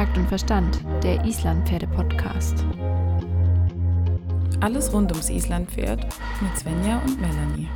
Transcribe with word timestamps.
Takt 0.00 0.16
und 0.16 0.28
Verstand, 0.28 0.80
der 1.02 1.22
Islandpferde-Podcast. 1.26 2.64
Alles 4.60 4.90
rund 4.94 5.12
ums 5.12 5.28
Islandpferd 5.28 6.06
mit 6.40 6.58
Svenja 6.58 7.02
und 7.04 7.20
Melanie. 7.20 7.68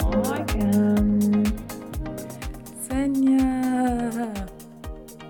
Morgen. 0.00 1.44
Svenja, 2.88 4.32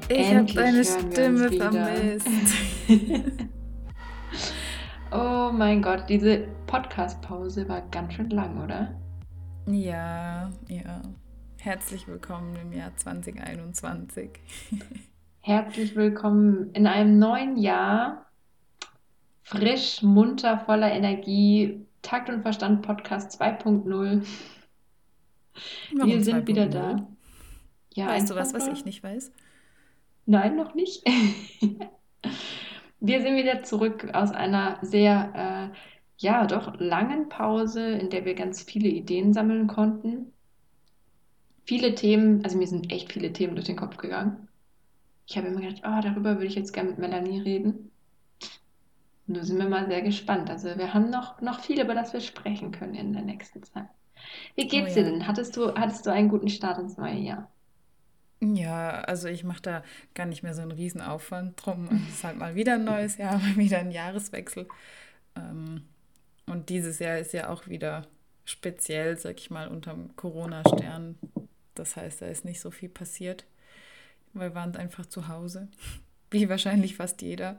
ich 0.08 0.34
habe 0.34 0.52
deine 0.54 0.82
Stimme 0.82 1.52
vermisst. 1.52 2.26
Oh 5.56 5.58
mein 5.58 5.80
Gott, 5.80 6.10
diese 6.10 6.48
Podcast-Pause 6.66 7.66
war 7.66 7.80
ganz 7.88 8.12
schön 8.12 8.28
lang, 8.28 8.62
oder? 8.62 8.94
Ja, 9.66 10.50
ja. 10.68 11.00
Herzlich 11.58 12.06
willkommen 12.06 12.54
im 12.56 12.74
Jahr 12.74 12.94
2021. 12.94 14.32
Herzlich 15.40 15.96
willkommen 15.96 16.74
in 16.74 16.86
einem 16.86 17.18
neuen 17.18 17.56
Jahr. 17.56 18.26
Frisch, 19.44 20.02
munter, 20.02 20.58
voller 20.58 20.92
Energie. 20.92 21.86
Takt 22.02 22.28
und 22.28 22.42
Verstand 22.42 22.82
Podcast 22.82 23.40
2.0. 23.40 24.26
Warum 25.96 26.10
Wir 26.10 26.22
sind 26.22 26.46
wieder 26.46 26.64
2.0? 26.64 26.68
da. 26.68 27.08
Ja, 27.94 28.08
Weißt 28.08 28.28
du 28.28 28.34
was, 28.34 28.52
was 28.52 28.68
ich 28.68 28.84
nicht 28.84 29.02
weiß? 29.02 29.32
Nein, 30.26 30.54
noch 30.54 30.74
nicht. 30.74 31.02
Wir 33.00 33.22
sind 33.22 33.36
wieder 33.36 33.62
zurück 33.62 34.08
aus 34.14 34.32
einer 34.32 34.78
sehr, 34.82 35.72
äh, 35.74 35.76
ja, 36.18 36.46
doch 36.46 36.78
langen 36.78 37.28
Pause, 37.28 37.88
in 37.90 38.10
der 38.10 38.24
wir 38.24 38.34
ganz 38.34 38.62
viele 38.62 38.88
Ideen 38.88 39.32
sammeln 39.32 39.66
konnten. 39.66 40.32
Viele 41.66 41.94
Themen, 41.94 42.42
also 42.44 42.56
mir 42.56 42.66
sind 42.66 42.90
echt 42.90 43.12
viele 43.12 43.30
Themen 43.32 43.54
durch 43.56 43.66
den 43.66 43.76
Kopf 43.76 43.98
gegangen. 43.98 44.48
Ich 45.26 45.36
habe 45.36 45.48
immer 45.48 45.60
gedacht, 45.60 45.82
oh, 45.84 46.00
darüber 46.02 46.36
würde 46.36 46.46
ich 46.46 46.54
jetzt 46.56 46.72
gerne 46.72 46.90
mit 46.90 46.98
Melanie 46.98 47.40
reden. 47.40 47.92
Und 49.28 49.36
da 49.36 49.44
sind 49.44 49.58
wir 49.58 49.68
mal 49.68 49.86
sehr 49.86 50.02
gespannt. 50.02 50.50
Also 50.50 50.76
wir 50.78 50.94
haben 50.94 51.10
noch, 51.10 51.40
noch 51.40 51.60
viel, 51.60 51.80
über 51.80 51.94
das 51.94 52.12
wir 52.12 52.20
sprechen 52.20 52.70
können 52.72 52.94
in 52.94 53.12
der 53.12 53.22
nächsten 53.22 53.62
Zeit. 53.62 53.88
Wie 54.56 54.66
geht's 54.68 54.94
Oh 54.94 54.94
dir 54.94 55.02
ja. 55.02 55.10
denn? 55.10 55.26
Hattest 55.26 55.56
du, 55.56 55.74
hattest 55.74 56.06
du 56.06 56.10
einen 56.10 56.28
guten 56.28 56.48
Start 56.48 56.78
ins 56.78 56.96
neue 56.96 57.18
Jahr? 57.18 57.52
Ja, 58.42 59.00
also 59.02 59.28
ich 59.28 59.44
mache 59.44 59.62
da 59.62 59.84
gar 60.14 60.26
nicht 60.26 60.42
mehr 60.42 60.54
so 60.54 60.60
einen 60.62 60.72
Riesenaufwand 60.72 61.54
drum. 61.64 61.88
Es 62.08 62.16
ist 62.16 62.24
halt 62.24 62.36
mal 62.38 62.54
wieder 62.54 62.74
ein 62.74 62.84
neues 62.84 63.16
Jahr, 63.16 63.38
mal 63.38 63.56
wieder 63.56 63.78
ein 63.78 63.90
Jahreswechsel. 63.90 64.68
Ähm, 65.36 65.84
Und 66.46 66.70
dieses 66.70 66.98
Jahr 67.00 67.18
ist 67.18 67.32
ja 67.34 67.50
auch 67.50 67.68
wieder 67.68 68.08
speziell, 68.46 69.18
sag 69.18 69.38
ich 69.40 69.50
mal, 69.50 69.68
unterm 69.68 70.16
Corona-Stern. 70.16 71.18
Das 71.74 71.96
heißt, 71.96 72.22
da 72.22 72.26
ist 72.26 72.44
nicht 72.44 72.60
so 72.60 72.70
viel 72.70 72.88
passiert. 72.90 73.46
Wir 74.34 74.54
waren 74.54 74.76
einfach 74.76 75.06
zu 75.06 75.28
Hause, 75.28 75.68
wie 76.30 76.48
wahrscheinlich 76.48 76.96
fast 76.96 77.22
jeder. 77.22 77.58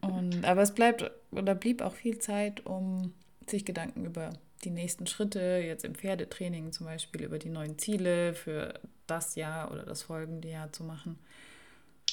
Und, 0.00 0.44
aber 0.44 0.62
es 0.62 0.74
bleibt 0.74 1.10
oder 1.30 1.54
blieb 1.54 1.80
auch 1.82 1.94
viel 1.94 2.18
Zeit, 2.18 2.66
um 2.66 3.12
sich 3.48 3.64
Gedanken 3.64 4.04
über 4.04 4.30
die 4.64 4.70
nächsten 4.70 5.06
Schritte, 5.06 5.40
jetzt 5.64 5.84
im 5.84 5.94
Pferdetraining 5.94 6.72
zum 6.72 6.86
Beispiel, 6.86 7.22
über 7.22 7.38
die 7.38 7.48
neuen 7.48 7.78
Ziele 7.78 8.34
für 8.34 8.80
das 9.06 9.34
Jahr 9.34 9.70
oder 9.72 9.84
das 9.84 10.02
folgende 10.02 10.48
Jahr 10.48 10.72
zu 10.72 10.84
machen. 10.84 11.18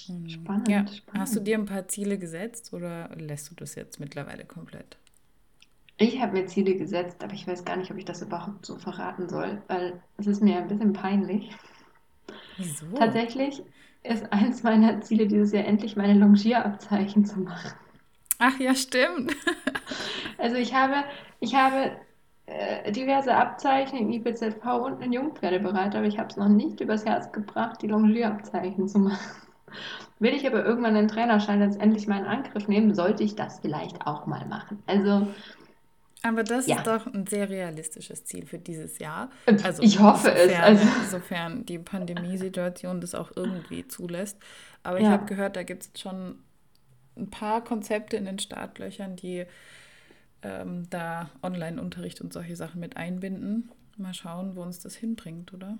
Und, 0.08 0.30
Spannend, 0.32 0.68
ja. 0.68 0.88
spannend. 0.88 1.22
Hast 1.22 1.36
du 1.36 1.40
dir 1.40 1.58
ein 1.58 1.66
paar 1.66 1.88
Ziele 1.88 2.18
gesetzt 2.18 2.73
oder 2.73 3.09
lässt 3.16 3.52
du 3.52 3.56
das 3.56 3.76
jetzt 3.76 4.00
mittlerweile 4.00 4.46
komplett? 4.46 4.98
Ich 5.98 6.20
habe 6.22 6.34
mir 6.34 6.46
Ziele 6.48 6.76
gesetzt, 6.78 7.23
aber 7.23 7.34
ich 7.34 7.46
weiß 7.46 7.66
gar 7.66 7.76
nicht, 7.78 7.92
ob 7.92 7.98
ich 7.98 8.06
das 8.06 8.22
überhaupt 8.22 8.66
so 8.66 8.78
verraten 8.78 9.28
soll, 9.30 9.62
weil 9.68 10.02
es 10.18 10.28
ist 10.28 10.41
mir 10.41 10.58
ein 10.58 10.68
bisschen 10.68 10.94
peinlich. 10.94 11.52
Wieso? 12.58 12.86
Tatsächlich 12.94 13.62
ist 14.03 14.31
eins 14.31 14.63
meiner 14.63 15.02
Ziele 15.02 15.28
dieses 15.28 15.52
Jahr 15.52 15.66
endlich 15.66 15.96
meine 15.96 16.18
Longierabzeichen 16.18 17.25
zu 17.25 17.40
machen. 17.42 17.74
Ach 18.40 18.59
ja, 18.59 18.75
stimmt. 18.75 19.36
Also 20.38 20.56
ich 20.56 20.74
habe, 20.74 21.03
ich 21.42 21.53
habe 21.53 21.92
äh, 22.50 22.92
diverse 22.92 23.36
Abzeichen 23.36 23.98
im 24.00 24.10
IPZV 24.12 24.64
und 24.84 25.02
einen 25.02 25.14
Jungpferdebereiter, 25.14 26.00
aber 26.00 26.08
ich 26.08 26.18
habe 26.18 26.30
es 26.30 26.38
noch 26.38 26.50
nicht 26.50 26.80
übers 26.82 27.06
Herz 27.06 27.32
gebracht, 27.32 27.82
die 27.82 27.88
Longierabzeichen 27.88 28.88
zu 28.88 29.00
machen. 29.00 29.20
Will 30.20 30.34
ich 30.34 30.46
aber 30.48 30.66
irgendwann 30.66 30.96
den 30.96 31.08
Trainerschein 31.08 31.62
jetzt 31.62 31.80
endlich 31.80 32.08
mal 32.08 32.20
in 32.20 32.26
Angriff 32.26 32.68
nehmen, 32.68 32.94
sollte 32.96 33.24
ich 33.24 33.36
das 33.36 33.60
vielleicht 33.60 34.06
auch 34.06 34.26
mal 34.26 34.46
machen. 34.48 34.82
Also 34.88 35.28
Aber 36.24 36.44
das 36.44 36.68
Ja. 36.68 36.78
ist 36.78 36.88
doch 36.88 37.08
ein 37.08 37.26
sehr 37.28 37.50
realistisches 37.50 38.26
Ziel 38.26 38.46
für 38.46 38.58
dieses 38.60 39.00
Jahr. 39.00 39.30
Äh, 39.46 39.58
Also 39.64 39.81
ich 39.84 40.00
hoffe 40.00 40.31
es, 40.34 40.44
sofern, 40.50 40.64
also- 40.64 40.86
sofern 41.10 41.66
die 41.66 41.80
Pandemiesituation 41.80 43.00
das 43.00 43.16
auch 43.16 43.31
irgendwie 43.36 43.88
zulässt. 43.88 44.38
Aber 44.84 44.98
ich 44.98 45.06
Ja. 45.06 45.12
habe 45.12 45.26
gehört, 45.26 45.56
da 45.56 45.64
gibt 45.64 45.84
es 45.84 46.02
schon 46.02 46.40
ein 47.16 47.30
paar 47.30 47.64
Konzepte 47.64 48.18
in 48.18 48.26
den 48.26 48.40
Startlöchern, 48.40 49.16
die 49.16 49.46
ähm, 50.44 50.89
da 50.89 51.29
Online-Unterricht 51.44 52.22
und 52.22 52.33
solche 52.33 52.55
Sachen 52.55 52.79
mit 52.79 52.97
einbinden. 52.97 53.69
Mal 53.97 54.13
schauen, 54.13 54.55
wo 54.55 54.61
uns 54.61 54.79
das 54.79 54.95
hinbringt, 54.95 55.53
oder? 55.53 55.77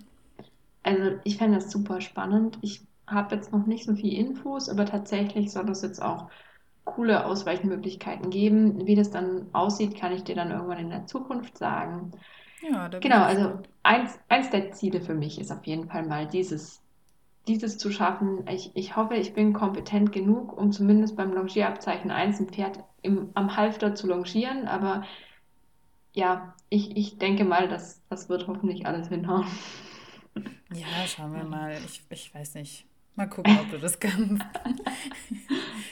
Also 0.82 1.18
ich 1.24 1.36
fände 1.36 1.56
das 1.58 1.70
super 1.70 2.00
spannend. 2.00 2.58
Ich 2.62 2.82
habe 3.06 3.34
jetzt 3.34 3.52
noch 3.52 3.66
nicht 3.66 3.84
so 3.84 3.94
viel 3.94 4.12
Infos, 4.18 4.68
aber 4.68 4.86
tatsächlich 4.86 5.50
soll 5.52 5.68
es 5.70 5.82
jetzt 5.82 6.00
auch 6.00 6.30
coole 6.84 7.24
Ausweichmöglichkeiten 7.24 8.30
geben. 8.30 8.86
Wie 8.86 8.94
das 8.94 9.10
dann 9.10 9.46
aussieht, 9.52 9.96
kann 9.96 10.12
ich 10.12 10.24
dir 10.24 10.34
dann 10.34 10.50
irgendwann 10.50 10.78
in 10.78 10.90
der 10.90 11.06
Zukunft 11.06 11.58
sagen. 11.58 12.12
Ja, 12.60 12.88
Genau, 12.88 13.22
also 13.22 13.60
eins, 13.82 14.18
eins 14.28 14.50
der 14.50 14.72
Ziele 14.72 15.00
für 15.00 15.14
mich 15.14 15.40
ist 15.40 15.50
auf 15.50 15.64
jeden 15.66 15.88
Fall 15.88 16.06
mal 16.06 16.26
dieses, 16.26 16.82
dieses 17.48 17.78
zu 17.78 17.90
schaffen. 17.90 18.46
Ich, 18.48 18.70
ich 18.74 18.96
hoffe, 18.96 19.14
ich 19.14 19.32
bin 19.32 19.52
kompetent 19.54 20.12
genug, 20.12 20.56
um 20.56 20.72
zumindest 20.72 21.16
beim 21.16 21.32
Longierabzeichen 21.32 22.10
1 22.10 22.40
ein 22.40 22.48
Pferd 22.48 22.84
im, 23.02 23.30
am 23.34 23.56
Halfter 23.56 23.94
zu 23.94 24.06
longieren, 24.06 24.68
aber 24.68 25.04
ja, 26.12 26.54
ich, 26.68 26.96
ich 26.96 27.18
denke 27.18 27.44
mal, 27.44 27.68
das, 27.68 28.02
das 28.08 28.28
wird 28.28 28.46
hoffentlich 28.48 28.86
alles 28.86 29.08
hinhauen. 29.08 29.46
Ja, 30.72 30.86
schauen 31.06 31.34
wir 31.34 31.44
mal. 31.44 31.76
Ich, 31.86 32.02
ich 32.10 32.34
weiß 32.34 32.54
nicht. 32.54 32.86
Mal 33.16 33.28
gucken, 33.28 33.58
ob 33.60 33.70
du 33.70 33.78
das 33.78 34.00
kannst. 34.00 34.44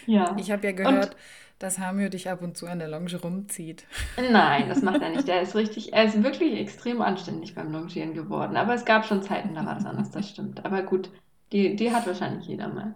Ja. 0.06 0.36
Ich 0.38 0.50
habe 0.50 0.66
ja 0.66 0.72
gehört, 0.72 1.16
dass 1.58 1.78
Hamio 1.78 2.08
dich 2.08 2.30
ab 2.30 2.42
und 2.42 2.56
zu 2.56 2.66
an 2.66 2.78
der 2.78 2.88
Longe 2.88 3.14
rumzieht. 3.16 3.86
Nein, 4.16 4.68
das 4.68 4.82
macht 4.82 5.02
er 5.02 5.10
nicht. 5.14 5.28
Er 5.28 5.42
ist 5.42 5.54
richtig, 5.54 5.92
er 5.92 6.04
ist 6.04 6.22
wirklich 6.22 6.58
extrem 6.58 7.02
anständig 7.02 7.54
beim 7.54 7.72
Longieren 7.72 8.14
geworden. 8.14 8.56
Aber 8.56 8.74
es 8.74 8.84
gab 8.84 9.04
schon 9.04 9.22
Zeiten, 9.22 9.54
da 9.54 9.66
war 9.66 9.74
das 9.74 9.86
anders, 9.86 10.10
das 10.10 10.28
stimmt. 10.30 10.64
Aber 10.64 10.82
gut, 10.82 11.10
die, 11.52 11.76
die 11.76 11.92
hat 11.92 12.06
wahrscheinlich 12.06 12.46
jeder 12.46 12.68
mal. 12.68 12.94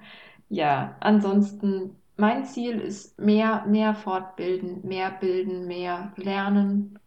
Ja, 0.49 0.97
ansonsten, 1.01 1.97
mein 2.23 2.45
Ziel 2.47 2.81
ist 2.81 3.19
mehr, 3.19 3.67
mehr 3.67 3.97
fortbilden, 3.97 4.87
mehr 4.87 5.11
bilden, 5.11 5.67
mehr 5.67 6.13
lernen. 6.17 7.01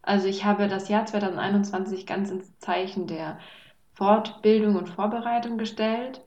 Also 0.00 0.28
ich 0.28 0.46
habe 0.46 0.66
das 0.66 0.88
Jahr 0.88 1.04
2021 1.04 2.06
ganz 2.06 2.30
ins 2.30 2.58
Zeichen 2.58 3.06
der 3.06 3.38
Fortbildung 3.92 4.76
und 4.76 4.88
Vorbereitung 4.88 5.58
gestellt, 5.58 6.24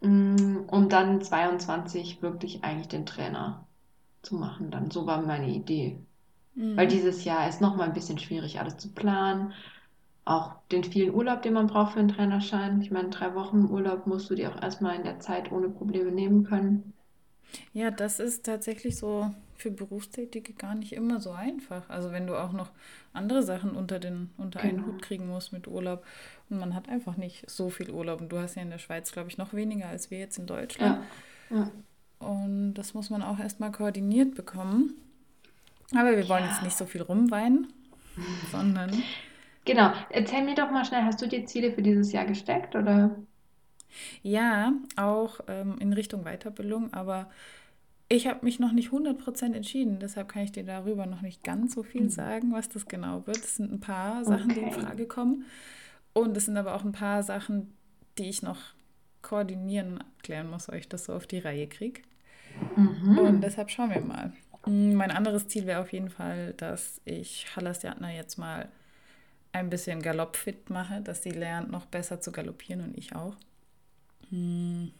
mm, 0.00 0.64
um 0.68 0.88
dann 0.88 1.22
22 1.22 2.22
wirklich 2.22 2.64
eigentlich 2.64 2.88
den 2.88 3.06
Trainer 3.06 3.68
zu 4.22 4.34
machen. 4.34 4.72
Dann 4.72 4.90
so 4.90 5.06
war 5.06 5.22
meine 5.22 5.48
Idee. 5.50 6.00
Weil 6.76 6.88
dieses 6.88 7.24
Jahr 7.24 7.48
ist 7.48 7.60
noch 7.60 7.76
mal 7.76 7.84
ein 7.84 7.92
bisschen 7.94 8.18
schwierig, 8.18 8.58
alles 8.58 8.78
zu 8.78 8.92
planen. 8.92 9.52
Auch 10.24 10.56
den 10.72 10.82
vielen 10.84 11.14
Urlaub, 11.14 11.42
den 11.42 11.54
man 11.54 11.68
braucht 11.68 11.92
für 11.92 12.00
einen 12.00 12.08
Trainerschein. 12.08 12.80
Ich 12.82 12.90
meine, 12.90 13.10
drei 13.10 13.34
Wochen 13.36 13.66
Urlaub 13.66 14.08
musst 14.08 14.28
du 14.30 14.34
dir 14.34 14.50
auch 14.52 14.60
erstmal 14.60 14.96
in 14.96 15.04
der 15.04 15.20
Zeit 15.20 15.52
ohne 15.52 15.68
Probleme 15.68 16.10
nehmen 16.10 16.44
können. 16.44 16.95
Ja, 17.72 17.90
das 17.90 18.20
ist 18.20 18.44
tatsächlich 18.46 18.96
so 18.96 19.30
für 19.56 19.70
Berufstätige 19.70 20.52
gar 20.52 20.74
nicht 20.74 20.92
immer 20.92 21.20
so 21.20 21.30
einfach. 21.32 21.88
Also 21.88 22.12
wenn 22.12 22.26
du 22.26 22.36
auch 22.36 22.52
noch 22.52 22.70
andere 23.12 23.42
Sachen 23.42 23.70
unter 23.72 23.98
den 23.98 24.30
unter 24.36 24.60
einen 24.60 24.78
Genau. 24.78 24.88
Hut 24.88 25.02
kriegen 25.02 25.28
musst 25.28 25.52
mit 25.52 25.66
Urlaub 25.66 26.04
und 26.50 26.58
man 26.58 26.74
hat 26.74 26.88
einfach 26.88 27.16
nicht 27.16 27.48
so 27.50 27.70
viel 27.70 27.90
Urlaub 27.90 28.20
und 28.20 28.30
du 28.30 28.38
hast 28.38 28.56
ja 28.56 28.62
in 28.62 28.70
der 28.70 28.78
Schweiz, 28.78 29.12
glaube 29.12 29.28
ich, 29.30 29.38
noch 29.38 29.54
weniger 29.54 29.88
als 29.88 30.10
wir 30.10 30.18
jetzt 30.18 30.38
in 30.38 30.46
Deutschland. 30.46 31.02
Ja, 31.50 31.56
ja. 31.56 31.70
Und 32.18 32.74
das 32.74 32.94
muss 32.94 33.10
man 33.10 33.22
auch 33.22 33.38
erstmal 33.38 33.72
koordiniert 33.72 34.34
bekommen. 34.34 34.94
Aber 35.94 36.16
wir 36.16 36.28
wollen 36.28 36.44
Ja. 36.44 36.50
jetzt 36.50 36.62
nicht 36.62 36.76
so 36.76 36.86
viel 36.86 37.02
rumweinen, 37.02 37.72
sondern 38.52 38.90
Genau. 39.64 39.92
Erzähl 40.10 40.44
mir 40.44 40.54
doch 40.54 40.70
mal 40.70 40.84
schnell, 40.84 41.02
hast 41.02 41.20
du 41.20 41.26
dir 41.28 41.44
Ziele 41.46 41.72
für 41.72 41.82
dieses 41.82 42.12
Jahr 42.12 42.24
gesteckt 42.24 42.74
oder? 42.76 43.16
Ja, 44.22 44.72
auch 44.96 45.40
ähm, 45.48 45.78
in 45.78 45.92
Richtung 45.92 46.24
Weiterbildung, 46.24 46.92
aber 46.92 47.30
ich 48.08 48.26
habe 48.28 48.44
mich 48.44 48.60
noch 48.60 48.72
nicht 48.72 48.90
100% 48.90 49.54
entschieden, 49.54 49.98
deshalb 50.00 50.28
kann 50.28 50.42
ich 50.42 50.52
dir 50.52 50.64
darüber 50.64 51.06
noch 51.06 51.22
nicht 51.22 51.42
ganz 51.44 51.74
so 51.74 51.82
viel 51.82 52.10
sagen, 52.10 52.52
was 52.52 52.68
das 52.68 52.86
genau 52.88 53.26
wird. 53.26 53.44
Es 53.44 53.56
sind 53.56 53.72
ein 53.72 53.80
paar 53.80 54.24
Sachen, 54.24 54.54
die 54.54 54.62
in 54.62 54.70
Okay. 54.70 54.72
Frage 54.72 55.06
kommen 55.06 55.44
und 56.14 56.36
es 56.36 56.46
sind 56.46 56.56
aber 56.56 56.74
auch 56.74 56.84
ein 56.84 56.92
paar 56.92 57.22
Sachen, 57.22 57.74
die 58.18 58.28
ich 58.28 58.42
noch 58.42 58.58
koordinieren 59.22 59.94
und 59.94 60.00
abklären 60.02 60.50
muss, 60.50 60.68
ob 60.68 60.76
ich 60.76 60.88
das 60.88 61.06
so 61.06 61.14
auf 61.14 61.26
die 61.26 61.38
Reihe 61.38 61.68
kriege. 61.68 62.02
Mhm. 62.76 63.18
Und 63.18 63.40
deshalb 63.42 63.70
schauen 63.70 63.90
wir 63.90 64.00
mal. 64.00 64.32
Mm, 64.66 64.94
mein 64.94 65.10
anderes 65.10 65.48
Ziel 65.48 65.66
wäre 65.66 65.80
auf 65.80 65.92
jeden 65.92 66.10
Fall, 66.10 66.54
dass 66.54 67.00
ich 67.04 67.46
Halasjatna 67.56 68.12
jetzt 68.12 68.36
mal 68.38 68.68
ein 69.52 69.70
bisschen 69.70 70.02
galoppfit 70.02 70.70
mache, 70.70 71.00
dass 71.02 71.22
sie 71.22 71.30
lernt, 71.30 71.70
noch 71.70 71.86
besser 71.86 72.20
zu 72.20 72.32
galoppieren 72.32 72.82
und 72.82 72.98
ich 72.98 73.14
auch. 73.16 73.36
Und 74.30 74.92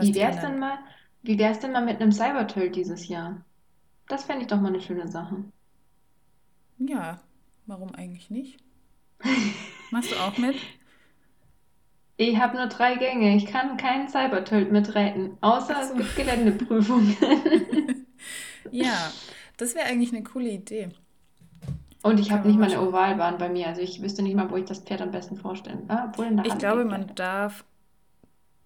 wie 0.00 0.14
wär's 0.14 0.40
denn 0.40 0.58
mal, 0.58 0.78
wie 1.22 1.38
wär's 1.38 1.60
denn 1.60 1.72
mal 1.72 1.84
mit 1.84 2.00
einem 2.00 2.12
Cybertölt 2.12 2.76
dieses 2.76 3.08
Jahr? 3.08 3.44
Das 4.08 4.24
fände 4.24 4.42
ich 4.42 4.48
doch 4.48 4.60
mal 4.60 4.68
eine 4.68 4.80
schöne 4.80 5.08
Sache. 5.08 5.44
Ja, 6.78 7.20
warum 7.66 7.94
eigentlich 7.94 8.30
nicht? 8.30 8.58
Machst 9.90 10.12
du 10.12 10.16
auch 10.16 10.36
mit? 10.38 10.56
Ich 12.16 12.38
habe 12.38 12.56
nur 12.56 12.66
drei 12.66 12.96
Gänge. 12.96 13.36
Ich 13.36 13.46
kann 13.46 13.76
keinen 13.76 14.08
Cybertölt 14.08 14.70
mitreiten, 14.70 15.36
außer 15.40 15.74
so. 15.84 15.94
es 15.94 15.96
gibt 15.96 16.16
Geländeprüfungen. 16.16 17.16
ja, 18.70 19.12
das 19.56 19.74
wäre 19.74 19.86
eigentlich 19.86 20.12
eine 20.12 20.22
coole 20.22 20.50
Idee. 20.50 20.90
Und 22.04 22.20
ich 22.20 22.30
habe 22.30 22.46
nicht 22.46 22.58
mal 22.58 22.70
eine 22.70 22.82
Ovalbahn 22.82 23.38
bei 23.38 23.48
mir. 23.48 23.66
Also 23.66 23.80
ich 23.80 24.02
wüsste 24.02 24.20
nicht 24.20 24.36
mal, 24.36 24.50
wo 24.50 24.58
ich 24.58 24.66
das 24.66 24.80
Pferd 24.80 25.00
am 25.00 25.10
besten 25.10 25.38
vorstellen. 25.38 25.84
Ah, 25.88 26.10
obwohl 26.10 26.26
in 26.26 26.36
der 26.36 26.44
ich 26.44 26.58
glaube, 26.58 26.84
man 26.84 27.14
darf 27.14 27.64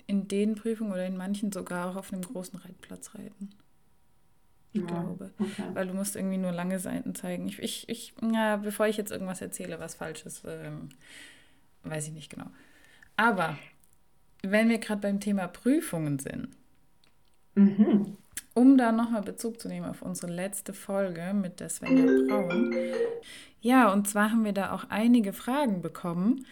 in 0.08 0.26
den 0.26 0.56
Prüfungen 0.56 0.90
oder 0.90 1.06
in 1.06 1.16
manchen 1.16 1.52
sogar 1.52 1.88
auch 1.88 1.94
auf 1.94 2.12
einem 2.12 2.22
großen 2.22 2.58
Reitplatz 2.58 3.14
reiten. 3.14 3.50
Ich 4.72 4.80
ja, 4.80 4.86
glaube. 4.88 5.30
Okay. 5.38 5.62
Weil 5.72 5.86
du 5.86 5.94
musst 5.94 6.16
irgendwie 6.16 6.36
nur 6.36 6.50
lange 6.50 6.80
Seiten 6.80 7.14
zeigen. 7.14 7.46
Ich, 7.46 7.60
ich, 7.60 7.88
ich 7.88 8.12
ja, 8.20 8.56
bevor 8.56 8.88
ich 8.88 8.96
jetzt 8.96 9.12
irgendwas 9.12 9.40
erzähle, 9.40 9.78
was 9.78 9.94
falsch 9.94 10.26
ist, 10.26 10.42
ähm, 10.44 10.88
weiß 11.84 12.08
ich 12.08 12.14
nicht 12.14 12.30
genau. 12.30 12.46
Aber 13.14 13.56
wenn 14.42 14.68
wir 14.68 14.78
gerade 14.78 15.00
beim 15.00 15.20
Thema 15.20 15.46
Prüfungen 15.46 16.18
sind, 16.18 16.48
mhm. 17.54 18.16
Um 18.58 18.76
da 18.76 18.90
nochmal 18.90 19.22
Bezug 19.22 19.60
zu 19.60 19.68
nehmen 19.68 19.86
auf 19.86 20.02
unsere 20.02 20.32
letzte 20.32 20.72
Folge 20.72 21.32
mit 21.32 21.60
der 21.60 21.68
Svenja 21.68 22.04
Braun. 22.26 22.74
Ja, 23.60 23.92
und 23.92 24.08
zwar 24.08 24.32
haben 24.32 24.44
wir 24.44 24.52
da 24.52 24.72
auch 24.72 24.84
einige 24.88 25.32
Fragen 25.32 25.80
bekommen, 25.80 26.44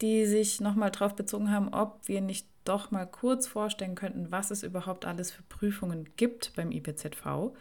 die 0.00 0.24
sich 0.24 0.60
nochmal 0.60 0.90
darauf 0.90 1.14
bezogen 1.14 1.50
haben, 1.50 1.68
ob 1.68 2.08
wir 2.08 2.22
nicht 2.22 2.46
doch 2.64 2.90
mal 2.90 3.06
kurz 3.06 3.46
vorstellen 3.46 3.94
könnten, 3.94 4.30
was 4.30 4.50
es 4.50 4.62
überhaupt 4.62 5.04
alles 5.04 5.30
für 5.30 5.42
Prüfungen 5.42 6.08
gibt 6.16 6.54
beim 6.56 6.70
IPZV, 6.70 7.52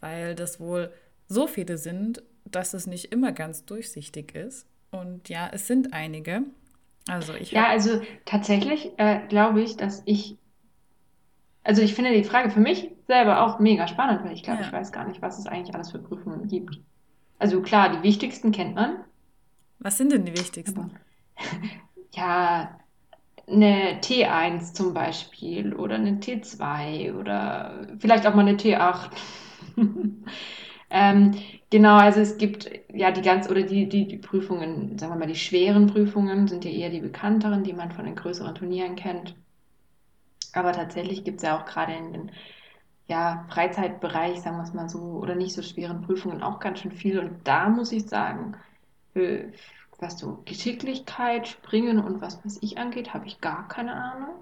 weil 0.00 0.34
das 0.34 0.58
wohl 0.58 0.90
so 1.28 1.46
viele 1.46 1.76
sind, 1.76 2.22
dass 2.44 2.72
es 2.72 2.86
nicht 2.86 3.12
immer 3.12 3.32
ganz 3.32 3.64
durchsichtig 3.64 4.34
ist. 4.34 4.66
Und 4.90 5.28
ja, 5.28 5.50
es 5.52 5.66
sind 5.66 5.92
einige. 5.92 6.44
Also 7.08 7.34
ich 7.34 7.52
ja, 7.52 7.68
also 7.68 8.00
tatsächlich 8.24 8.92
äh, 8.96 9.20
glaube 9.28 9.62
ich, 9.62 9.76
dass 9.76 10.02
ich, 10.06 10.36
also 11.68 11.82
ich 11.82 11.94
finde 11.94 12.14
die 12.14 12.24
Frage 12.24 12.48
für 12.48 12.60
mich 12.60 12.90
selber 13.08 13.42
auch 13.44 13.58
mega 13.58 13.86
spannend, 13.86 14.24
weil 14.24 14.32
ich 14.32 14.42
glaube, 14.42 14.62
ja. 14.62 14.66
ich 14.66 14.72
weiß 14.72 14.90
gar 14.90 15.06
nicht, 15.06 15.20
was 15.20 15.38
es 15.38 15.46
eigentlich 15.46 15.74
alles 15.74 15.90
für 15.90 15.98
Prüfungen 15.98 16.48
gibt. 16.48 16.80
Also 17.38 17.60
klar, 17.60 17.90
die 17.90 18.02
wichtigsten 18.02 18.52
kennt 18.52 18.74
man. 18.74 19.04
Was 19.78 19.98
sind 19.98 20.10
denn 20.10 20.24
die 20.24 20.32
wichtigsten? 20.32 20.78
Aber, 20.80 20.90
ja, 22.12 22.70
eine 23.46 24.00
T1 24.00 24.72
zum 24.72 24.94
Beispiel 24.94 25.74
oder 25.74 25.96
eine 25.96 26.20
T2 26.20 27.14
oder 27.14 27.86
vielleicht 27.98 28.26
auch 28.26 28.34
mal 28.34 28.48
eine 28.48 28.56
T8. 28.56 29.10
ähm, 30.90 31.34
genau, 31.68 31.96
also 31.96 32.20
es 32.20 32.38
gibt 32.38 32.70
ja 32.94 33.10
die 33.10 33.20
ganz, 33.20 33.50
oder 33.50 33.62
die, 33.62 33.90
die, 33.90 34.08
die 34.08 34.16
Prüfungen, 34.16 34.96
sagen 34.96 35.12
wir 35.12 35.18
mal, 35.18 35.28
die 35.28 35.34
schweren 35.34 35.86
Prüfungen 35.86 36.48
sind 36.48 36.64
ja 36.64 36.70
eher 36.70 36.88
die 36.88 37.00
bekannteren, 37.00 37.62
die 37.62 37.74
man 37.74 37.92
von 37.92 38.06
den 38.06 38.16
größeren 38.16 38.54
Turnieren 38.54 38.96
kennt. 38.96 39.34
Aber 40.58 40.72
tatsächlich 40.72 41.24
gibt 41.24 41.38
es 41.38 41.42
ja 41.44 41.58
auch 41.58 41.64
gerade 41.64 41.92
in 41.92 42.12
den 42.12 42.32
ja, 43.06 43.46
Freizeitbereich, 43.48 44.40
sagen 44.40 44.56
wir 44.56 44.64
es 44.64 44.74
mal 44.74 44.88
so, 44.88 44.98
oder 44.98 45.34
nicht 45.34 45.54
so 45.54 45.62
schweren 45.62 46.02
Prüfungen 46.02 46.42
auch 46.42 46.60
ganz 46.60 46.80
schön 46.80 46.92
viel. 46.92 47.18
Und 47.18 47.46
da 47.46 47.68
muss 47.68 47.92
ich 47.92 48.06
sagen, 48.06 48.56
was 49.98 50.18
so 50.18 50.42
Geschicklichkeit, 50.44 51.48
Springen 51.48 51.98
und 51.98 52.20
was 52.20 52.44
weiß 52.44 52.58
ich 52.60 52.78
angeht, 52.78 53.14
habe 53.14 53.26
ich 53.26 53.40
gar 53.40 53.66
keine 53.68 53.94
Ahnung. 53.94 54.34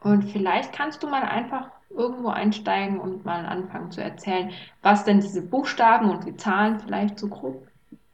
Und 0.00 0.24
vielleicht 0.24 0.72
kannst 0.72 1.02
du 1.02 1.08
mal 1.08 1.22
einfach 1.22 1.70
irgendwo 1.88 2.28
einsteigen 2.28 3.00
und 3.00 3.24
mal 3.24 3.46
anfangen 3.46 3.90
zu 3.90 4.02
erzählen, 4.02 4.50
was 4.82 5.04
denn 5.04 5.20
diese 5.20 5.40
Buchstaben 5.40 6.10
und 6.10 6.26
die 6.26 6.36
Zahlen 6.36 6.78
vielleicht 6.80 7.18
so 7.18 7.28
grob 7.28 7.66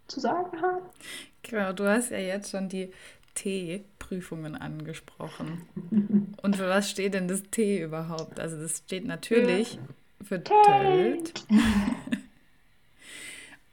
zu 0.06 0.20
sagen 0.20 0.62
haben. 0.62 0.82
Genau, 1.42 1.72
du 1.72 1.88
hast 1.88 2.10
ja 2.10 2.18
jetzt 2.18 2.50
schon 2.50 2.68
die 2.68 2.92
T-Prüfungen 3.40 4.54
angesprochen. 4.54 5.66
und 6.42 6.56
für 6.56 6.68
was 6.68 6.90
steht 6.90 7.14
denn 7.14 7.26
das 7.26 7.42
T 7.50 7.82
überhaupt? 7.82 8.38
Also 8.38 8.60
das 8.60 8.78
steht 8.78 9.06
natürlich 9.06 9.78
für 10.22 10.44
Tölt. 10.44 11.32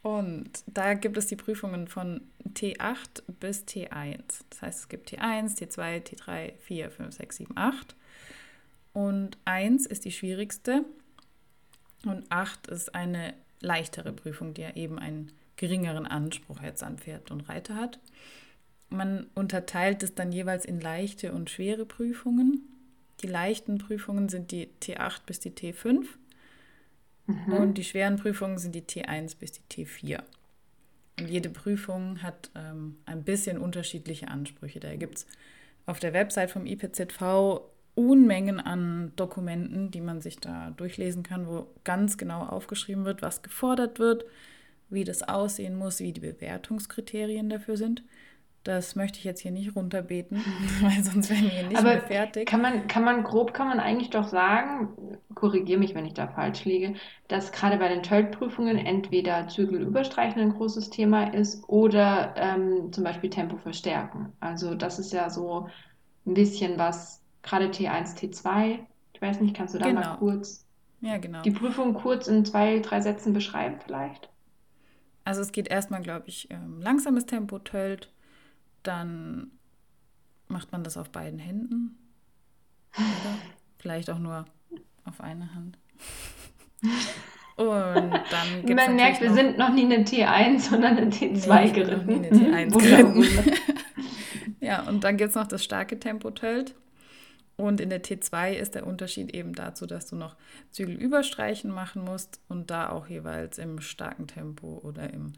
Und 0.03 0.49
da 0.67 0.93
gibt 0.93 1.17
es 1.17 1.27
die 1.27 1.35
Prüfungen 1.35 1.89
von 1.89 2.21
T8 2.53 3.23
bis 3.41 3.65
T1. 3.65 4.21
Das 4.49 4.61
heißt, 4.61 4.79
es 4.79 4.87
gibt 4.87 5.11
T1, 5.11 5.57
T2, 5.57 6.01
T3, 6.01 6.53
4, 6.59 6.91
5, 6.91 7.13
6, 7.13 7.35
7, 7.35 7.57
8. 7.57 7.95
Und 8.93 9.37
1 9.43 9.85
ist 9.85 10.05
die 10.05 10.13
schwierigste 10.13 10.85
und 12.05 12.31
8 12.31 12.67
ist 12.67 12.95
eine 12.95 13.33
leichtere 13.59 14.13
Prüfung, 14.13 14.53
die 14.53 14.61
ja 14.61 14.75
eben 14.77 14.97
einen 14.97 15.33
geringeren 15.57 16.05
Anspruch 16.05 16.61
jetzt 16.61 16.83
an 16.83 16.99
Pferd 16.99 17.29
und 17.29 17.49
Reiter 17.49 17.75
hat. 17.75 17.99
Man 18.89 19.27
unterteilt 19.35 20.03
es 20.03 20.15
dann 20.15 20.31
jeweils 20.31 20.65
in 20.65 20.79
leichte 20.79 21.33
und 21.33 21.49
schwere 21.49 21.85
Prüfungen. 21.85 22.61
Die 23.21 23.27
leichten 23.27 23.77
Prüfungen 23.79 24.29
sind 24.29 24.51
die 24.51 24.69
T8 24.81 25.21
bis 25.25 25.39
die 25.39 25.51
T5 25.51 26.05
Mhm. 27.27 27.53
Und 27.53 27.77
die 27.77 27.83
schweren 27.83 28.15
Prüfungen 28.15 28.57
sind 28.57 28.73
die 28.73 28.81
T1 28.81 29.37
bis 29.37 29.51
die 29.51 29.85
T4. 29.85 30.23
Und 31.19 31.29
jede 31.29 31.49
Prüfung 31.49 32.21
hat 32.23 32.49
ähm, 32.55 32.97
ein 33.05 33.23
bisschen 33.23 33.57
unterschiedliche 33.57 34.29
Ansprüche. 34.29 34.79
Da 34.79 34.95
gibt 34.95 35.17
es 35.17 35.27
auf 35.85 35.99
der 35.99 36.13
Website 36.13 36.51
vom 36.51 36.65
IPZV 36.65 37.61
Unmengen 37.95 38.59
an 38.59 39.11
Dokumenten, 39.15 39.89
die 39.89 40.01
man 40.01 40.21
sich 40.21 40.37
da 40.37 40.69
durchlesen 40.77 41.23
kann, 41.23 41.47
wo 41.47 41.67
ganz 41.83 42.17
genau 42.17 42.45
aufgeschrieben 42.45 43.05
wird, 43.05 43.23
was 43.23 43.41
gefordert 43.41 43.97
wird, 43.97 44.23
wie 44.89 45.03
das 45.03 45.23
aussehen 45.23 45.75
muss, 45.75 45.99
wie 45.99 46.13
die 46.13 46.21
Bewertungskriterien 46.21 47.49
dafür 47.49 47.75
sind. 47.75 48.03
Das 48.67 48.97
möchte 48.97 49.17
ich 49.17 49.23
jetzt 49.23 49.39
hier 49.39 49.51
nicht 49.51 49.77
runterbeten, 49.77 50.43
weil 50.81 51.01
sonst 51.01 51.29
wären 51.29 51.49
wir 51.49 51.69
nicht 51.69 51.77
Aber 51.77 51.91
mehr 51.91 52.01
fertig. 52.01 52.49
Kann 52.49 52.61
man, 52.61 52.85
kann 52.89 53.05
man 53.05 53.23
grob, 53.23 53.53
kann 53.53 53.69
man 53.69 53.79
eigentlich 53.79 54.09
doch 54.09 54.27
sagen, 54.27 54.89
korrigiere 55.35 55.79
mich, 55.79 55.95
wenn 55.95 56.05
ich 56.05 56.13
da 56.13 56.27
falsch 56.27 56.65
liege, 56.65 56.95
dass 57.29 57.53
gerade 57.53 57.77
bei 57.77 57.87
den 57.87 58.03
TÖLT-Prüfungen 58.03 58.77
entweder 58.77 59.47
Zügel 59.47 59.81
überstreichen 59.81 60.41
ein 60.41 60.53
großes 60.53 60.89
Thema 60.89 61.33
ist 61.33 61.63
oder 61.69 62.33
ähm, 62.35 62.91
zum 62.91 63.05
Beispiel 63.05 63.29
Tempo 63.29 63.55
verstärken. 63.55 64.33
Also 64.41 64.75
das 64.75 64.99
ist 64.99 65.13
ja 65.13 65.29
so 65.29 65.69
ein 66.25 66.33
bisschen 66.33 66.77
was, 66.77 67.21
gerade 67.43 67.67
T1, 67.67 68.17
T2, 68.17 68.79
ich 69.13 69.21
weiß 69.21 69.39
nicht, 69.39 69.55
kannst 69.55 69.75
du 69.75 69.79
da 69.79 69.87
genau. 69.87 70.01
mal 70.01 70.17
kurz 70.17 70.65
ja, 70.99 71.17
genau. 71.19 71.41
die 71.41 71.51
Prüfung 71.51 71.93
kurz 71.93 72.27
in 72.27 72.43
zwei, 72.43 72.79
drei 72.79 72.99
Sätzen 72.99 73.31
beschreiben 73.31 73.77
vielleicht? 73.85 74.29
Also 75.23 75.39
es 75.39 75.53
geht 75.53 75.69
erstmal, 75.69 76.01
glaube 76.01 76.27
ich, 76.27 76.51
ähm, 76.51 76.81
langsames 76.81 77.25
Tempo, 77.25 77.59
Tölt, 77.59 78.11
dann 78.87 79.51
macht 80.47 80.71
man 80.71 80.83
das 80.83 80.97
auf 80.97 81.09
beiden 81.09 81.39
Händen. 81.39 81.97
Oder 82.95 83.37
vielleicht 83.77 84.09
auch 84.09 84.19
nur 84.19 84.45
auf 85.03 85.21
einer 85.21 85.53
Hand. 85.53 85.77
Und 87.57 87.65
dann 87.65 88.65
gibt 88.65 88.75
Man 88.75 88.95
merkt, 88.95 89.19
wir 89.19 89.33
sind 89.33 89.57
noch 89.57 89.73
nie 89.73 89.85
eine 89.85 90.03
T1, 90.03 90.69
sondern 90.69 90.97
eine 90.97 91.09
T2 91.09 91.65
nee, 91.65 91.71
geritten. 91.71 92.21
Noch 92.21 92.31
nie 92.31 92.53
eine 92.53 92.69
T1 92.71 92.77
geritten. 92.77 93.53
ja, 94.59 94.83
und 94.83 95.03
dann 95.03 95.17
gibt 95.17 95.29
es 95.29 95.35
noch 95.35 95.47
das 95.47 95.63
starke 95.63 95.99
Tempo-Tölt. 95.99 96.75
Und 97.55 97.81
in 97.81 97.89
der 97.89 98.03
T2 98.03 98.53
ist 98.53 98.75
der 98.75 98.85
Unterschied 98.85 99.33
eben 99.33 99.53
dazu, 99.53 99.87
dass 99.87 100.05
du 100.05 100.15
noch 100.15 100.35
Zügel 100.69 100.95
überstreichen 100.95 101.71
machen 101.71 102.03
musst 102.03 102.39
und 102.47 102.69
da 102.69 102.89
auch 102.89 103.07
jeweils 103.07 103.57
im 103.57 103.81
starken 103.81 104.27
Tempo 104.27 104.79
oder 104.83 105.11
im 105.11 105.33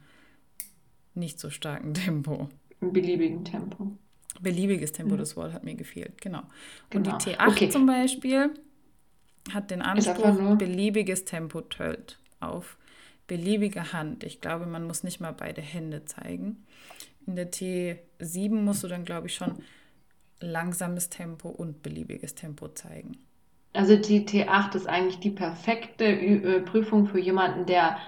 nicht 1.15 1.39
so 1.39 1.49
starken 1.49 1.93
Tempo 1.93 2.49
im 2.81 2.93
beliebigen 2.93 3.43
Tempo. 3.43 3.91
Beliebiges 4.41 4.91
Tempo, 4.91 5.15
mhm. 5.15 5.19
das 5.19 5.35
Wort 5.35 5.53
hat 5.53 5.63
mir 5.63 5.75
gefehlt, 5.75 6.21
genau. 6.21 6.43
Und 6.93 7.05
die 7.05 7.11
genau. 7.11 7.17
T8 7.17 7.47
okay. 7.47 7.69
zum 7.69 7.85
Beispiel 7.85 8.51
hat 9.53 9.71
den 9.71 9.81
Anspruch, 9.81 10.57
beliebiges 10.57 11.25
Tempo 11.25 11.61
tölt 11.61 12.19
auf 12.39 12.77
beliebige 13.27 13.93
Hand. 13.93 14.23
Ich 14.23 14.41
glaube, 14.41 14.65
man 14.65 14.85
muss 14.85 15.03
nicht 15.03 15.19
mal 15.19 15.33
beide 15.33 15.61
Hände 15.61 16.05
zeigen. 16.05 16.65
In 17.27 17.35
der 17.35 17.51
T7 17.51 18.55
musst 18.55 18.83
du 18.83 18.87
dann, 18.87 19.05
glaube 19.05 19.27
ich, 19.27 19.35
schon 19.35 19.59
langsames 20.39 21.09
Tempo 21.09 21.49
und 21.49 21.83
beliebiges 21.83 22.35
Tempo 22.35 22.69
zeigen. 22.69 23.17
Also 23.73 23.95
die 23.95 24.25
T8 24.25 24.75
ist 24.75 24.87
eigentlich 24.87 25.19
die 25.19 25.29
perfekte 25.29 26.63
Prüfung 26.65 27.05
für 27.05 27.19
jemanden, 27.19 27.65
der 27.65 27.99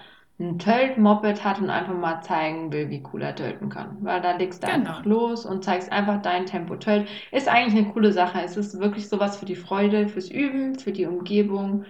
ein 0.41 0.59
Tölt-Moped 0.59 1.43
hat 1.43 1.59
und 1.59 1.69
einfach 1.69 1.93
mal 1.93 2.21
zeigen 2.21 2.71
will, 2.71 2.89
wie 2.89 3.03
cool 3.13 3.21
er 3.21 3.35
tölten 3.35 3.69
kann. 3.69 3.97
Weil 4.01 4.21
da 4.21 4.35
legst 4.35 4.63
du 4.63 4.67
Genau. 4.67 4.77
einfach 4.77 5.05
los 5.05 5.45
und 5.45 5.63
zeigst 5.63 5.91
einfach 5.91 6.21
dein 6.21 6.45
Tempo 6.45 6.75
Tölt. 6.75 7.07
Ist 7.31 7.47
eigentlich 7.47 7.83
eine 7.83 7.93
coole 7.93 8.11
Sache. 8.11 8.41
Es 8.43 8.57
ist 8.57 8.79
wirklich 8.79 9.07
sowas 9.09 9.37
für 9.37 9.45
die 9.45 9.55
Freude, 9.55 10.07
fürs 10.07 10.29
Üben, 10.29 10.77
für 10.79 10.91
die 10.91 11.05
Umgebung. 11.05 11.85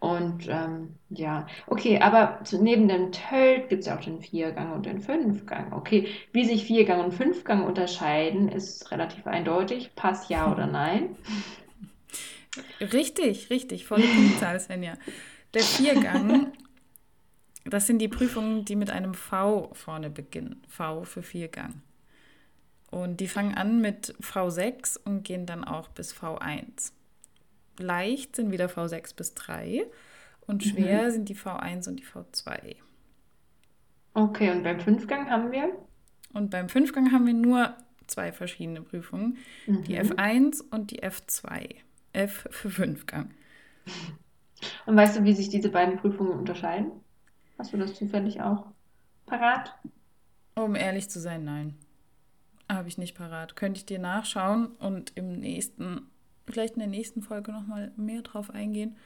Und 0.00 0.48
ähm, 0.48 0.96
ja, 1.10 1.46
okay, 1.68 2.00
aber 2.00 2.40
neben 2.60 2.88
dem 2.88 3.12
Tölt 3.12 3.68
gibt 3.68 3.80
es 3.82 3.86
ja 3.86 3.96
auch 3.96 4.00
den 4.00 4.20
Viergang 4.20 4.72
und 4.72 4.84
den 4.84 5.00
Fünfgang. 5.00 5.72
Okay, 5.72 6.08
wie 6.32 6.44
sich 6.44 6.64
Viergang 6.64 7.04
und 7.04 7.14
Fünfgang 7.14 7.64
unterscheiden, 7.64 8.48
ist 8.48 8.90
relativ 8.90 9.26
eindeutig. 9.28 9.92
Pass 9.94 10.28
ja 10.28 10.50
oder 10.50 10.66
nein. 10.66 11.16
Richtig, 12.80 13.48
richtig, 13.48 13.86
volle 13.86 14.04
Punktzahl, 14.04 14.60
Svenja. 14.60 14.94
Der 15.54 15.62
Viergang, 15.62 16.52
das 17.64 17.86
sind 17.86 17.98
die 17.98 18.08
Prüfungen, 18.08 18.64
die 18.64 18.76
mit 18.76 18.90
einem 18.90 19.14
V 19.14 19.70
vorne 19.74 20.10
beginnen. 20.10 20.62
V 20.68 21.04
für 21.04 21.22
Viergang. 21.22 21.82
Und 22.90 23.20
die 23.20 23.28
fangen 23.28 23.54
an 23.54 23.80
mit 23.80 24.14
V6 24.20 24.98
und 25.02 25.24
gehen 25.24 25.46
dann 25.46 25.64
auch 25.64 25.88
bis 25.88 26.12
V1. 26.14 26.92
Leicht 27.78 28.36
sind 28.36 28.50
wieder 28.52 28.68
V6 28.68 29.16
bis 29.16 29.34
3 29.34 29.86
und 30.46 30.64
schwer 30.64 31.10
sind 31.12 31.28
die 31.28 31.36
V1 31.36 31.88
und 31.88 32.00
die 32.00 32.04
V2. 32.06 32.76
Okay, 34.14 34.50
und 34.50 34.62
beim 34.62 34.80
Fünfgang 34.80 35.28
haben 35.30 35.52
wir? 35.52 35.70
Und 36.32 36.50
beim 36.50 36.68
Fünfgang 36.68 37.12
haben 37.12 37.26
wir 37.26 37.34
nur 37.34 37.76
zwei 38.06 38.32
verschiedene 38.32 38.82
Prüfungen, 38.82 39.38
die 39.86 39.94
Mhm. 39.94 39.98
F1 39.98 40.62
und 40.70 40.90
die 40.90 41.02
F2. 41.02 41.76
F 42.12 42.46
für 42.50 42.70
Fünfgang. 42.70 43.30
Und 44.86 44.96
weißt 44.96 45.16
du, 45.16 45.24
wie 45.24 45.34
sich 45.34 45.48
diese 45.48 45.70
beiden 45.70 45.96
Prüfungen 45.98 46.32
unterscheiden? 46.38 46.92
Hast 47.62 47.72
du 47.72 47.76
das 47.76 47.94
zufällig 47.94 48.42
auch 48.42 48.66
parat? 49.24 49.72
Um 50.56 50.74
ehrlich 50.74 51.08
zu 51.08 51.20
sein, 51.20 51.44
nein. 51.44 51.78
Habe 52.68 52.88
ich 52.88 52.98
nicht 52.98 53.16
parat. 53.16 53.54
Könnte 53.54 53.78
ich 53.78 53.86
dir 53.86 54.00
nachschauen 54.00 54.66
und 54.80 55.12
im 55.14 55.38
nächsten, 55.38 56.10
vielleicht 56.44 56.74
in 56.74 56.80
der 56.80 56.88
nächsten 56.88 57.22
Folge 57.22 57.52
nochmal 57.52 57.92
mehr 57.96 58.22
drauf 58.22 58.50
eingehen. 58.50 58.96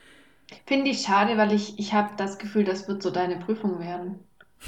Finde 0.65 0.91
ich 0.91 1.03
schade, 1.03 1.37
weil 1.37 1.53
ich, 1.53 1.79
ich 1.79 1.93
habe 1.93 2.15
das 2.17 2.39
Gefühl, 2.39 2.65
das 2.65 2.89
wird 2.89 3.03
so 3.03 3.11
deine 3.11 3.37
Prüfung 3.37 3.79
werden. 3.79 4.21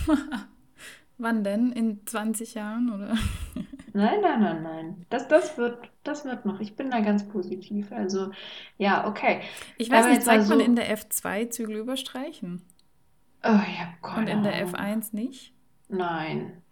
Wann 1.17 1.43
denn? 1.43 1.73
In 1.73 2.07
20 2.07 2.53
Jahren 2.53 2.93
oder? 2.93 3.17
Nein, 3.95 4.21
nein, 4.21 4.41
nein, 4.43 4.63
nein. 4.63 5.07
Das, 5.09 5.29
das 5.29 5.57
wird, 5.57 5.79
das 6.05 6.27
wird 6.27 6.45
noch. 6.45 6.61
Ich 6.61 6.77
bin 6.77 6.91
da 6.91 7.01
ganz 7.01 7.27
positiv. 7.27 7.91
Also, 7.91 8.33
ja, 8.77 9.09
okay. 9.09 9.41
Ich 9.79 9.89
weiß 9.89 10.01
Aber 10.01 10.09
nicht, 10.09 10.19
jetzt 10.19 10.27
mal 10.27 10.35
zeigt 10.35 10.49
man 10.51 10.59
so. 10.59 10.65
in 10.65 10.77
der 10.77 10.95
F2 10.95 11.49
Zügel 11.49 11.77
überstreichen 11.79 12.63
Oh, 13.49 13.59
ich 13.69 13.81
habe 13.81 13.97
und 14.13 14.27
keine 14.27 14.29
in 14.29 14.43
der 14.43 14.55
Ahnung. 14.55 14.69
F1 14.69 15.13
nicht? 15.15 15.55
Nein. 15.89 16.63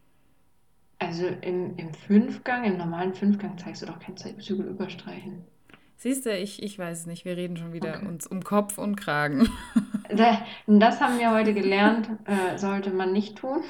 Also 0.99 1.27
im, 1.27 1.75
im 1.79 1.95
Fünfgang, 1.95 2.65
im 2.65 2.77
normalen 2.77 3.15
Fünfgang 3.15 3.57
zeigst 3.57 3.81
du 3.81 3.87
doch 3.87 3.99
kein 3.99 4.19
Zügel 4.19 4.67
überstreichen. 4.67 5.47
Siehst 5.97 6.27
du, 6.27 6.37
ich, 6.37 6.63
ich 6.63 6.79
weiß 6.79 7.01
es 7.01 7.07
nicht. 7.07 7.25
Wir 7.25 7.37
reden 7.37 7.57
schon 7.57 7.73
wieder 7.73 8.03
Okay. 8.03 8.07
uns 8.07 8.27
um 8.27 8.43
Kopf 8.45 8.79
und 8.79 8.97
Kragen. 8.97 9.49
Da- 10.09 10.45
Das 10.67 11.01
haben 11.01 11.19
wir 11.19 11.31
heute 11.33 11.55
gelernt, 11.55 12.09
äh, 12.25 12.59
sollte 12.59 12.91
man 12.91 13.13
nicht 13.13 13.39
tun. 13.39 13.63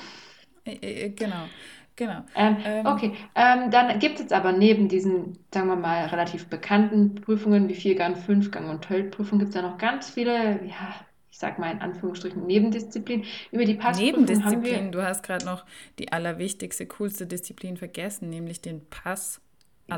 Äh, 0.64 1.06
äh, 1.06 1.10
genau, 1.10 1.50
genau. 1.94 2.24
Ähm, 2.34 2.58
Ähm, 2.64 2.86
okay, 2.86 3.14
ähm, 3.34 3.70
dann 3.70 3.98
gibt 3.98 4.16
es 4.16 4.20
jetzt 4.22 4.32
aber 4.32 4.52
neben 4.52 4.88
diesen, 4.88 5.38
sagen 5.52 5.68
wir 5.68 5.76
mal, 5.76 6.06
relativ 6.06 6.48
bekannten 6.48 7.14
Prüfungen 7.16 7.68
wie 7.68 7.74
Viergang, 7.74 8.16
Fünfgang 8.16 8.68
und 8.68 8.82
Tölt-Prüfung 8.84 9.38
gibt 9.38 9.50
es 9.50 9.54
ja 9.54 9.62
noch 9.62 9.78
ganz 9.78 10.10
viele, 10.10 10.64
ja, 10.66 11.05
ich 11.36 11.40
sag 11.40 11.58
mal 11.58 11.70
in 11.70 11.82
Anführungsstrichen 11.82 12.46
Nebendisziplinen. 12.46 13.26
Über 13.50 13.66
die 13.66 13.74
Passprüfung 13.74 14.42
haben 14.42 14.62
wir, 14.64 14.80
Nebendisziplin, 14.80 14.92
du 14.92 15.02
hast 15.02 15.22
gerade 15.22 15.44
noch 15.44 15.64
die 15.98 16.12
allerwichtigste, 16.12 16.86
coolste 16.86 17.26
Disziplin 17.26 17.76
vergessen, 17.76 18.28
nämlich 18.30 18.60
den 18.60 18.88
Pass 18.90 19.40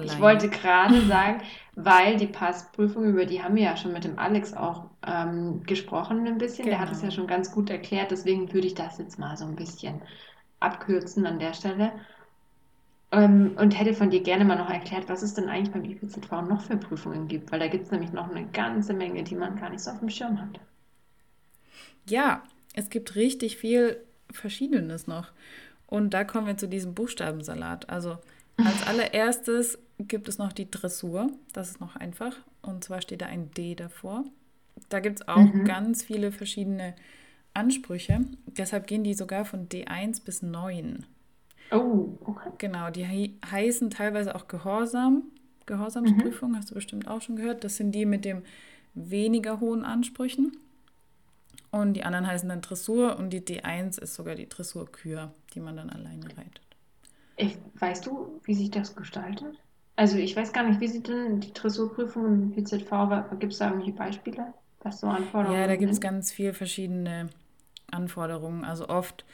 ich 0.00 0.18
alleine. 0.18 0.20
wollte 0.20 0.48
gerade 0.50 1.04
sagen, 1.06 1.42
weil 1.74 2.16
die 2.16 2.26
Passprüfung, 2.26 3.04
über 3.04 3.24
die 3.26 3.42
haben 3.42 3.54
wir 3.56 3.62
ja 3.64 3.76
schon 3.76 3.92
mit 3.92 4.04
dem 4.04 4.18
Alex 4.18 4.54
auch 4.54 4.90
ähm, 5.06 5.62
gesprochen 5.64 6.26
ein 6.26 6.38
bisschen. 6.38 6.68
Der 6.70 6.78
hat 6.80 6.90
es 6.92 7.02
ja 7.02 7.10
Genau. 7.10 7.12
schon 7.12 7.26
ganz 7.26 7.50
gut 7.52 7.70
erklärt, 7.70 8.10
deswegen 8.10 8.52
würde 8.52 8.66
ich 8.66 8.74
das 8.74 8.98
jetzt 8.98 9.18
mal 9.18 9.36
so 9.36 9.44
ein 9.44 9.56
bisschen 9.56 10.02
abkürzen 10.60 11.26
an 11.26 11.38
der 11.38 11.54
Stelle. 11.54 11.92
Ähm, 13.12 13.54
und 13.58 13.78
hätte 13.78 13.92
von 13.92 14.08
dir 14.08 14.22
gerne 14.22 14.46
mal 14.46 14.56
noch 14.56 14.70
erklärt, 14.70 15.10
was 15.10 15.20
es 15.22 15.34
denn 15.34 15.50
eigentlich 15.50 15.72
beim 15.72 15.84
IPZV 15.84 16.40
noch 16.40 16.62
für 16.62 16.78
Prüfungen 16.78 17.28
gibt, 17.28 17.52
weil 17.52 17.58
da 17.60 17.68
gibt 17.68 17.84
es 17.84 17.90
nämlich 17.90 18.12
noch 18.12 18.30
eine 18.30 18.46
ganze 18.50 18.94
Menge, 18.94 19.22
die 19.24 19.34
man 19.34 19.56
gar 19.56 19.68
nicht 19.68 19.82
so 19.82 19.90
auf 19.90 19.98
dem 20.00 20.08
Schirm 20.08 20.40
hat. 20.40 20.58
Ja, 22.08 22.42
es 22.74 22.90
gibt 22.90 23.14
richtig 23.16 23.56
viel 23.56 23.98
Verschiedenes 24.30 25.06
noch. 25.06 25.28
Und 25.86 26.12
da 26.14 26.24
kommen 26.24 26.46
wir 26.46 26.56
zu 26.56 26.68
diesem 26.68 26.94
Buchstabensalat. 26.94 27.88
Also 27.88 28.18
als 28.56 28.82
allererstes 28.86 29.78
gibt 29.98 30.28
es 30.28 30.38
noch 30.38 30.52
die 30.52 30.70
Dressur. 30.70 31.30
Das 31.52 31.70
ist 31.70 31.80
noch 31.80 31.96
einfach. 31.96 32.36
Und 32.62 32.84
zwar 32.84 33.00
steht 33.00 33.22
da 33.22 33.26
ein 33.26 33.50
D 33.52 33.74
davor. 33.74 34.24
Da 34.90 35.00
gibt 35.00 35.20
es 35.20 35.28
auch 35.28 35.38
Mhm. 35.38 35.64
ganz 35.64 36.02
viele 36.02 36.30
verschiedene 36.30 36.94
Ansprüche. 37.54 38.20
Deshalb 38.46 38.86
gehen 38.86 39.02
die 39.02 39.14
sogar 39.14 39.44
von 39.44 39.68
D1 39.68 40.22
bis 40.24 40.42
9. 40.42 41.04
Oh, 41.72 42.16
okay. 42.24 42.50
Genau, 42.58 42.90
die 42.90 43.06
hei- 43.06 43.32
heißen 43.50 43.90
teilweise 43.90 44.34
auch 44.34 44.46
Gehorsam. 44.48 45.22
Gehorsamsprüfung, 45.66 46.56
hast 46.56 46.70
du 46.70 46.74
bestimmt 46.74 47.08
auch 47.08 47.20
schon 47.20 47.36
gehört. 47.36 47.64
Das 47.64 47.76
sind 47.76 47.92
die 47.92 48.06
mit 48.06 48.24
dem 48.24 48.42
weniger 48.94 49.60
hohen 49.60 49.84
Ansprüchen. 49.84 50.56
Und 51.70 51.94
die 51.94 52.04
anderen 52.04 52.26
heißen 52.26 52.48
dann 52.48 52.60
Dressur 52.60 53.18
und 53.18 53.30
die 53.30 53.40
D1 53.40 54.00
ist 54.00 54.14
sogar 54.14 54.34
die 54.34 54.48
Dressurkür, 54.48 55.32
die 55.54 55.60
man 55.60 55.76
dann 55.76 55.90
alleine 55.90 56.24
reitet. 56.24 56.62
Ich, 57.36 57.58
weißt 57.78 58.06
du, 58.06 58.40
wie 58.44 58.54
sich 58.54 58.70
das 58.70 58.96
gestaltet? 58.96 59.54
Also 59.96 60.16
ich 60.16 60.34
weiß 60.34 60.52
gar 60.52 60.62
nicht, 60.62 60.80
wie 60.80 60.88
sieht 60.88 61.08
denn 61.08 61.40
die 61.40 61.52
Dressurprüfung 61.52 62.26
im 62.26 62.52
PZV, 62.52 62.90
gibt 63.38 63.52
es 63.52 63.58
da 63.58 63.66
irgendwelche 63.66 63.96
Beispiele, 63.96 64.54
was 64.82 65.00
so 65.00 65.08
Anforderungen 65.08 65.60
Ja, 65.60 65.66
da 65.66 65.76
gibt 65.76 65.92
es 65.92 66.00
ganz 66.00 66.32
viel 66.32 66.52
verschiedene 66.52 67.28
Anforderungen. 67.90 68.64
Also 68.64 68.88
oft, 68.88 69.24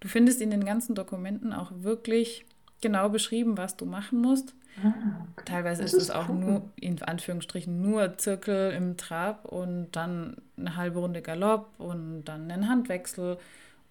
du 0.00 0.08
findest 0.08 0.40
in 0.40 0.50
den 0.50 0.64
ganzen 0.64 0.94
Dokumenten 0.94 1.52
auch 1.52 1.70
wirklich 1.74 2.46
genau 2.80 3.08
beschrieben, 3.08 3.56
was 3.56 3.76
du 3.76 3.84
machen 3.84 4.20
musst. 4.20 4.54
Ah, 4.82 5.26
okay. 5.32 5.44
Teilweise 5.44 5.82
Das 5.82 5.92
ist 5.94 5.96
es 5.96 6.10
ist 6.10 6.10
auch 6.10 6.28
cool. 6.28 6.34
nur, 6.34 6.70
in 6.76 7.00
Anführungsstrichen, 7.02 7.80
nur 7.80 8.18
Zirkel 8.18 8.72
im 8.72 8.96
Trab 8.96 9.44
und 9.46 9.92
dann 9.92 10.36
eine 10.56 10.76
halbe 10.76 10.98
Runde 10.98 11.22
Galopp 11.22 11.68
und 11.78 12.24
dann 12.24 12.50
einen 12.50 12.68
Handwechsel 12.68 13.38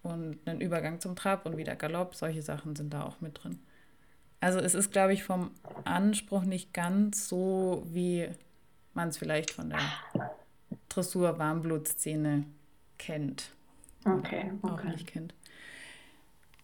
und 0.02 0.38
einen 0.46 0.60
Übergang 0.60 1.00
zum 1.00 1.16
Trab 1.16 1.46
und 1.46 1.56
wieder 1.56 1.76
Galopp. 1.76 2.14
Solche 2.14 2.42
Sachen 2.42 2.76
sind 2.76 2.92
da 2.94 3.04
auch 3.04 3.20
mit 3.20 3.42
drin. 3.42 3.58
Also 4.40 4.58
es 4.60 4.74
ist, 4.74 4.92
glaube 4.92 5.12
ich, 5.14 5.24
vom 5.24 5.50
Anspruch 5.84 6.44
nicht 6.44 6.72
ganz 6.74 7.28
so, 7.28 7.84
wie 7.92 8.28
man 8.94 9.08
es 9.10 9.18
vielleicht 9.18 9.52
von 9.52 9.70
der 9.70 9.94
Dressur-Warmblutszene 10.88 12.44
kennt 12.98 13.50
Okay, 14.06 14.52
auch 14.66 14.72
okay. 14.72 14.88
nicht 14.88 15.06
kennt. 15.06 15.34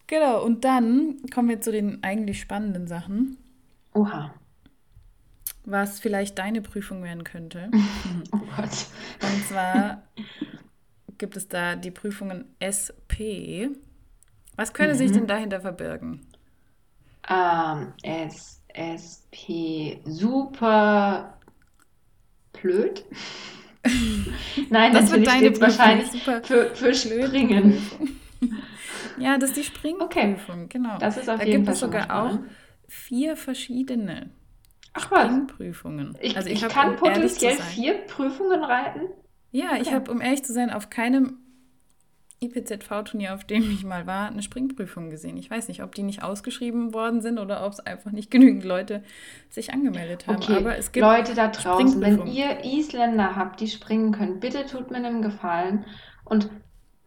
Genau, 0.07 0.45
und 0.45 0.65
dann 0.65 1.17
kommen 1.33 1.49
wir 1.49 1.61
zu 1.61 1.73
den 1.73 2.03
eigentlich 2.05 2.41
spannenden 2.41 2.87
Sachen, 2.87 3.39
Oha. 3.95 4.35
was 5.65 6.01
vielleicht 6.01 6.39
deine 6.39 6.63
Prüfung 6.63 7.03
werden 7.03 7.25
könnte. 7.25 7.71
Oh 8.33 8.39
Gott. 8.57 8.87
Und 9.21 9.45
zwar 9.47 10.03
gibt 11.19 11.37
es 11.37 11.49
da 11.49 11.77
die 11.77 11.91
Prüfungen 11.91 12.55
SP. 12.61 13.69
Was 14.57 14.75
könnte 14.75 14.95
sich 14.97 15.13
denn 15.13 15.27
dahinter 15.27 15.61
verbirgen? 15.61 16.27
Ähm, 17.29 17.95
S, 18.03 18.61
SP, 18.75 19.99
super 20.05 21.39
blöd. 22.53 23.05
Nein, 24.71 24.93
Das 24.93 25.11
wird 25.11 25.23
natürlich 25.23 25.27
deine 25.27 25.51
steht 25.51 25.61
wahrscheinlich 25.61 26.11
super 26.11 26.43
für, 26.43 26.75
für 26.75 26.95
Springen. 26.95 27.91
Ja, 29.17 29.39
das 29.39 29.51
ist 29.51 29.57
die 29.57 29.65
Springprüfung, 29.65 30.69
genau. 30.69 30.99
Das 30.99 31.17
ist 31.17 31.29
auf 31.29 31.41
Da 31.41 31.45
jeden 31.45 31.65
gibt 31.65 31.67
Fall 31.67 31.75
es 31.75 31.81
sogar 31.81 32.11
auch 32.11 32.39
spannend. 32.39 32.51
Vier 32.93 33.37
verschiedene 33.37 34.31
Ach 34.93 35.07
Springprüfungen. 35.07 36.19
ich, 36.21 36.37
Also 36.37 36.51
ich 36.51 36.63
hab, 36.63 36.73
kann 36.73 36.91
um 36.91 36.97
potenziell 36.97 37.57
vier 37.57 37.95
Prüfungen 38.07 38.63
reiten? 38.63 39.09
Ja, 39.51 39.77
ich 39.81 39.93
habe, 39.93 40.11
um 40.11 40.21
ehrlich 40.21 40.45
zu 40.45 40.53
sein, 40.53 40.71
auf 40.71 40.91
keinem 40.91 41.39
IPZV-Turnier, 42.41 43.35
auf 43.35 43.45
dem 43.45 43.71
ich 43.71 43.85
mal 43.85 44.07
war, 44.07 44.29
eine 44.29 44.43
Springprüfung 44.43 45.11
gesehen. 45.11 45.37
Ich 45.37 45.51
weiß 45.51 45.69
nicht, 45.69 45.83
ob 45.83 45.95
die 45.95 46.03
nicht 46.03 46.23
ausgeschrieben 46.23 46.93
worden 46.93 47.23
sind 47.23 47.39
oder 47.39 47.65
ob 47.65 47.73
es 47.73 47.81
einfach 47.81 48.11
nicht 48.11 48.31
genügend 48.31 48.65
Leute 48.65 49.03
sich 49.49 49.73
angemeldet 49.73 50.27
haben. 50.27 50.37
Okay, 50.37 50.57
Aber 50.57 50.77
es 50.77 50.93
gibt 50.93 51.07
Leute 51.07 51.35
da 51.35 51.49
draußen, 51.49 52.01
wenn 52.01 52.27
ihr 52.27 52.65
Isländer 52.65 53.37
habt, 53.37 53.61
die 53.61 53.69
springen 53.69 54.13
können, 54.13 54.41
bitte 54.41 54.67
tut 54.67 54.91
mir 54.91 54.99
einen 54.99 55.23
Gefallen 55.23 55.87
und 56.25 56.51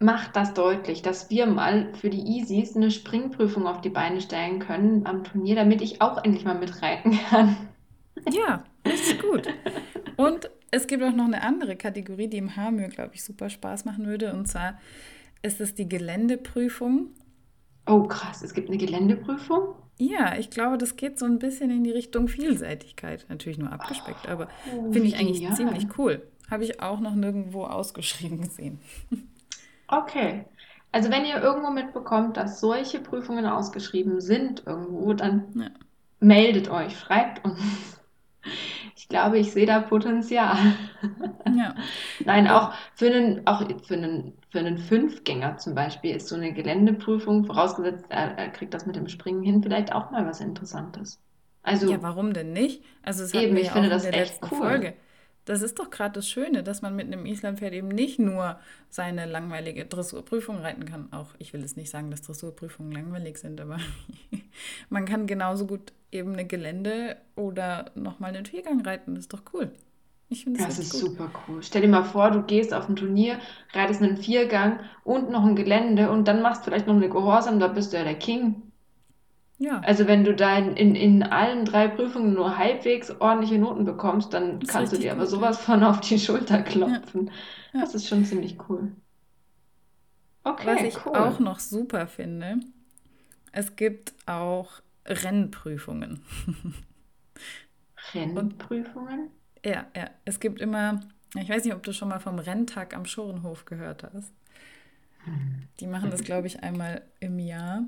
macht 0.06 0.36
das 0.36 0.54
deutlich, 0.54 1.02
dass 1.02 1.30
wir 1.30 1.46
mal 1.48 1.94
für 1.96 2.10
die 2.10 2.22
Easies 2.38 2.76
eine 2.76 2.92
Springprüfung 2.92 3.68
auf 3.68 3.82
die 3.82 3.90
Beine 3.90 4.22
stellen 4.22 4.60
können 4.60 5.06
am 5.06 5.24
Turnier, 5.24 5.56
damit 5.56 5.82
ich 5.82 6.02
auch 6.02 6.24
endlich 6.24 6.46
mal 6.46 6.58
mitreiten 6.58 7.20
kann. 7.30 7.58
Ja, 8.32 8.64
richtig 8.88 9.22
gut. 9.22 9.48
Und 10.16 10.50
es 10.72 10.88
gibt 10.88 11.04
auch 11.04 11.12
noch 11.14 11.26
eine 11.26 11.42
andere 11.42 11.76
Kategorie, 11.76 12.28
die 12.28 12.38
im 12.38 12.56
Hamür, 12.56 12.88
glaube 12.88 13.16
ich, 13.16 13.24
super 13.24 13.50
Spaß 13.50 13.86
machen 13.86 14.06
würde. 14.06 14.34
Und 14.34 14.48
zwar 14.48 14.80
ist 15.42 15.60
es 15.60 15.74
die 15.76 15.88
Geländeprüfung. 15.90 17.08
Oh, 17.88 18.04
krass, 18.04 18.42
es 18.42 18.54
gibt 18.54 18.70
eine 18.70 18.78
Geländeprüfung? 18.78 19.76
Ja, 19.98 20.38
ich 20.38 20.50
glaube, 20.50 20.78
das 20.78 20.96
geht 20.96 21.20
so 21.20 21.26
ein 21.26 21.40
bisschen 21.40 21.70
in 21.72 21.84
die 21.84 21.92
Richtung 21.92 22.28
Vielseitigkeit. 22.28 23.26
Natürlich 23.30 23.58
nur 23.58 23.72
abgespeckt, 23.72 24.28
aber 24.28 24.48
Oh, 24.74 24.92
finde 24.92 25.04
wie 25.04 25.08
ich 25.08 25.16
eigentlich 25.18 25.40
genial. 25.40 25.56
ziemlich 25.56 25.88
cool. 25.98 26.22
Habe 26.50 26.64
ich 26.64 26.82
auch 26.82 27.00
noch 27.00 27.16
nirgendwo 27.16 27.64
ausgeschrieben 27.66 28.42
gesehen. 28.42 28.80
Okay. 29.88 30.46
Also 30.92 31.10
wenn 31.12 31.26
ihr 31.26 31.42
irgendwo 31.42 31.70
mitbekommt, 31.72 32.38
dass 32.38 32.60
solche 32.60 33.00
Prüfungen 33.02 33.46
ausgeschrieben 33.46 34.22
sind 34.22 34.66
irgendwo, 34.66 35.14
dann 35.14 35.56
Ja. 35.56 35.70
meldet 36.20 36.70
euch, 36.70 36.98
schreibt 37.00 37.44
uns. 37.46 37.62
Ich 38.96 39.08
glaube, 39.10 39.40
ich 39.40 39.52
sehe 39.52 39.66
da 39.66 39.80
Potenzial. 39.82 40.58
Ja. 41.48 41.76
Nein, 42.24 42.48
auch 42.48 42.74
für 42.96 43.08
einen, 43.08 43.46
auch 43.48 43.62
für 43.84 43.94
einen, 43.96 44.34
für 44.50 44.60
einen 44.60 44.78
Fünfgänger 44.78 45.58
zum 45.58 45.76
Beispiel 45.76 46.16
ist 46.16 46.28
so 46.28 46.36
eine 46.36 46.54
Geländeprüfung, 46.54 47.46
vorausgesetzt, 47.46 48.06
er, 48.10 48.38
er 48.38 48.50
kriegt 48.50 48.74
das 48.74 48.86
mit 48.86 48.96
dem 48.96 49.08
Springen 49.08 49.44
hin, 49.44 49.62
vielleicht 49.64 49.94
auch 49.94 50.12
mal 50.12 50.26
was 50.26 50.42
Interessantes. 50.42 51.20
Ja, 51.64 51.72
Also 51.72 52.02
warum 52.02 52.34
denn 52.34 52.54
nicht? 52.54 52.84
Also, 53.04 53.24
hatten 53.38 53.40
eben, 53.44 53.58
ich 53.58 53.68
ja 53.68 53.74
finde 53.74 53.90
das 53.90 54.06
echt 54.06 54.42
cool. 54.52 54.60
Folge. 54.60 54.94
Das 55.46 55.62
ist 55.62 55.78
doch 55.80 55.92
gerade 55.92 56.14
das 56.14 56.28
Schöne, 56.28 56.64
dass 56.64 56.82
man 56.82 56.96
mit 56.96 57.06
einem 57.08 57.26
Islandpferd 57.26 57.74
eben 57.74 57.88
nicht 57.88 58.18
nur 58.20 58.60
seine 58.90 59.26
langweilige 59.26 59.86
Dressurprüfung 59.86 60.58
reiten 60.58 60.86
kann. 60.86 61.12
Auch 61.14 61.30
ich 61.38 61.54
will 61.54 61.62
jetzt 61.62 61.78
nicht 61.78 61.90
sagen, 61.92 62.10
dass 62.12 62.24
Dressurprüfungen 62.24 62.92
langweilig 62.92 63.38
sind, 63.38 63.62
aber 63.62 63.78
man 64.90 65.06
kann 65.06 65.28
genauso 65.28 65.68
gut 65.68 65.94
eben 66.12 66.34
eine 66.34 66.46
Gelände 66.46 67.18
oder 67.36 67.92
nochmal 67.96 68.36
einen 68.36 68.46
Viergang 68.46 68.82
reiten. 68.82 69.16
Das 69.16 69.26
ist 69.26 69.34
doch 69.34 69.44
cool. 69.54 69.72
Ich 70.30 70.44
finde 70.44 70.60
das 70.64 70.78
Das 70.78 70.80
ist 70.80 70.92
gut. 70.94 71.02
super 71.02 71.32
cool. 71.48 71.62
Stell 71.62 71.84
dir 71.84 71.88
mal 71.88 72.04
vor, 72.04 72.32
du 72.32 72.42
gehst 72.42 72.74
auf 72.74 72.90
ein 72.90 72.96
Turnier, 72.96 73.40
reitest 73.74 74.02
einen 74.02 74.18
Viergang 74.18 74.80
und 75.04 75.30
noch 75.30 75.46
ein 75.46 75.56
Gelände 75.56 76.10
und 76.10 76.28
dann 76.28 76.42
machst 76.42 76.64
vielleicht 76.64 76.88
noch 76.88 76.96
eine 76.96 77.10
Gehorsam, 77.10 77.60
da 77.60 77.68
bist 77.68 77.94
du 77.94 77.98
ja 77.98 78.04
der 78.04 78.16
King. 78.16 78.64
Ja, 79.58 79.82
Also 79.82 80.08
wenn 80.08 80.24
du 80.26 80.36
da 80.36 80.58
in, 80.58 80.96
in, 80.96 81.24
allen 81.24 81.64
drei 81.66 81.88
Prüfungen 81.88 82.34
nur 82.34 82.58
halbwegs 82.58 83.12
ordentliche 83.22 83.58
Noten 83.60 83.86
bekommst, 83.86 84.34
dann 84.34 84.66
das 84.66 84.68
kannst 84.68 84.92
du 84.94 84.98
dir 84.98 85.12
aber 85.14 85.26
ja. 85.26 85.28
sowas 85.28 85.60
von 85.62 85.84
auf 85.84 86.02
die 86.02 86.20
Schulter 86.20 86.62
Ja, 86.86 87.04
klopfen. 87.04 87.32
ja. 87.74 87.82
Das 87.82 87.96
ist 87.96 88.08
schon 88.08 88.26
ziemlich 88.26 88.58
cool. 88.70 88.96
Was 90.62 90.82
Okay, 90.82 90.84
ich 90.84 91.06
cool. 91.06 91.14
auch 91.14 91.40
noch 91.40 91.60
super 91.60 92.08
finde, 92.08 92.60
es 93.54 93.76
gibt 93.76 94.14
auch 94.28 94.82
Rennprüfungen. 95.06 96.22
Und 98.34 98.54
Rennprüfungen? 98.68 99.32
ja, 99.66 99.88
ja, 99.96 100.10
es 100.26 100.40
gibt 100.40 100.62
immer, 100.62 101.02
ich 101.36 101.50
weiß 101.50 101.64
nicht, 101.66 101.74
ob 101.76 101.84
du 101.84 101.94
schon 101.94 102.10
mal 102.10 102.20
vom 102.20 102.40
Renntag 102.40 102.96
am 102.96 103.06
Schorenhof 103.06 103.66
gehört 103.66 104.04
hast. 104.04 104.34
Die 105.80 105.88
machen 105.88 106.12
das, 106.12 106.24
glaube 106.24 106.48
ich, 106.48 106.64
einmal 106.64 107.02
im 107.20 107.40
Jahr. 107.40 107.84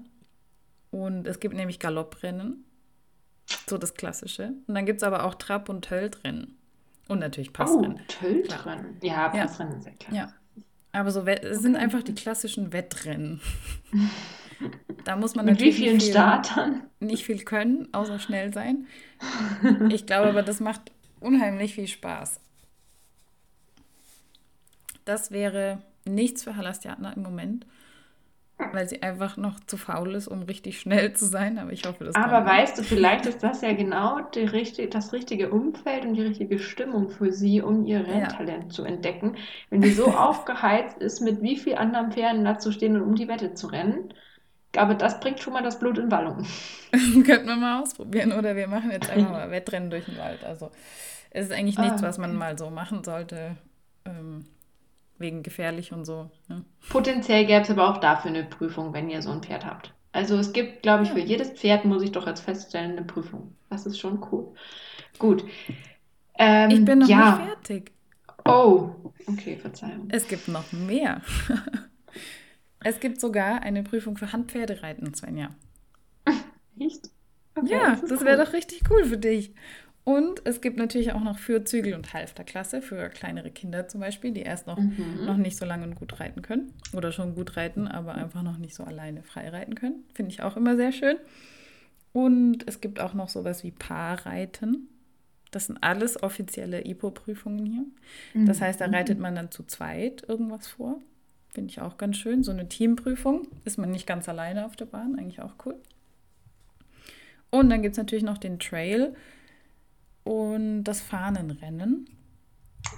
Und 0.92 1.28
es 1.28 1.40
gibt 1.40 1.56
nämlich 1.56 1.80
Galopprennen, 1.80 2.64
so 3.68 3.78
das 3.78 3.94
Klassische. 3.94 4.54
Und 4.68 4.76
dann 4.76 4.86
gibt 4.86 5.02
es 5.02 5.04
aber 5.04 5.26
auch 5.26 5.36
Trab- 5.36 5.70
und 5.70 5.84
Töltrennen. 5.86 6.58
Und 7.08 7.20
natürlich 7.20 7.50
Oh, 7.50 7.54
Passrennen, 7.54 7.98
klar. 8.08 8.20
Töltrennen. 8.22 8.98
Ja, 9.02 9.34
Ja, 9.36 9.46
Passrennen 9.46 9.80
ist 9.80 9.86
ja 9.86 9.92
klar. 9.94 10.16
ja. 10.16 10.34
Aber 10.94 11.12
so 11.12 11.22
es 11.26 11.60
sind 11.62 11.76
Okay. 11.76 11.84
einfach 11.84 12.04
die 12.04 12.16
klassischen 12.16 12.74
Wettrennen. 12.74 13.42
Da 15.04 15.16
muss 15.16 15.36
man 15.36 15.46
Mit 15.46 15.60
wie 15.60 15.66
natürlich 15.68 15.76
vielen 15.78 16.00
viel, 16.02 16.10
Startern? 16.12 16.84
nicht 17.00 17.24
viel 17.24 17.44
können, 17.44 17.88
außer 17.94 18.18
schnell 18.18 18.52
sein. 18.54 18.88
Ich 19.90 20.08
glaube 20.08 20.30
aber, 20.30 20.42
das 20.42 20.60
macht 20.60 20.92
unheimlich 21.20 21.76
viel 21.76 21.88
Spaß. 21.88 22.40
Das 25.06 25.32
wäre 25.32 25.82
nichts 26.06 26.44
für 26.44 26.56
Halastiatna 26.56 27.14
im 27.14 27.22
Moment, 27.22 27.66
weil 28.72 28.88
sie 28.90 29.02
einfach 29.04 29.38
noch 29.38 29.60
zu 29.62 29.78
faul 29.78 30.16
ist, 30.16 30.28
um 30.28 30.44
richtig 30.44 30.80
schnell 30.80 31.14
zu 31.14 31.26
sein. 31.26 31.58
Aber 31.60 31.72
ich 31.74 31.86
hoffe, 31.86 32.04
das 32.06 32.20
Aber 32.20 32.46
weißt 32.46 32.78
du, 32.78 32.84
vielleicht 32.84 33.26
ist 33.28 33.42
das 33.44 33.62
ja 33.62 33.74
genau 33.74 34.20
die 34.32 34.42
richtig, 34.42 34.92
das 34.92 35.14
richtige 35.14 35.52
Umfeld 35.52 36.04
und 36.06 36.16
die 36.16 36.24
richtige 36.24 36.60
Stimmung 36.60 37.10
für 37.10 37.32
sie, 37.32 37.62
um 37.62 37.86
ihr 37.86 38.06
Ja, 38.08 38.08
Renntalent 38.08 38.74
zu 38.74 38.84
entdecken. 38.84 39.38
Wenn 39.70 39.82
die 39.82 39.92
so 39.92 40.14
aufgeheizt 40.18 40.98
ist, 40.98 41.22
mit 41.22 41.42
wie 41.42 41.58
viel 41.58 41.76
anderen 41.76 42.12
Pferden 42.12 42.44
da 42.44 42.58
zu 42.60 42.72
stehen 42.74 42.96
und 42.98 43.04
um 43.04 43.16
die 43.16 43.28
Wette 43.30 43.54
zu 43.54 43.68
rennen. 43.68 44.14
Glaube, 44.74 44.96
das 44.96 45.20
bringt 45.22 45.40
schon 45.42 45.54
mal 45.54 45.64
das 45.64 45.80
Blut 45.80 45.98
in 46.00 46.12
Wallung. 46.12 46.46
könnten 47.26 47.48
wir 47.48 47.56
mal 47.56 47.82
ausprobieren. 47.82 48.32
Oder 48.32 48.56
wir 48.56 48.68
machen 48.68 48.92
jetzt 48.92 49.10
einfach 49.10 49.32
mal 49.32 49.52
Wettrennen 49.52 49.90
durch 49.90 50.06
den 50.06 50.18
Wald. 50.18 50.44
Also 50.44 50.72
es 51.32 51.48
ist 51.48 51.52
eigentlich 51.54 51.80
nichts, 51.80 52.02
Ah, 52.02 52.04
was 52.04 52.18
man 52.18 52.34
okay. 52.34 52.38
mal 52.38 52.58
so 52.58 52.70
machen 52.70 53.04
sollte, 53.04 53.58
ähm, 54.06 54.46
wegen 55.20 55.44
gefährlich 55.44 55.94
und 55.94 56.06
so. 56.06 56.32
Ne? 56.48 56.66
Potenziell 56.90 57.46
gäbe 57.46 57.62
es 57.62 57.70
aber 57.70 57.90
auch 57.90 57.98
dafür 57.98 58.30
eine 58.32 58.44
Prüfung, 58.44 58.94
wenn 58.94 59.10
ihr 59.10 59.22
so 59.22 59.32
ein 59.32 59.42
Pferd 59.44 59.66
habt. 59.66 59.94
Also 60.12 60.38
es 60.38 60.54
gibt, 60.54 60.82
glaube 60.84 61.04
ich, 61.04 61.12
für 61.12 61.20
jedes 61.20 61.52
Pferd, 61.52 61.86
muss 61.86 62.02
ich 62.04 62.12
doch 62.12 62.26
jetzt 62.28 62.42
feststellen, 62.42 62.92
eine 62.94 63.06
Prüfung. 63.06 63.56
Das 63.70 63.86
ist 63.86 64.00
schon 64.00 64.26
cool. 64.32 64.54
Gut. 65.20 65.46
ich 66.68 66.80
Ähm, 66.80 66.86
bin 66.86 67.00
noch 67.00 67.12
nicht 67.12 67.12
ja. 67.12 67.34
fertig. 67.34 67.92
Oh, 68.46 69.14
okay, 69.28 69.58
Verzeihung. 69.58 70.10
Es 70.10 70.28
gibt 70.28 70.48
noch 70.50 70.72
mehr. 70.74 71.22
Es 72.80 73.00
gibt 73.00 73.20
sogar 73.22 73.62
eine 73.62 73.84
Prüfung 73.84 74.18
für 74.18 74.32
Handpferdereiten, 74.32 75.14
Svenja. 75.14 75.50
Echt? 76.80 77.10
Okay, 77.56 77.72
Ja, 77.72 77.96
das 78.02 78.10
das 78.10 78.24
wäre 78.24 78.38
doch 78.46 78.54
richtig 78.54 78.84
cool 78.90 79.06
für 79.06 79.18
dich. 79.18 79.54
Und 80.08 80.42
es 80.46 80.62
gibt 80.62 80.78
natürlich 80.78 81.12
auch 81.12 81.20
noch 81.20 81.38
für 81.38 81.66
Zügel- 81.66 81.94
und 81.94 82.14
Halfterklasse, 82.14 82.82
für 82.82 83.10
kleinere 83.10 83.52
Kinder 83.52 83.90
zum 83.90 84.00
Beispiel, 84.00 84.32
die 84.32 84.40
erst 84.42 84.66
noch, 84.66 84.78
noch 84.78 85.36
Mhm. 85.36 85.42
nicht 85.42 85.58
so 85.58 85.66
lange 85.66 85.84
und 85.84 85.96
gut 85.96 86.22
reiten 86.22 86.42
können. 86.42 86.72
Oder 86.94 87.12
schon 87.12 87.36
gut 87.36 87.58
reiten, 87.58 87.90
aber 87.90 88.16
einfach 88.16 88.42
noch 88.42 88.58
nicht 88.58 88.74
so 88.74 88.86
alleine 88.86 89.22
frei 89.22 89.50
reiten 89.50 89.76
können. 89.76 90.06
Finde 90.14 90.32
ich 90.32 90.42
auch 90.42 90.56
immer 90.56 90.78
sehr 90.78 90.94
schön. 90.94 91.18
Und 92.14 92.66
es 92.70 92.80
gibt 92.80 93.02
auch 93.02 93.14
noch 93.16 93.28
sowas 93.28 93.66
wie 93.66 93.72
Paarreiten. 93.72 94.88
Das 95.52 95.66
sind 95.66 95.84
alles 95.84 96.24
offizielle 96.24 96.88
IPO-Prüfungen 96.88 97.66
hier. 97.66 98.46
Das 98.46 98.62
heißt, 98.62 98.80
da 98.80 98.86
reitet 98.86 99.18
Mhm. 99.18 99.24
man 99.24 99.36
dann 99.36 99.52
zu 99.52 99.64
zweit 99.64 100.24
irgendwas 100.30 100.68
vor. 100.68 101.02
Finde 101.54 101.70
ich 101.72 101.82
auch 101.82 101.98
ganz 101.98 102.16
schön. 102.16 102.44
So 102.44 102.52
eine 102.52 102.70
Teamprüfung. 102.70 103.46
Ist 103.66 103.78
man 103.78 103.92
nicht 103.92 104.08
ganz 104.08 104.30
alleine 104.30 104.66
auf 104.68 104.78
der 104.78 104.86
Bahn. 104.86 105.20
Eigentlich 105.20 105.42
auch 105.42 105.56
cool. 105.66 105.76
Und 107.50 107.70
dann 107.70 107.82
gibt 107.82 107.92
es 107.94 107.98
natürlich 107.98 108.24
noch 108.24 108.38
den 108.38 108.58
Trail 108.60 109.14
und 110.28 110.84
das 110.84 111.02
Fahnenrennen. 111.02 112.08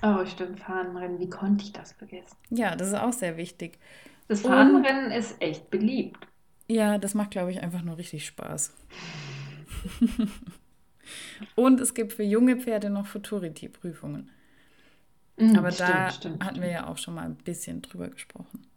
Oh, 0.04 0.26
stimmt, 0.26 0.60
Fahnenrennen. 0.60 1.20
Wie 1.20 1.30
konnte 1.30 1.64
ich 1.64 1.72
das 1.72 1.94
vergessen? 1.94 2.36
Ja, 2.50 2.76
das 2.76 2.90
ist 2.90 2.96
auch 2.96 3.14
sehr 3.14 3.38
wichtig. 3.38 3.80
Das 4.30 4.44
Und 4.44 4.44
Fahnenrennen 4.44 5.12
ist 5.12 5.42
echt 5.42 5.70
beliebt. 5.70 6.26
ja, 6.68 6.98
das 6.98 7.14
macht, 7.16 7.32
glaube 7.32 7.52
ich, 7.52 7.62
einfach 7.62 7.82
nur 7.82 7.98
richtig 7.98 8.26
Spaß. 8.26 8.74
Und 11.56 11.80
es 11.80 11.94
gibt 11.94 12.14
für 12.14 12.24
junge 12.24 12.58
Pferde 12.58 12.90
noch 12.90 13.06
Futurity-Prüfungen. 13.08 14.30
Mhm, 15.38 15.56
Aber 15.56 15.72
da 15.72 16.12
stimmt, 16.12 16.12
stimmt, 16.12 16.44
hatten 16.44 16.62
wir 16.62 16.70
stimmt. 16.70 16.72
ja 16.72 16.88
auch 16.88 16.98
schon 16.98 17.16
mal 17.16 17.26
ein 17.26 17.36
bisschen 17.36 17.82
drüber 17.82 18.10
gesprochen. 18.10 18.68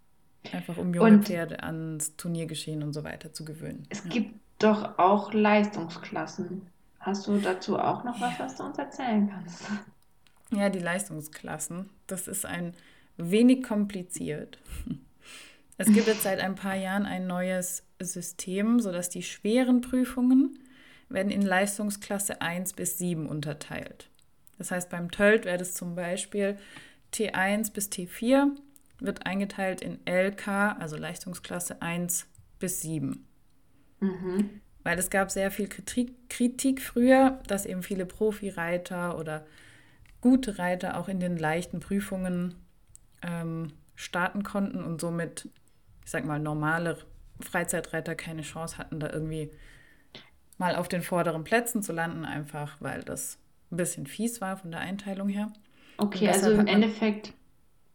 Einfach 0.50 0.78
um 0.78 0.94
junge 0.94 1.18
Und 1.18 1.20
Pferde 1.20 1.62
ans 1.62 2.16
Turniergeschehen 2.16 2.82
und 2.82 2.92
so 2.92 3.04
weiter 3.04 3.32
zu 3.32 3.44
gewöhnen. 3.44 3.88
es 3.90 4.02
Ja. 4.04 4.10
gibt 4.10 4.40
doch 4.58 4.98
auch 4.98 5.32
Leistungsklassen. 5.32 6.71
Hast 7.02 7.26
du 7.26 7.38
dazu 7.38 7.78
auch 7.78 8.04
noch 8.04 8.20
was, 8.20 8.38
was 8.38 8.56
du 8.56 8.62
uns 8.62 8.78
erzählen 8.78 9.28
kannst? 9.28 9.64
Ja, 10.50 10.70
die 10.70 10.78
Leistungsklassen. 10.78 11.90
Das 12.06 12.28
ist 12.28 12.46
ein 12.46 12.74
wenig 13.16 13.62
kompliziert. 13.62 14.58
Es 15.78 15.92
gibt 15.92 16.06
jetzt 16.06 16.22
seit 16.22 16.38
ein 16.38 16.54
paar 16.54 16.76
Jahren 16.76 17.06
ein 17.06 17.26
neues 17.26 17.82
System, 18.00 18.78
sodass 18.78 19.08
die 19.08 19.22
schweren 19.22 19.80
Prüfungen 19.80 20.58
werden 21.08 21.32
in 21.32 21.42
Leistungsklasse 21.42 22.40
1 22.40 22.74
bis 22.74 22.98
7 22.98 23.26
unterteilt. 23.26 24.08
Das 24.58 24.70
heißt, 24.70 24.90
beim 24.90 25.10
Tölt 25.10 25.44
wäre 25.44 25.58
das 25.58 25.74
zum 25.74 25.96
Beispiel 25.96 26.56
T1 27.12 27.72
bis 27.72 27.88
T4 27.88 28.52
wird 29.00 29.26
eingeteilt 29.26 29.80
in 29.80 29.98
LK, 30.06 30.76
also 30.78 30.96
Leistungsklasse 30.96 31.82
1 31.82 32.26
bis 32.58 32.82
7. 32.82 33.26
Mhm. 34.00 34.60
Weil 34.84 34.98
es 34.98 35.10
gab 35.10 35.30
sehr 35.30 35.50
viel 35.50 35.68
Kritik, 35.68 36.28
Kritik 36.28 36.80
früher, 36.80 37.40
dass 37.46 37.66
eben 37.66 37.82
viele 37.82 38.06
Profireiter 38.06 39.18
oder 39.18 39.46
gute 40.20 40.58
Reiter 40.58 40.96
auch 40.96 41.08
in 41.08 41.20
den 41.20 41.36
leichten 41.36 41.80
Prüfungen 41.80 42.54
ähm, 43.22 43.72
starten 43.94 44.42
konnten 44.42 44.82
und 44.82 45.00
somit, 45.00 45.48
ich 46.04 46.10
sag 46.10 46.24
mal, 46.24 46.38
normale 46.38 46.98
Freizeitreiter 47.40 48.14
keine 48.14 48.42
Chance 48.42 48.78
hatten, 48.78 49.00
da 49.00 49.10
irgendwie 49.10 49.50
mal 50.58 50.76
auf 50.76 50.88
den 50.88 51.02
vorderen 51.02 51.44
Plätzen 51.44 51.82
zu 51.82 51.92
landen, 51.92 52.24
einfach 52.24 52.76
weil 52.80 53.02
das 53.02 53.38
ein 53.70 53.76
bisschen 53.76 54.06
fies 54.06 54.40
war 54.40 54.56
von 54.56 54.70
der 54.70 54.80
Einteilung 54.80 55.28
her. 55.28 55.52
Okay, 55.96 56.28
also 56.28 56.50
im 56.50 56.66
Endeffekt, 56.66 57.32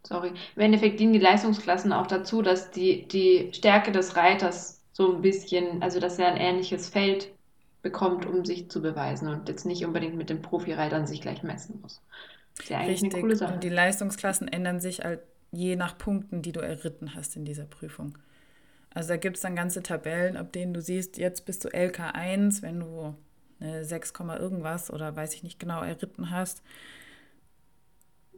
sorry, 0.04 0.32
im 0.56 0.62
Endeffekt 0.62 1.00
dienen 1.00 1.14
die 1.14 1.20
Leistungsklassen 1.20 1.94
auch 1.94 2.08
dazu, 2.08 2.42
dass 2.42 2.72
die, 2.72 3.08
die 3.08 3.52
Stärke 3.54 3.92
des 3.92 4.16
Reiters 4.16 4.77
so 4.98 5.14
ein 5.14 5.22
bisschen, 5.22 5.84
also 5.84 6.00
dass 6.00 6.18
er 6.18 6.28
ein 6.28 6.38
ähnliches 6.38 6.90
Feld 6.90 7.32
bekommt, 7.84 8.26
um 8.26 8.44
sich 8.46 8.68
zu 8.72 8.82
beweisen 8.82 9.28
und 9.28 9.48
jetzt 9.48 9.64
nicht 9.64 9.86
unbedingt 9.86 10.16
mit 10.16 10.32
den 10.32 10.42
Profireitern 10.42 11.06
sich 11.06 11.22
gleich 11.22 11.44
messen 11.44 11.80
muss. 11.82 12.02
Ist 12.58 12.70
ja 12.70 12.80
eigentlich 12.80 13.04
eine 13.04 13.22
coole 13.22 13.34
richtig, 13.34 13.48
und 13.48 13.64
die 13.64 13.68
Sache. 13.68 13.76
Leistungsklassen 13.76 14.48
ändern 14.48 14.80
sich 14.80 15.04
halt 15.04 15.20
je 15.52 15.76
nach 15.76 16.00
Punkten, 16.00 16.42
die 16.42 16.52
du 16.52 16.62
erritten 16.62 17.14
hast 17.14 17.36
in 17.36 17.46
dieser 17.46 17.66
Prüfung. 17.66 18.18
Also 18.92 19.10
da 19.10 19.18
gibt 19.18 19.36
es 19.36 19.44
dann 19.44 19.56
ganze 19.56 19.84
Tabellen, 19.84 20.36
ab 20.36 20.52
denen 20.52 20.74
du 20.74 20.82
siehst, 20.82 21.20
jetzt 21.20 21.46
bist 21.46 21.64
du 21.64 21.68
LK1, 21.70 22.64
wenn 22.64 22.80
du 22.80 23.16
eine 23.60 23.86
6, 23.86 24.14
irgendwas 24.40 24.92
oder 24.92 25.16
weiß 25.16 25.36
ich 25.36 25.44
nicht 25.44 25.60
genau 25.60 25.84
erritten 25.84 26.32
hast. 26.32 26.64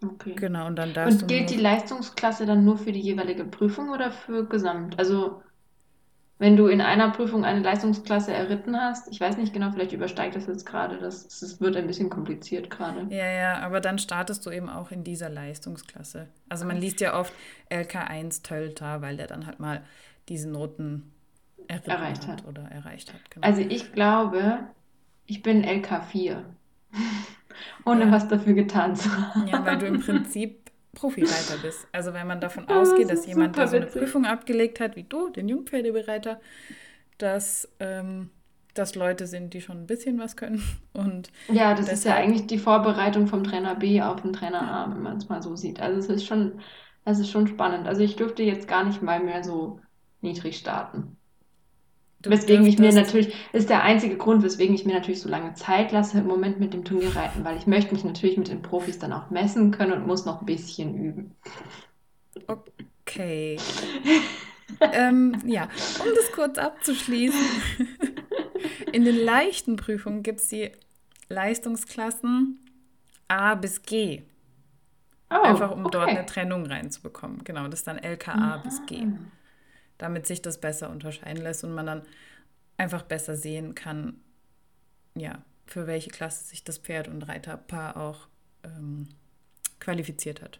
Okay. 0.03 0.33
Genau, 0.35 0.67
und 0.67 0.75
dann 0.75 0.93
darfst 0.93 1.21
Und 1.21 1.27
gilt 1.29 1.49
die. 1.49 1.57
Leistungsklasse 1.57 2.45
dann 2.45 2.65
nur 2.65 2.77
für 2.77 2.91
die 2.91 2.99
jeweilige 2.99 3.45
Prüfung 3.45 3.91
oder 3.91 4.11
für 4.11 4.45
Gesamt? 4.45 4.99
Also, 4.99 5.41
wenn 6.39 6.57
du 6.57 6.67
in 6.67 6.81
einer 6.81 7.11
Prüfung 7.11 7.45
eine 7.45 7.59
Leistungsklasse 7.61 8.33
erritten 8.33 8.75
hast, 8.77 9.09
ich 9.11 9.19
weiß 9.19 9.37
nicht 9.37 9.53
genau, 9.53 9.71
vielleicht 9.71 9.91
übersteigt 9.93 10.35
das 10.35 10.47
jetzt 10.47 10.65
gerade, 10.65 10.97
das, 10.97 11.27
das 11.27 11.61
wird 11.61 11.75
ein 11.77 11.87
bisschen 11.87 12.09
kompliziert 12.09 12.69
gerade. 12.69 13.07
Ja, 13.09 13.27
ja, 13.29 13.59
aber 13.59 13.81
dann 13.81 13.99
startest 13.99 14.45
du 14.45 14.51
eben 14.51 14.69
auch 14.69 14.91
in 14.91 15.03
dieser 15.03 15.29
Leistungsklasse. 15.29 16.29
Also 16.47 16.65
man 16.65 16.77
liest 16.77 17.01
ja 17.01 17.19
oft 17.19 17.33
LK1 17.69 18.43
Tölter, 18.43 19.01
weil 19.01 19.17
der 19.17 19.27
dann 19.27 19.45
halt 19.45 19.59
mal 19.59 19.83
diese 20.29 20.49
Noten 20.49 21.11
Erreicht 21.67 22.27
hat. 22.27 22.27
hat 22.27 22.45
oder 22.45 22.63
erreicht 22.63 23.13
hat. 23.13 23.29
Genau. 23.31 23.45
Also 23.45 23.61
ich 23.61 23.91
glaube, 23.93 24.59
ich 25.25 25.43
bin 25.43 25.63
LK4, 25.65 26.43
ohne 27.85 28.05
Ja, 28.05 28.11
was 28.11 28.27
dafür 28.27 28.53
getan 28.53 28.95
zu 28.95 29.09
ja, 29.43 29.65
weil 29.65 29.77
du 29.77 29.85
im 29.87 29.97
haben. 29.97 29.99
Prinzip 29.99 30.68
Profireiter 30.95 31.57
bist. 31.57 31.87
Also 31.91 32.13
wenn 32.13 32.27
man 32.27 32.41
davon 32.41 32.67
Das 32.67 32.69
ausgeht, 32.69 33.09
dass 33.11 33.25
jemand, 33.25 33.57
der 33.57 33.67
so 33.67 33.75
eine 33.77 33.87
witzig. 33.87 33.87
Prüfung 33.87 34.25
abgelegt 34.25 34.79
hat, 34.79 34.95
wie 34.95 35.03
du, 35.03 35.29
den 35.29 35.47
Jungpferdebereiter, 35.49 36.41
dass 37.17 37.69
ähm, 37.79 38.31
das 38.75 38.95
Leute 38.95 39.27
sind, 39.27 39.53
die 39.53 39.61
schon 39.61 39.79
ein 39.83 39.87
bisschen 39.87 40.19
was 40.19 40.37
können. 40.37 40.63
Und 40.93 41.31
Ja, 41.47 41.73
das 41.75 41.89
ist 41.89 42.05
ja 42.05 42.15
eigentlich 42.15 42.45
die 42.47 42.57
Vorbereitung 42.59 43.27
vom 43.27 43.43
Trainer 43.43 43.75
B 43.75 44.01
auf 44.01 44.21
den 44.21 44.33
Trainer 44.33 44.61
ja, 44.61 44.85
A, 44.85 44.89
wenn 44.91 45.01
man 45.01 45.17
es 45.17 45.27
mal 45.29 45.41
so 45.43 45.55
sieht. 45.55 45.79
Also 45.81 45.99
es 45.99 46.07
ist 46.09 46.25
schon, 46.27 46.61
es 47.05 47.19
ist 47.19 47.29
schon 47.31 47.47
spannend. 47.47 47.87
Also 47.87 48.01
ich 48.03 48.15
dürfte 48.15 48.43
jetzt 48.43 48.67
gar 48.67 48.83
nicht 48.85 49.01
mal 49.01 49.19
mehr 49.19 49.43
so 49.43 49.81
niedrig 50.21 50.57
starten. 50.57 51.18
Du 52.21 52.29
Weswegen 52.31 52.65
ich 52.65 52.77
mir 52.79 52.91
natürlich, 52.93 53.33
ist 53.53 53.69
der 53.69 53.83
einzige 53.83 54.17
Grund, 54.17 54.43
weswegen 54.43 54.75
ich 54.75 54.85
mir 54.85 54.93
natürlich 54.93 55.21
so 55.21 55.29
lange 55.29 55.53
Zeit 55.53 55.91
lasse 55.91 56.19
im 56.19 56.27
Moment 56.27 56.59
mit 56.59 56.73
dem 56.73 56.83
Turnierreiten, 56.83 57.45
weil 57.45 57.57
ich 57.57 57.65
möchte 57.67 57.93
mich 57.93 58.03
natürlich 58.03 58.37
mit 58.37 58.49
den 58.49 58.61
Profis 58.61 58.99
dann 58.99 59.13
auch 59.13 59.29
messen 59.29 59.71
können 59.71 59.93
und 59.93 60.07
muss 60.07 60.25
noch 60.25 60.41
ein 60.41 60.45
bisschen 60.45 60.95
üben. 60.95 61.35
okay. 62.47 63.57
Ähm, 64.91 65.41
ja, 65.45 65.67
um 65.97 66.07
das 66.15 66.31
kurz 66.31 66.57
abzuschließen. 66.59 67.47
In 68.91 69.03
den 69.03 69.17
leichten 69.17 69.75
Prüfungen 69.75 70.23
gibt 70.23 70.39
es 70.41 70.49
die 70.49 70.71
Leistungsklassen 71.27 72.59
A 73.27 73.55
bis 73.55 73.81
G. 73.83 74.23
Einfach 75.41 75.71
Oh, 75.71 75.73
um 75.73 75.89
dort 75.91 76.11
eine 76.11 76.23
okay. 76.23 76.25
Trennung 76.25 76.65
reinzubekommen. 76.65 77.43
Genau, 77.43 77.67
das 77.67 77.81
ist 77.81 77.87
dann 77.87 77.97
LKA 77.97 78.57
bis 78.57 78.85
G. 78.85 79.07
Damit 79.99 80.25
sich 80.25 80.41
das 80.41 80.59
besser 80.59 80.89
unterscheiden 80.89 81.43
lässt 81.43 81.63
und 81.63 81.75
man 81.75 81.85
dann 81.85 82.01
einfach 82.77 83.03
besser 83.03 83.35
sehen 83.35 83.75
kann, 83.75 84.19
ja, 85.15 85.43
für 85.67 85.85
welche 85.85 86.09
Klasse 86.09 86.45
sich 86.45 86.63
das 86.63 86.79
Pferd 86.79 87.07
und 87.07 87.21
Reiterpaar 87.23 87.97
auch 87.97 88.27
ähm, 88.63 89.07
qualifiziert 89.79 90.41
hat. 90.41 90.59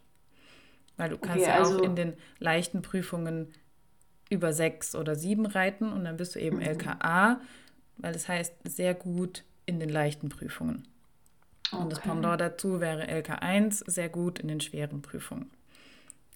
Weil 0.98 1.10
du 1.10 1.18
kannst 1.18 1.48
Okay, 1.48 1.50
ja 1.50 1.64
auch 1.64 1.78
in 1.80 1.92
also, 1.92 1.96
den 1.96 2.14
leichten 2.40 2.82
Prüfungen 2.84 3.54
über 4.30 4.54
sechs 4.54 4.96
oder 4.96 5.16
sieben 5.16 5.46
reiten 5.46 5.92
und 5.92 6.04
dann 6.06 6.18
bist 6.18 6.36
du 6.36 6.40
eben 6.40 6.58
mhm. 6.58 6.64
LKA, 6.64 7.42
weil 7.98 8.14
das 8.14 8.28
heißt 8.28 8.54
sehr 8.66 8.94
gut 8.94 9.44
in 9.66 9.80
den 9.80 9.90
leichten 9.90 10.30
Prüfungen. 10.30 10.88
Und 11.72 11.92
das 11.92 12.00
Okay. 12.00 12.10
Pendant 12.10 12.42
dazu 12.42 12.80
wäre 12.80 13.04
LK1 13.08 13.90
sehr 13.90 14.10
gut 14.10 14.40
in 14.40 14.48
den 14.48 14.62
schweren 14.62 15.02
Prüfungen. 15.02 15.50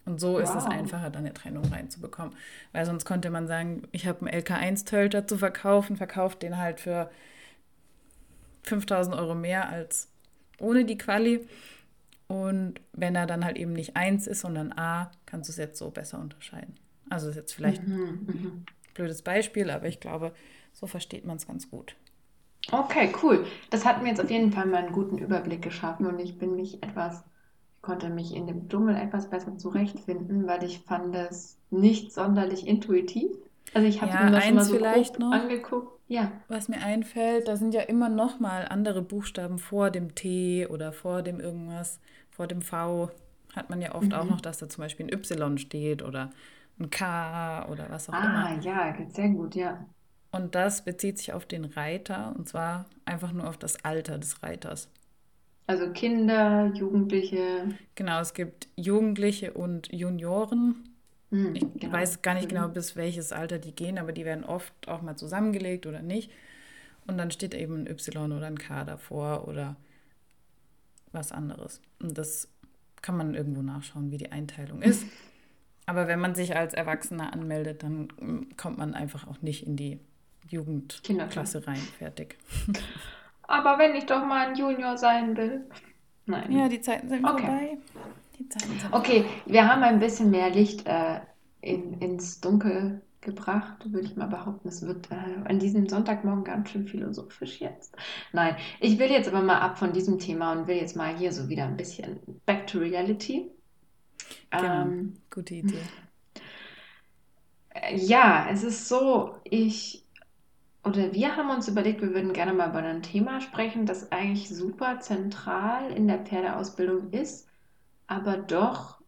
Und 0.06 0.20
so 0.20 0.38
ist 0.38 0.54
es 0.54 0.66
Wow. 0.66 0.70
einfacher, 0.70 1.10
dann 1.10 1.24
eine 1.24 1.34
Trennung 1.34 1.64
reinzubekommen. 1.66 2.34
Weil 2.72 2.86
sonst 2.86 3.04
konnte 3.06 3.30
man 3.30 3.46
sagen, 3.46 3.82
ich 3.92 4.06
habe 4.06 4.20
einen 4.20 4.28
LK1-Tölter 4.28 5.26
zu 5.26 5.38
verkaufen, 5.38 5.96
verkauft 5.96 6.42
den 6.42 6.58
halt 6.58 6.80
für 6.80 7.10
5000 8.62 9.14
Euro 9.16 9.34
mehr 9.34 9.68
als 9.68 10.08
ohne 10.58 10.84
die 10.84 10.98
Quali. 10.98 11.46
Und 12.28 12.80
wenn 12.92 13.16
er 13.16 13.26
dann 13.26 13.44
halt 13.44 13.56
eben 13.58 13.72
nicht 13.74 13.96
1 13.96 14.26
ist, 14.26 14.40
sondern 14.40 14.72
A, 14.72 15.10
kannst 15.26 15.48
du 15.48 15.52
es 15.52 15.58
jetzt 15.58 15.78
so 15.78 15.90
besser 15.90 16.18
unterscheiden. 16.20 16.74
Also 17.10 17.28
ist 17.30 17.36
jetzt 17.36 17.54
vielleicht 17.54 17.86
ein 17.86 17.92
Mhm, 17.92 18.26
mhm. 18.26 18.66
blödes 18.94 19.22
Beispiel, 19.22 19.70
aber 19.70 19.86
ich 19.88 20.00
glaube, 20.00 20.32
so 20.72 20.86
versteht 20.86 21.24
man 21.26 21.36
es 21.36 21.46
ganz 21.46 21.70
gut. 21.70 21.96
Okay, 22.72 23.12
cool. 23.22 23.46
Das 23.70 23.84
hat 23.84 24.02
mir 24.02 24.08
jetzt 24.10 24.20
auf 24.20 24.30
jeden 24.30 24.52
Fall 24.52 24.66
mal 24.66 24.82
einen 24.84 24.92
guten 24.92 25.18
Überblick 25.18 25.62
geschaffen 25.62 26.06
und 26.06 26.18
ich 26.18 26.38
bin 26.38 26.56
mich 26.56 26.82
etwas, 26.82 27.22
konnte 27.84 28.10
mich 28.10 28.34
in 28.34 28.46
dem 28.46 28.68
Dschungel 28.68 28.96
etwas 28.96 29.30
besser 29.30 29.56
zurechtfinden, 29.58 30.46
weil 30.46 30.64
ich 30.64 30.80
fand 30.84 31.14
es 31.14 31.58
nicht 31.70 32.12
sonderlich 32.12 32.66
intuitiv. 32.66 33.30
Also 33.72 33.88
ich 33.88 34.02
habe 34.02 34.12
Ja, 34.12 34.24
mir 34.24 34.30
das 34.30 34.50
mal 34.50 34.66
so 34.66 34.76
vielleicht 34.76 35.18
noch, 35.18 35.32
angeguckt. 35.32 36.00
Ja. 36.08 36.32
was 36.48 36.68
mir 36.68 36.82
einfällt, 36.82 37.48
da 37.48 37.56
sind 37.56 37.74
ja 37.74 37.82
immer 37.82 38.08
noch 38.08 38.40
mal 38.40 38.66
andere 38.68 39.02
Buchstaben 39.02 39.58
vor 39.58 39.90
dem 39.90 40.14
T 40.14 40.66
oder 40.68 40.92
vor 40.92 41.22
dem 41.22 41.40
irgendwas, 41.40 42.00
vor 42.30 42.46
dem 42.46 42.62
V. 42.62 43.10
Hat 43.54 43.70
man 43.70 43.80
ja 43.82 43.94
oft 43.94 44.14
auch 44.14 44.28
noch, 44.28 44.40
Mhm. 44.40 44.42
dass 44.42 44.58
da 44.58 44.68
zum 44.68 44.82
Beispiel 44.82 45.06
ein 45.06 45.12
Y 45.12 45.58
steht 45.58 46.02
oder 46.02 46.30
ein 46.78 46.90
K 46.90 47.66
oder 47.70 47.90
was 47.90 48.08
auch 48.10 48.20
immer. 48.20 48.48
Ah, 48.48 48.58
ja, 48.62 48.92
geht 48.92 49.12
sehr 49.14 49.28
gut, 49.28 49.54
ja. 49.54 49.86
Und 50.30 50.54
das 50.54 50.84
bezieht 50.84 51.16
sich 51.18 51.32
auf 51.32 51.46
den 51.46 51.64
Reiter 51.64 52.34
und 52.36 52.46
zwar 52.48 52.84
einfach 53.06 53.32
nur 53.32 53.48
auf 53.48 53.56
das 53.56 53.84
Alter 53.86 54.18
des 54.18 54.42
Reiters. 54.42 54.90
Also 55.66 55.90
Kinder, 55.92 56.72
Jugendliche. 56.74 57.68
Genau, 57.94 58.20
es 58.20 58.34
gibt 58.34 58.68
Jugendliche 58.76 59.52
und 59.52 59.92
Junioren. 59.92 60.88
Ich 61.54 61.62
Hm, 61.62 61.72
genau. 61.78 61.92
weiß 61.92 62.22
gar 62.22 62.34
nicht 62.34 62.48
genau, 62.48 62.68
Mhm. 62.68 62.72
bis 62.74 62.96
welches 62.96 63.32
Alter 63.32 63.58
die 63.58 63.72
gehen, 63.74 63.98
aber 63.98 64.12
die 64.12 64.24
werden 64.24 64.44
oft 64.44 64.72
auch 64.88 65.02
mal 65.02 65.16
zusammengelegt 65.16 65.86
oder 65.86 66.02
nicht. 66.02 66.30
Und 67.06 67.18
dann 67.18 67.30
steht 67.30 67.54
eben 67.54 67.84
ein 67.84 67.88
Y 67.88 68.32
oder 68.32 68.46
ein 68.46 68.58
K 68.58 68.84
davor 68.84 69.48
oder 69.48 69.76
was 71.12 71.32
anderes. 71.32 71.80
Und 72.00 72.18
das 72.18 72.48
kann 73.02 73.16
man 73.16 73.34
irgendwo 73.34 73.62
nachschauen, 73.62 74.10
wie 74.10 74.18
die 74.18 74.32
Einteilung 74.32 74.82
ist. 74.82 75.06
Aber 75.86 76.08
wenn 76.08 76.20
man 76.20 76.34
sich 76.34 76.56
als 76.56 76.74
Erwachsener 76.74 77.32
anmeldet, 77.32 77.82
dann 77.82 78.08
mm, 78.20 78.56
kommt 78.56 78.78
man 78.78 78.94
einfach 78.94 79.26
auch 79.26 79.42
nicht 79.42 79.66
in 79.66 79.76
die. 79.76 80.00
Jugendklasse 80.50 81.66
rein. 81.66 81.88
Fertig. 81.98 82.36
Aber 83.46 83.78
wenn 83.78 83.94
ich 83.94 84.06
doch 84.06 84.24
mal 84.24 84.48
ein 84.48 84.56
Junior 84.56 84.98
sein 84.98 85.36
will. 85.36 85.70
Ja, 86.48 86.68
Nein. 86.68 86.70
die 86.70 86.80
Zeiten 86.80 87.08
sind 87.08 87.28
Okay. 87.28 87.30
vorbei. 87.30 87.78
Die 88.38 88.48
Zeiten 88.48 88.78
sind 88.80 88.92
Okay, 88.92 89.24
vorbei. 89.24 89.42
wir 89.46 89.68
haben 89.68 89.82
ein 89.82 89.98
bisschen 90.00 90.30
mehr 90.30 90.50
Licht 90.50 90.86
äh, 90.86 91.20
in, 91.60 91.94
ins 92.00 92.40
Dunkel 92.40 93.02
gebracht, 93.20 93.90
würde 93.92 94.06
ich 94.06 94.16
mal 94.16 94.26
behaupten. 94.26 94.68
Es 94.68 94.82
wird 94.86 95.10
äh, 95.10 95.14
an 95.46 95.58
diesem 95.58 95.88
Sonntagmorgen 95.88 96.44
ganz 96.44 96.70
schön 96.70 96.86
philosophisch 96.86 97.60
jetzt. 97.60 97.96
Nein, 98.32 98.56
ich 98.80 98.98
will 98.98 99.10
jetzt 99.10 99.28
aber 99.28 99.42
mal 99.42 99.58
ab 99.60 99.78
von 99.78 99.92
diesem 99.92 100.18
Thema 100.18 100.52
und 100.52 100.66
will 100.66 100.76
jetzt 100.76 100.96
mal 100.96 101.16
hier 101.16 101.32
so 101.32 101.48
wieder 101.48 101.64
ein 101.64 101.76
bisschen 101.76 102.20
back 102.46 102.66
to 102.66 102.78
reality. 102.78 103.50
Genau, 104.56 104.96
Ähm, 105.02 105.14
gute 105.30 105.54
Idee. 105.54 105.90
ja, 107.96 108.48
es 108.50 108.62
ist 108.62 108.88
so, 108.88 109.36
ich 109.44 110.03
oder 110.84 111.12
wir 111.12 111.36
haben 111.36 111.50
uns 111.50 111.68
überlegt, 111.68 112.02
wir 112.02 112.14
würden 112.14 112.32
gerne 112.32 112.52
mal 112.52 112.70
über 112.70 112.78
ein 112.80 113.02
Thema 113.02 113.40
sprechen, 113.40 113.86
das 113.86 114.12
eigentlich 114.12 114.48
super 114.48 115.00
zentral 115.00 115.90
in 115.92 116.06
der 116.08 116.20
Pferdeausbildung 116.24 117.10
ist, 117.12 117.48
aber 118.06 118.36
doch 118.38 119.00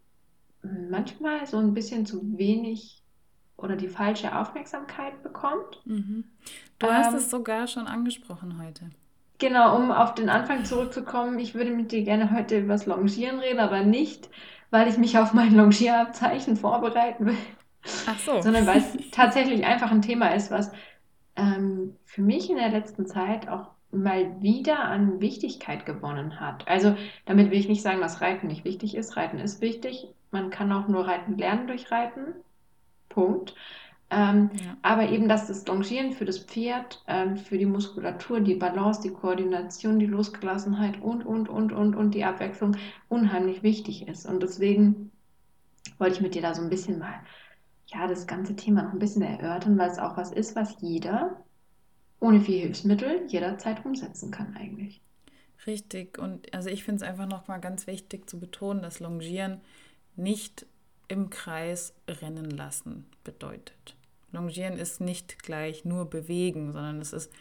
manchmal 0.63 1.47
so 1.47 1.59
ein 1.59 1.75
bisschen 1.75 2.07
zu 2.07 2.39
wenig 2.39 3.05
oder 3.57 3.77
die 3.77 3.89
falsche 3.89 4.37
Aufmerksamkeit 4.39 5.23
bekommt. 5.23 5.85
Mhm. 5.85 6.25
Du 6.79 6.91
hast 6.93 7.15
es 7.15 7.25
Ähm, 7.25 7.31
sogar 7.31 7.67
schon 7.67 7.87
angesprochen 7.87 8.59
heute. 8.63 8.91
genau, 9.39 9.77
um 9.77 9.91
auf 9.93 10.15
den 10.15 10.29
Anfang 10.29 10.65
zurückzukommen, 10.65 11.39
ich 11.39 11.55
würde 11.55 11.71
mit 11.71 11.93
dir 11.93 12.03
gerne 12.05 12.31
heute 12.33 12.59
über 12.61 12.75
das 12.75 12.87
Longieren 12.87 13.39
reden, 13.41 13.61
aber 13.61 13.83
nicht, 13.83 14.31
weil 14.71 14.89
ich 14.89 14.99
mich 14.99 15.19
auf 15.19 15.33
mein 15.33 15.55
Longierabzeichen 15.55 16.57
vorbereiten 16.57 17.27
will, 17.27 17.39
Ach 18.07 18.19
so. 18.19 18.41
sondern 18.41 18.67
weil 18.67 18.79
es 18.79 18.99
tatsächlich 19.11 19.65
einfach 19.67 19.91
ein 19.91 20.03
Thema 20.03 20.35
ist, 20.35 20.51
was 20.51 20.73
ähm, 21.37 21.97
für 22.05 22.23
mich 22.23 22.51
in 22.51 22.57
der 22.57 22.71
letzten 22.71 23.07
Zeit 23.07 23.49
auch 23.49 23.71
mal 23.93 24.41
wieder 24.43 24.85
an 24.85 25.21
Wichtigkeit 25.21 25.87
gewonnen 25.87 26.41
hat. 26.41 26.67
Also 26.69 26.97
damit 27.25 27.51
will 27.51 27.59
ich 27.59 27.69
nicht 27.69 27.83
sagen, 27.83 28.01
dass 28.01 28.21
Reiten 28.21 28.47
nicht 28.49 28.65
wichtig 28.65 28.95
ist. 28.97 29.17
Reiten 29.17 29.39
ist 29.39 29.61
wichtig. 29.61 30.09
Man 30.31 30.51
kann 30.51 30.73
auch 30.73 30.89
nur 30.89 31.07
Reiten 31.07 31.39
lernen 31.39 31.67
durch 31.67 31.91
Reiten. 31.91 32.35
Punkt. 33.09 33.55
Ähm, 34.11 34.51
Ja. 34.53 34.77
aber 34.83 35.09
eben, 35.09 35.29
dass 35.29 35.49
das 35.49 35.67
Longieren 35.67 36.13
für 36.13 36.25
das 36.25 36.39
Pferd, 36.39 37.03
ähm, 37.09 37.37
für 37.37 37.59
die 37.59 37.67
Muskulatur, 37.67 38.41
die 38.41 38.55
Balance, 38.55 39.03
die 39.03 39.13
Koordination, 39.13 39.99
die 39.99 40.07
Losgelassenheit 40.07 41.01
und, 41.03 41.25
und, 41.27 41.49
und, 41.49 41.73
und, 41.73 41.95
und 41.97 42.15
die 42.15 42.25
Abwechslung 42.25 42.77
unheimlich 43.09 43.63
wichtig 43.65 44.07
ist. 44.09 44.27
Und 44.27 44.43
deswegen 44.43 45.11
wollte 45.99 46.17
ich 46.17 46.21
mit 46.21 46.35
dir 46.35 46.43
da 46.43 46.55
so 46.55 46.63
ein 46.63 46.71
bisschen 46.71 46.99
mal, 46.99 47.15
ja, 47.87 48.07
das 48.07 48.27
ganze 48.27 48.57
Thema 48.57 48.83
noch 48.83 48.93
ein 48.93 48.99
bisschen 48.99 49.23
erörtern, 49.23 49.79
weil 49.79 49.91
es 49.91 49.99
auch 49.99 50.17
was 50.17 50.33
ist, 50.33 50.57
was 50.57 50.77
jeder 50.81 51.45
ohne 52.21 52.41
viel 52.41 52.61
Hilfsmittel 52.61 53.27
jederzeit 53.29 53.85
umsetzen 53.85 54.31
kann 54.31 54.57
eigentlich. 54.57 55.01
Richtig. 55.67 56.19
Und 56.19 56.53
also 56.55 56.69
ich 56.69 56.85
finde 56.85 57.03
es 57.05 57.09
einfach 57.09 57.27
nochmal 57.27 57.61
ganz 57.61 57.87
wichtig 57.87 58.29
zu 58.29 58.39
betonen, 58.39 58.83
dass 58.83 59.01
Longieren 59.01 59.61
nicht 60.17 60.67
im 61.09 61.31
Kreis 61.31 61.95
rennen 62.09 62.51
lassen 62.51 63.07
bedeutet. 63.23 63.97
Longieren 64.33 64.75
ist 64.75 65.01
nicht 65.01 65.43
gleich 65.43 65.85
nur 65.85 66.11
bewegen, 66.11 66.73
sondern 66.73 67.01
es 67.01 67.13
ist 67.13 67.33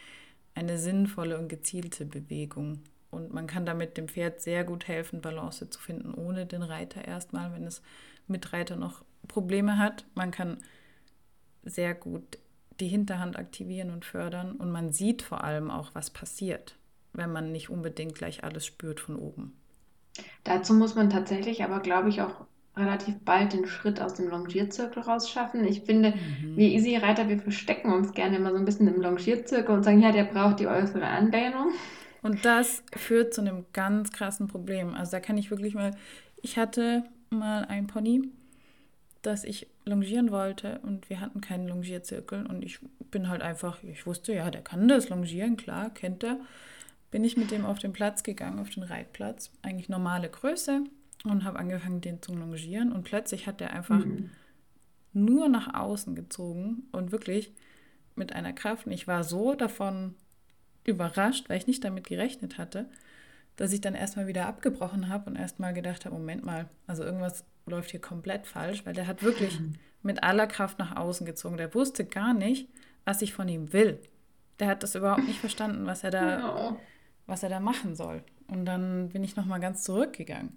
eine 0.53 0.77
sinnvolle 0.77 1.37
und 1.37 1.49
gezielte 1.49 2.05
Bewegung. 2.05 2.83
Und 3.09 3.33
man 3.33 3.47
kann 3.47 3.65
damit 3.65 3.97
dem 3.97 4.07
Pferd 4.07 4.41
sehr 4.41 4.63
gut 4.63 4.87
helfen, 4.87 5.21
Balance 5.21 5.69
zu 5.69 5.79
finden, 5.79 6.13
ohne 6.13 6.45
den 6.45 6.63
Reiter 6.63 7.05
erstmal, 7.05 7.53
wenn 7.53 7.65
es 7.65 7.81
mit 8.27 8.53
Reiter 8.53 8.75
noch 8.75 9.03
Probleme 9.27 9.77
hat. 9.77 10.05
Man 10.15 10.31
kann 10.31 10.57
sehr 11.63 11.93
gut 11.93 12.37
die 12.79 12.87
Hinterhand 12.87 13.37
aktivieren 13.37 13.91
und 13.91 14.05
fördern 14.05 14.53
und 14.53 14.71
man 14.71 14.91
sieht 14.91 15.21
vor 15.21 15.43
allem 15.43 15.71
auch, 15.71 15.91
was 15.93 16.09
passiert, 16.09 16.75
wenn 17.13 17.31
man 17.31 17.51
nicht 17.51 17.69
unbedingt 17.69 18.15
gleich 18.15 18.43
alles 18.43 18.65
spürt 18.65 18.99
von 18.99 19.15
oben. 19.15 19.53
Dazu 20.43 20.73
muss 20.73 20.95
man 20.95 21.09
tatsächlich 21.09 21.63
aber, 21.63 21.79
glaube 21.79 22.09
ich, 22.09 22.21
auch 22.21 22.45
relativ 22.77 23.15
bald 23.23 23.53
den 23.53 23.67
Schritt 23.67 24.01
aus 24.01 24.15
dem 24.15 24.27
Longierzirkel 24.27 25.03
rausschaffen. 25.03 25.65
Ich 25.65 25.81
finde, 25.81 26.11
mhm. 26.11 26.57
wir 26.57 26.67
Easy-Reiter, 26.67 27.29
wir 27.29 27.39
verstecken 27.39 27.93
uns 27.93 28.13
gerne 28.13 28.35
immer 28.35 28.51
so 28.51 28.57
ein 28.57 28.65
bisschen 28.65 28.87
im 28.87 29.01
Longierzirkel 29.01 29.73
und 29.73 29.83
sagen, 29.83 30.01
ja, 30.01 30.11
der 30.11 30.25
braucht 30.25 30.59
die 30.59 30.67
äußere 30.67 31.05
Anlehnung. 31.05 31.71
Und 32.21 32.43
das 32.43 32.83
führt 32.95 33.33
zu 33.33 33.41
einem 33.41 33.65
ganz 33.71 34.11
krassen 34.11 34.47
Problem. 34.47 34.93
Also 34.93 35.11
da 35.11 35.19
kann 35.19 35.37
ich 35.37 35.51
wirklich 35.51 35.73
mal, 35.73 35.91
ich 36.41 36.57
hatte 36.57 37.03
mal 37.29 37.65
ein 37.65 37.87
Pony, 37.87 38.29
das 39.25 39.43
ich 39.43 39.67
longieren 39.85 40.31
wollte 40.31 40.79
und 40.79 41.09
wir 41.09 41.19
hatten 41.19 41.41
keinen 41.41 41.67
Longierzirkel 41.67 42.45
und 42.45 42.63
ich 42.63 42.79
bin 43.11 43.29
halt 43.29 43.41
einfach, 43.41 43.83
ich 43.83 44.05
wusste, 44.05 44.33
ja, 44.33 44.49
der 44.51 44.61
kann 44.61 44.87
das 44.87 45.09
longieren, 45.09 45.57
klar, 45.57 45.89
kennt 45.89 46.23
er. 46.23 46.39
Bin 47.11 47.23
ich 47.23 47.37
mit 47.37 47.51
dem 47.51 47.65
auf 47.65 47.79
den 47.79 47.93
Platz 47.93 48.23
gegangen, 48.23 48.59
auf 48.59 48.69
den 48.69 48.83
Reitplatz, 48.83 49.51
eigentlich 49.61 49.89
normale 49.89 50.29
Größe, 50.29 50.83
und 51.23 51.43
habe 51.43 51.59
angefangen, 51.59 52.01
den 52.01 52.21
zu 52.21 52.33
longieren. 52.33 52.91
Und 52.91 53.03
plötzlich 53.03 53.47
hat 53.47 53.59
der 53.59 53.73
einfach 53.73 54.03
mhm. 54.03 54.29
nur 55.13 55.49
nach 55.49 55.73
außen 55.73 56.15
gezogen 56.15 56.83
und 56.91 57.11
wirklich 57.11 57.53
mit 58.15 58.33
einer 58.33 58.53
Kraft. 58.53 58.85
Und 58.85 58.91
ich 58.91 59.07
war 59.07 59.23
so 59.23 59.55
davon 59.55 60.15
überrascht, 60.83 61.49
weil 61.49 61.57
ich 61.57 61.67
nicht 61.67 61.83
damit 61.83 62.07
gerechnet 62.07 62.57
hatte, 62.57 62.87
dass 63.55 63.73
ich 63.73 63.81
dann 63.81 63.95
erstmal 63.95 64.27
wieder 64.27 64.45
abgebrochen 64.47 65.09
habe 65.09 65.29
und 65.29 65.35
erstmal 65.35 65.73
gedacht 65.73 66.05
habe, 66.05 66.15
Moment 66.15 66.45
mal, 66.45 66.69
also 66.87 67.03
irgendwas 67.03 67.45
läuft 67.65 67.91
hier 67.91 68.01
komplett 68.01 68.47
falsch, 68.47 68.85
weil 68.85 68.93
der 68.93 69.07
hat 69.07 69.23
wirklich 69.23 69.59
mit 70.01 70.23
aller 70.23 70.47
Kraft 70.47 70.79
nach 70.79 70.95
außen 70.95 71.25
gezogen. 71.25 71.57
Der 71.57 71.73
wusste 71.73 72.05
gar 72.05 72.33
nicht, 72.33 72.69
was 73.05 73.21
ich 73.21 73.33
von 73.33 73.47
ihm 73.47 73.73
will. 73.73 73.99
Der 74.59 74.67
hat 74.67 74.83
das 74.83 74.95
überhaupt 74.95 75.25
nicht 75.25 75.39
verstanden, 75.39 75.85
was 75.85 76.03
er 76.03 76.11
da, 76.11 76.77
was 77.25 77.43
er 77.43 77.49
da 77.49 77.59
machen 77.59 77.95
soll. 77.95 78.23
Und 78.47 78.65
dann 78.65 79.09
bin 79.09 79.23
ich 79.23 79.35
nochmal 79.35 79.59
ganz 79.59 79.83
zurückgegangen. 79.83 80.55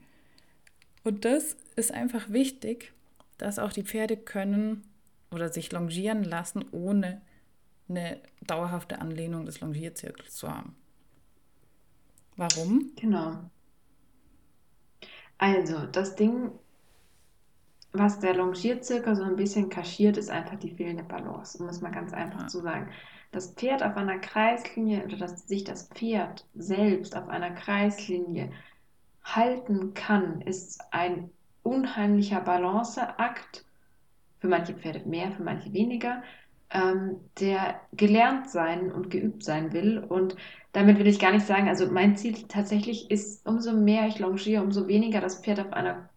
Und 1.04 1.24
das 1.24 1.56
ist 1.76 1.92
einfach 1.92 2.30
wichtig, 2.30 2.92
dass 3.38 3.58
auch 3.58 3.72
die 3.72 3.82
Pferde 3.82 4.16
können 4.16 4.86
oder 5.30 5.48
sich 5.48 5.72
longieren 5.72 6.24
lassen, 6.24 6.64
ohne 6.72 7.22
eine 7.88 8.20
dauerhafte 8.42 9.00
Anlehnung 9.00 9.46
des 9.46 9.60
Longierzirkels 9.60 10.36
zu 10.36 10.50
haben. 10.50 10.76
Warum? 12.36 12.92
Genau. 12.96 13.50
Also, 15.38 15.86
das 15.86 16.16
Ding, 16.16 16.50
was 17.92 18.20
der 18.20 18.34
Longierzirkel 18.34 19.16
so 19.16 19.22
ein 19.22 19.36
bisschen 19.36 19.70
kaschiert, 19.70 20.16
ist 20.16 20.30
einfach 20.30 20.58
die 20.58 20.70
fehlende 20.70 21.02
Balance, 21.02 21.58
um 21.58 21.68
es 21.68 21.80
mal 21.80 21.90
ganz 21.92 22.12
einfach 22.12 22.42
ja. 22.42 22.46
zu 22.48 22.60
sagen. 22.60 22.90
Das 23.32 23.52
Pferd 23.52 23.82
auf 23.82 23.96
einer 23.96 24.18
Kreislinie 24.18 25.04
oder 25.04 25.16
dass 25.16 25.46
sich 25.46 25.64
das 25.64 25.88
Pferd 25.88 26.46
selbst 26.54 27.16
auf 27.16 27.28
einer 27.28 27.50
Kreislinie 27.50 28.50
halten 29.24 29.94
kann, 29.94 30.40
ist 30.40 30.80
ein 30.90 31.30
unheimlicher 31.62 32.40
Balanceakt, 32.40 33.64
für 34.40 34.48
manche 34.48 34.74
Pferde 34.74 35.06
mehr, 35.06 35.32
für 35.32 35.42
manche 35.42 35.72
weniger, 35.72 36.22
ähm, 36.70 37.16
der 37.40 37.80
gelernt 37.92 38.50
sein 38.50 38.92
und 38.92 39.10
geübt 39.10 39.42
sein 39.42 39.72
will. 39.72 39.98
Und 39.98 40.36
damit 40.72 40.98
will 40.98 41.06
ich 41.06 41.18
gar 41.18 41.32
nicht 41.32 41.46
sagen, 41.46 41.68
also 41.68 41.90
mein 41.90 42.16
Ziel 42.16 42.34
tatsächlich 42.46 43.10
ist, 43.10 43.46
umso 43.46 43.72
mehr 43.72 44.06
ich 44.06 44.18
longiere, 44.18 44.62
umso 44.62 44.86
weniger 44.86 45.20
das 45.20 45.40
Pferd 45.40 45.60
auf 45.60 45.72
einer 45.72 46.08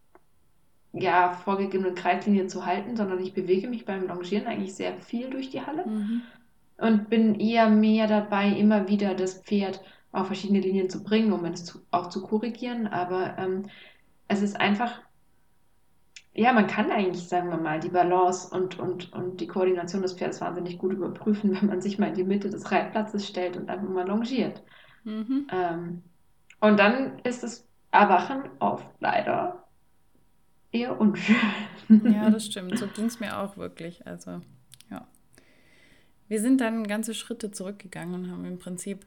ja, 0.94 1.32
vorgegebenen 1.32 1.96
Kreislinie 1.96 2.48
zu 2.48 2.66
halten, 2.66 2.96
sondern 2.96 3.20
ich 3.20 3.34
bewege 3.34 3.68
mich 3.68 3.86
beim 3.86 4.08
Longieren 4.08 4.48
eigentlich 4.48 4.76
sehr 4.76 4.98
viel 4.98 5.30
durch 5.30 5.50
die 5.50 5.62
Halle 5.62 5.86
mhm. 5.86 6.22
und 6.78 7.10
bin 7.10 7.40
eher 7.40 7.70
mehr 7.70 8.08
dabei, 8.08 8.50
immer 8.50 8.88
wieder 8.88 9.16
das 9.16 9.42
Pferd 9.42 9.82
auf 10.12 10.28
verschiedene 10.28 10.60
Linien 10.60 10.90
zu 10.90 11.04
bringen, 11.04 11.32
um 11.32 11.46
es 11.46 11.64
zu, 11.64 11.80
auch 11.92 12.10
zu 12.10 12.22
korrigieren. 12.22 12.88
Aber 12.88 13.38
ähm, 13.38 13.70
es 14.28 14.42
ist 14.42 14.60
einfach, 14.60 15.00
ja, 16.34 16.52
man 16.52 16.68
kann 16.68 16.92
eigentlich, 16.92 17.28
sagen 17.28 17.50
wir 17.50 17.58
mal, 17.58 17.80
die 17.80 17.90
Balance 17.90 18.54
und, 18.54 18.78
und, 18.78 19.14
und 19.14 19.40
die 19.40 19.48
Koordination 19.48 20.02
des 20.02 20.14
Pferdes 20.14 20.42
wahnsinnig 20.42 20.78
gut 20.78 20.92
überprüfen, 20.92 21.56
wenn 21.62 21.68
man 21.68 21.82
sich 21.82 22.00
mal 22.00 22.10
in 22.10 22.16
die 22.16 22.24
Mitte 22.26 22.50
des 22.50 22.70
Reitplatzes 22.72 23.26
stellt 23.26 23.56
und 23.56 23.70
einfach 23.70 23.88
mal 23.88 24.08
longiert. 24.08 24.62
Mhm. 25.06 25.48
Ähm, 25.52 26.04
und 26.60 26.78
dann 26.78 27.20
ist 27.20 27.44
das 27.44 27.66
Erwachen 27.92 28.44
oft 28.60 28.86
leider 29.00 29.61
eher 30.72 31.00
unschön. 31.00 31.36
Ja, 32.06 32.30
das 32.30 32.46
stimmt. 32.46 32.78
So 32.78 32.88
ging 32.88 33.06
es 33.06 33.20
mir 33.20 33.38
auch 33.38 33.58
wirklich. 33.58 34.08
Also, 34.08 34.42
ja. 34.90 35.08
Wir 36.28 36.40
sind 36.40 36.62
dann 36.62 36.88
ganze 36.88 37.14
Schritte 37.14 37.52
zurückgegangen 37.52 38.16
und 38.16 38.32
haben 38.32 38.46
im 38.46 38.60
Prinzip 38.60 39.06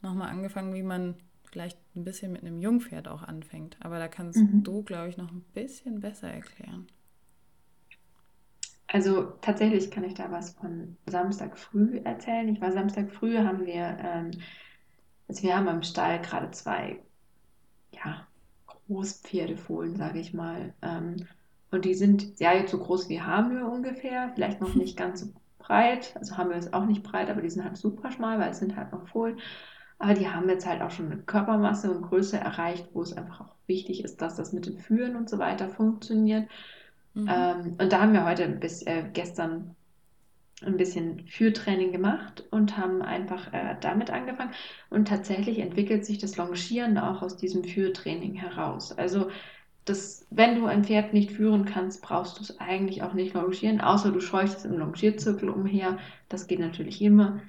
nochmal 0.00 0.30
angefangen, 0.30 0.74
wie 0.74 0.82
man 0.82 1.16
vielleicht 1.44 1.78
ein 1.94 2.04
bisschen 2.04 2.32
mit 2.32 2.42
einem 2.42 2.58
Jungpferd 2.58 3.08
auch 3.08 3.22
anfängt. 3.22 3.76
Aber 3.80 3.98
da 3.98 4.08
kannst 4.08 4.38
mhm. 4.38 4.64
du, 4.64 4.82
glaube 4.82 5.08
ich, 5.08 5.16
noch 5.16 5.30
ein 5.30 5.44
bisschen 5.54 6.00
besser 6.00 6.28
erklären. 6.28 6.86
Also 8.86 9.32
tatsächlich 9.40 9.90
kann 9.90 10.04
ich 10.04 10.14
da 10.14 10.30
was 10.30 10.54
von 10.54 10.96
Samstag 11.06 11.58
früh 11.58 11.98
erzählen. 12.04 12.48
Ich 12.48 12.60
war 12.60 12.72
Samstag 12.72 13.10
früh, 13.10 13.36
haben 13.38 13.66
wir, 13.66 13.98
ähm, 14.00 14.30
also 15.28 15.42
wir 15.42 15.56
haben 15.56 15.68
im 15.68 15.82
Stall 15.82 16.20
gerade 16.22 16.50
zwei, 16.52 17.00
ja, 17.92 18.26
Großpferdefohlen, 18.86 19.96
sage 19.96 20.18
ich 20.18 20.34
mal. 20.34 20.74
Ähm, 20.82 21.26
und 21.70 21.84
die 21.84 21.94
sind 21.94 22.38
ja 22.38 22.52
jetzt 22.52 22.70
so 22.70 22.78
groß 22.78 23.08
wie 23.08 23.20
Hamir 23.20 23.66
ungefähr, 23.66 24.30
vielleicht 24.34 24.60
noch 24.60 24.74
nicht 24.74 24.96
ganz 24.96 25.20
so 25.20 25.32
breit. 25.58 26.14
Also 26.16 26.36
Hamir 26.36 26.56
ist 26.56 26.72
auch 26.72 26.86
nicht 26.86 27.02
breit, 27.02 27.30
aber 27.30 27.42
die 27.42 27.50
sind 27.50 27.64
halt 27.64 27.76
super 27.76 28.10
schmal, 28.10 28.38
weil 28.38 28.50
es 28.50 28.58
sind 28.58 28.76
halt 28.76 28.92
noch 28.92 29.08
Fohlen. 29.08 29.38
Aber 29.98 30.14
die 30.14 30.28
haben 30.28 30.48
jetzt 30.48 30.66
halt 30.66 30.82
auch 30.82 30.90
schon 30.90 31.10
eine 31.10 31.22
Körpermasse 31.22 31.90
und 31.90 32.02
Größe 32.02 32.36
erreicht, 32.36 32.88
wo 32.92 33.02
es 33.02 33.16
einfach 33.16 33.40
auch 33.40 33.54
wichtig 33.66 34.04
ist, 34.04 34.20
dass 34.20 34.36
das 34.36 34.52
mit 34.52 34.66
dem 34.66 34.78
Führen 34.78 35.16
und 35.16 35.28
so 35.30 35.38
weiter 35.38 35.68
funktioniert. 35.68 36.48
Mhm. 37.14 37.28
Ähm, 37.28 37.76
und 37.78 37.92
da 37.92 38.00
haben 38.00 38.12
wir 38.12 38.24
heute 38.24 38.48
bis 38.48 38.82
äh, 38.82 39.04
gestern 39.12 39.74
ein 40.62 40.76
bisschen 40.76 41.26
Führtraining 41.26 41.92
gemacht 41.92 42.44
und 42.50 42.76
haben 42.76 43.02
einfach 43.02 43.52
äh, 43.52 43.76
damit 43.80 44.10
angefangen. 44.10 44.52
Und 44.90 45.08
tatsächlich 45.08 45.58
entwickelt 45.58 46.04
sich 46.04 46.18
das 46.18 46.36
Longieren 46.36 46.98
auch 46.98 47.22
aus 47.22 47.36
diesem 47.36 47.64
Führtraining 47.64 48.34
heraus. 48.34 48.92
Also 48.96 49.30
das, 49.84 50.26
wenn 50.30 50.54
du 50.56 50.66
ein 50.66 50.84
Pferd 50.84 51.12
nicht 51.12 51.30
führen 51.32 51.64
kannst, 51.66 52.02
brauchst 52.02 52.38
du 52.38 52.42
es 52.42 52.58
eigentlich 52.58 53.02
auch 53.02 53.12
nicht 53.14 53.34
longieren, 53.34 53.80
außer 53.80 54.12
du 54.12 54.20
scheuchst 54.20 54.64
im 54.64 54.78
Longierzirkel 54.78 55.48
umher. 55.50 55.98
Das 56.28 56.46
geht 56.46 56.60
natürlich 56.60 57.02
immer. 57.02 57.42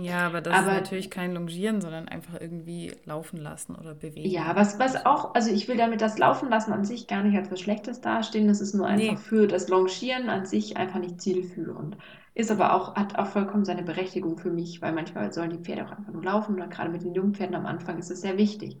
Ja, 0.00 0.26
aber 0.26 0.40
das 0.40 0.54
aber, 0.54 0.72
ist 0.72 0.74
natürlich 0.74 1.10
kein 1.10 1.34
Longieren, 1.34 1.80
sondern 1.80 2.08
einfach 2.08 2.40
irgendwie 2.40 2.92
laufen 3.04 3.36
lassen 3.36 3.74
oder 3.74 3.94
bewegen. 3.94 4.30
Ja, 4.30 4.54
was, 4.54 4.78
was 4.78 5.06
auch, 5.06 5.34
also 5.34 5.50
ich 5.50 5.66
will 5.66 5.76
damit 5.76 6.00
das 6.00 6.18
Laufen 6.18 6.48
lassen 6.48 6.72
an 6.72 6.84
sich 6.84 7.08
gar 7.08 7.22
nicht 7.22 7.36
als 7.36 7.50
was 7.50 7.60
Schlechtes 7.60 8.00
dastehen. 8.00 8.46
Das 8.46 8.60
ist 8.60 8.74
nur 8.74 8.86
einfach 8.86 9.14
nee. 9.14 9.16
für 9.16 9.46
das 9.46 9.68
Longieren 9.68 10.28
an 10.28 10.46
sich 10.46 10.76
einfach 10.76 11.00
nicht 11.00 11.20
zielführend. 11.20 11.96
Ist 12.34 12.50
aber 12.50 12.74
auch, 12.74 12.96
hat 12.96 13.18
auch 13.18 13.26
vollkommen 13.26 13.64
seine 13.64 13.82
Berechtigung 13.82 14.38
für 14.38 14.50
mich, 14.50 14.82
weil 14.82 14.92
manchmal 14.92 15.32
sollen 15.32 15.50
die 15.50 15.58
Pferde 15.58 15.86
auch 15.86 15.92
einfach 15.92 16.12
nur 16.12 16.24
laufen 16.24 16.54
oder 16.54 16.66
gerade 16.66 16.90
mit 16.90 17.02
den 17.02 17.14
Jungpferden 17.14 17.54
am 17.54 17.66
Anfang 17.66 17.98
ist 17.98 18.10
es 18.10 18.20
sehr 18.20 18.36
wichtig, 18.38 18.78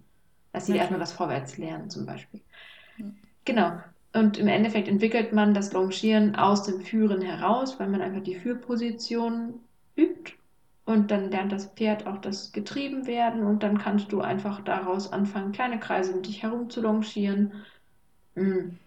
dass 0.52 0.66
sie 0.66 0.72
okay. 0.72 0.80
erstmal 0.80 1.00
was 1.00 1.12
vorwärts 1.12 1.58
lernen 1.58 1.90
zum 1.90 2.06
Beispiel. 2.06 2.40
Mhm. 2.96 3.16
Genau. 3.44 3.72
Und 4.12 4.38
im 4.38 4.46
Endeffekt 4.46 4.86
entwickelt 4.86 5.32
man 5.32 5.54
das 5.54 5.72
Longieren 5.72 6.36
aus 6.36 6.62
dem 6.62 6.80
Führen 6.80 7.20
heraus, 7.22 7.80
weil 7.80 7.88
man 7.88 8.00
einfach 8.00 8.22
die 8.22 8.36
Führposition 8.36 9.54
übt 9.96 10.34
und 10.84 11.10
dann 11.10 11.30
lernt 11.30 11.52
das 11.52 11.66
Pferd 11.66 12.06
auch 12.06 12.18
das 12.18 12.52
getrieben 12.52 13.06
werden 13.06 13.44
und 13.44 13.62
dann 13.62 13.78
kannst 13.78 14.12
du 14.12 14.20
einfach 14.20 14.60
daraus 14.62 15.12
anfangen, 15.12 15.52
kleine 15.52 15.80
Kreise 15.80 16.12
um 16.12 16.22
dich 16.22 16.42
herum 16.42 16.68
zu 16.68 16.82
longieren, 16.82 17.52
hm, 18.34 18.78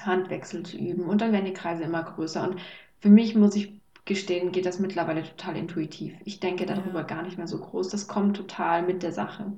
Handwechsel 0.00 0.62
zu 0.62 0.78
üben 0.78 1.04
und 1.04 1.20
dann 1.20 1.32
werden 1.32 1.46
die 1.46 1.52
Kreise 1.52 1.82
immer 1.82 2.02
größer. 2.02 2.48
Und 2.48 2.60
für 3.00 3.10
mich 3.10 3.34
muss 3.34 3.56
ich 3.56 3.80
gestehen, 4.04 4.52
geht 4.52 4.66
das 4.66 4.78
mittlerweile 4.78 5.22
total 5.22 5.56
intuitiv. 5.56 6.14
Ich 6.24 6.40
denke 6.40 6.66
darüber 6.66 7.00
ja. 7.00 7.06
gar 7.06 7.22
nicht 7.22 7.38
mehr 7.38 7.46
so 7.46 7.58
groß. 7.58 7.88
Das 7.88 8.08
kommt 8.08 8.36
total 8.36 8.82
mit 8.82 9.02
der 9.02 9.12
Sache. 9.12 9.52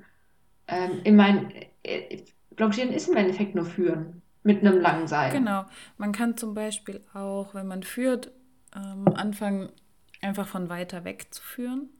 Ähm, 0.68 1.00
ich 1.04 1.12
meine, 1.12 1.48
äh, 1.82 2.22
Longieren 2.56 2.90
ist 2.90 3.08
im 3.08 3.16
Endeffekt 3.16 3.54
nur 3.54 3.64
Führen 3.64 4.22
mit 4.42 4.60
einem 4.60 4.80
langen 4.80 5.08
Seil. 5.08 5.32
Genau. 5.32 5.64
Man 5.98 6.12
kann 6.12 6.36
zum 6.36 6.54
Beispiel 6.54 7.00
auch, 7.14 7.54
wenn 7.54 7.66
man 7.66 7.82
führt, 7.82 8.30
ähm, 8.76 9.08
anfangen, 9.08 9.70
einfach 10.24 10.48
von 10.48 10.68
weiter 10.68 11.04
weg 11.04 11.32
zu 11.32 11.42
führen. 11.42 11.90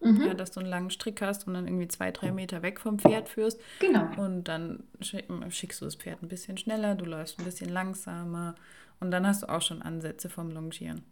ja, 0.00 0.34
dass 0.34 0.50
du 0.50 0.60
einen 0.60 0.68
langen 0.68 0.90
Strick 0.90 1.22
hast 1.22 1.46
und 1.46 1.54
dann 1.54 1.66
irgendwie 1.66 1.88
zwei, 1.88 2.10
drei 2.10 2.30
Meter 2.30 2.62
weg 2.62 2.78
vom 2.78 2.98
Pferd 2.98 3.28
führst. 3.28 3.58
Genau. 3.80 4.06
Und 4.16 4.44
dann 4.44 4.84
schickst 5.00 5.80
du 5.80 5.86
das 5.86 5.94
Pferd 5.94 6.22
ein 6.22 6.28
bisschen 6.28 6.58
schneller, 6.58 6.94
du 6.94 7.06
läufst 7.06 7.38
ein 7.38 7.44
bisschen 7.44 7.70
langsamer 7.70 8.54
und 9.00 9.10
dann 9.10 9.26
hast 9.26 9.42
du 9.42 9.48
auch 9.48 9.62
schon 9.62 9.80
Ansätze 9.80 10.28
vom 10.28 10.50
Longieren. 10.50 11.02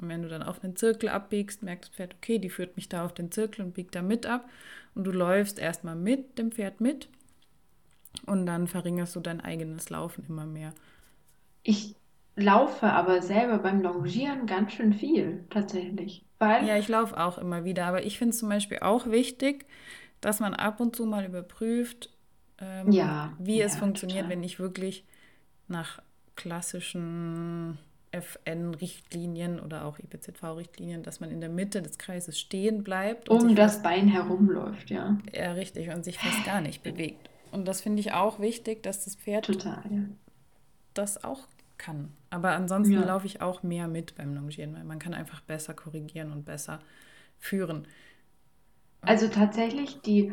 Und 0.00 0.08
wenn 0.08 0.22
du 0.22 0.28
dann 0.28 0.42
auf 0.42 0.62
einen 0.62 0.76
Zirkel 0.76 1.08
abbiegst, 1.08 1.62
merkt 1.62 1.84
das 1.84 1.90
Pferd, 1.90 2.14
okay, 2.14 2.38
die 2.38 2.50
führt 2.50 2.76
mich 2.76 2.88
da 2.88 3.04
auf 3.04 3.12
den 3.12 3.30
Zirkel 3.30 3.64
und 3.64 3.74
biegt 3.74 3.94
da 3.94 4.02
mit 4.02 4.26
ab. 4.26 4.48
Und 4.94 5.04
du 5.04 5.10
läufst 5.10 5.58
erstmal 5.58 5.96
mit 5.96 6.38
dem 6.38 6.52
Pferd 6.52 6.80
mit 6.80 7.08
und 8.26 8.46
dann 8.46 8.66
verringerst 8.66 9.14
du 9.16 9.20
dein 9.20 9.40
eigenes 9.40 9.90
Laufen 9.90 10.24
immer 10.28 10.46
mehr. 10.46 10.72
Ich 11.62 11.94
laufe 12.36 12.86
aber 12.86 13.22
selber 13.22 13.58
beim 13.58 13.82
Longieren 13.82 14.46
ganz 14.46 14.72
schön 14.72 14.92
viel, 14.92 15.44
tatsächlich. 15.50 16.24
Weil 16.38 16.66
ja, 16.66 16.76
ich 16.76 16.88
laufe 16.88 17.18
auch 17.18 17.38
immer 17.38 17.64
wieder, 17.64 17.86
aber 17.86 18.04
ich 18.04 18.18
finde 18.18 18.30
es 18.30 18.38
zum 18.38 18.48
Beispiel 18.48 18.78
auch 18.80 19.06
wichtig, 19.06 19.66
dass 20.20 20.40
man 20.40 20.54
ab 20.54 20.80
und 20.80 20.96
zu 20.96 21.04
mal 21.04 21.24
überprüft, 21.24 22.10
ähm, 22.58 22.90
ja, 22.92 23.32
wie 23.38 23.58
ja, 23.58 23.66
es 23.66 23.76
funktioniert, 23.76 24.24
total. 24.24 24.30
wenn 24.30 24.42
ich 24.42 24.58
wirklich 24.58 25.04
nach 25.68 26.00
klassischen 26.36 27.78
FN-Richtlinien 28.12 29.60
oder 29.60 29.84
auch 29.84 29.98
IPZV-Richtlinien, 29.98 31.02
dass 31.02 31.20
man 31.20 31.30
in 31.30 31.40
der 31.40 31.50
Mitte 31.50 31.82
des 31.82 31.98
Kreises 31.98 32.38
stehen 32.38 32.82
bleibt. 32.82 33.28
Um 33.28 33.54
das 33.54 33.74
fast, 33.74 33.82
Bein 33.84 34.08
herumläuft, 34.08 34.90
ja. 34.90 35.18
Ja, 35.32 35.52
richtig, 35.52 35.90
und 35.90 36.04
sich 36.04 36.18
fast 36.18 36.44
gar 36.44 36.60
nicht 36.60 36.82
bewegt. 36.82 37.30
Und 37.52 37.66
das 37.66 37.80
finde 37.80 38.00
ich 38.00 38.12
auch 38.12 38.40
wichtig, 38.40 38.82
dass 38.82 39.04
das 39.04 39.16
Pferd 39.16 39.46
Total, 39.46 39.82
ja. 39.90 40.02
das 40.94 41.22
auch 41.22 41.46
kann. 41.80 42.12
Aber 42.30 42.50
ansonsten 42.50 42.94
ja. 42.94 43.04
laufe 43.04 43.26
ich 43.26 43.40
auch 43.40 43.62
mehr 43.62 43.88
mit 43.88 44.14
beim 44.14 44.34
Longieren, 44.34 44.74
weil 44.74 44.84
man 44.84 44.98
kann 44.98 45.14
einfach 45.14 45.40
besser 45.40 45.74
korrigieren 45.74 46.30
und 46.30 46.44
besser 46.44 46.78
führen. 47.38 47.88
Also 49.00 49.28
tatsächlich 49.28 50.00
die 50.02 50.32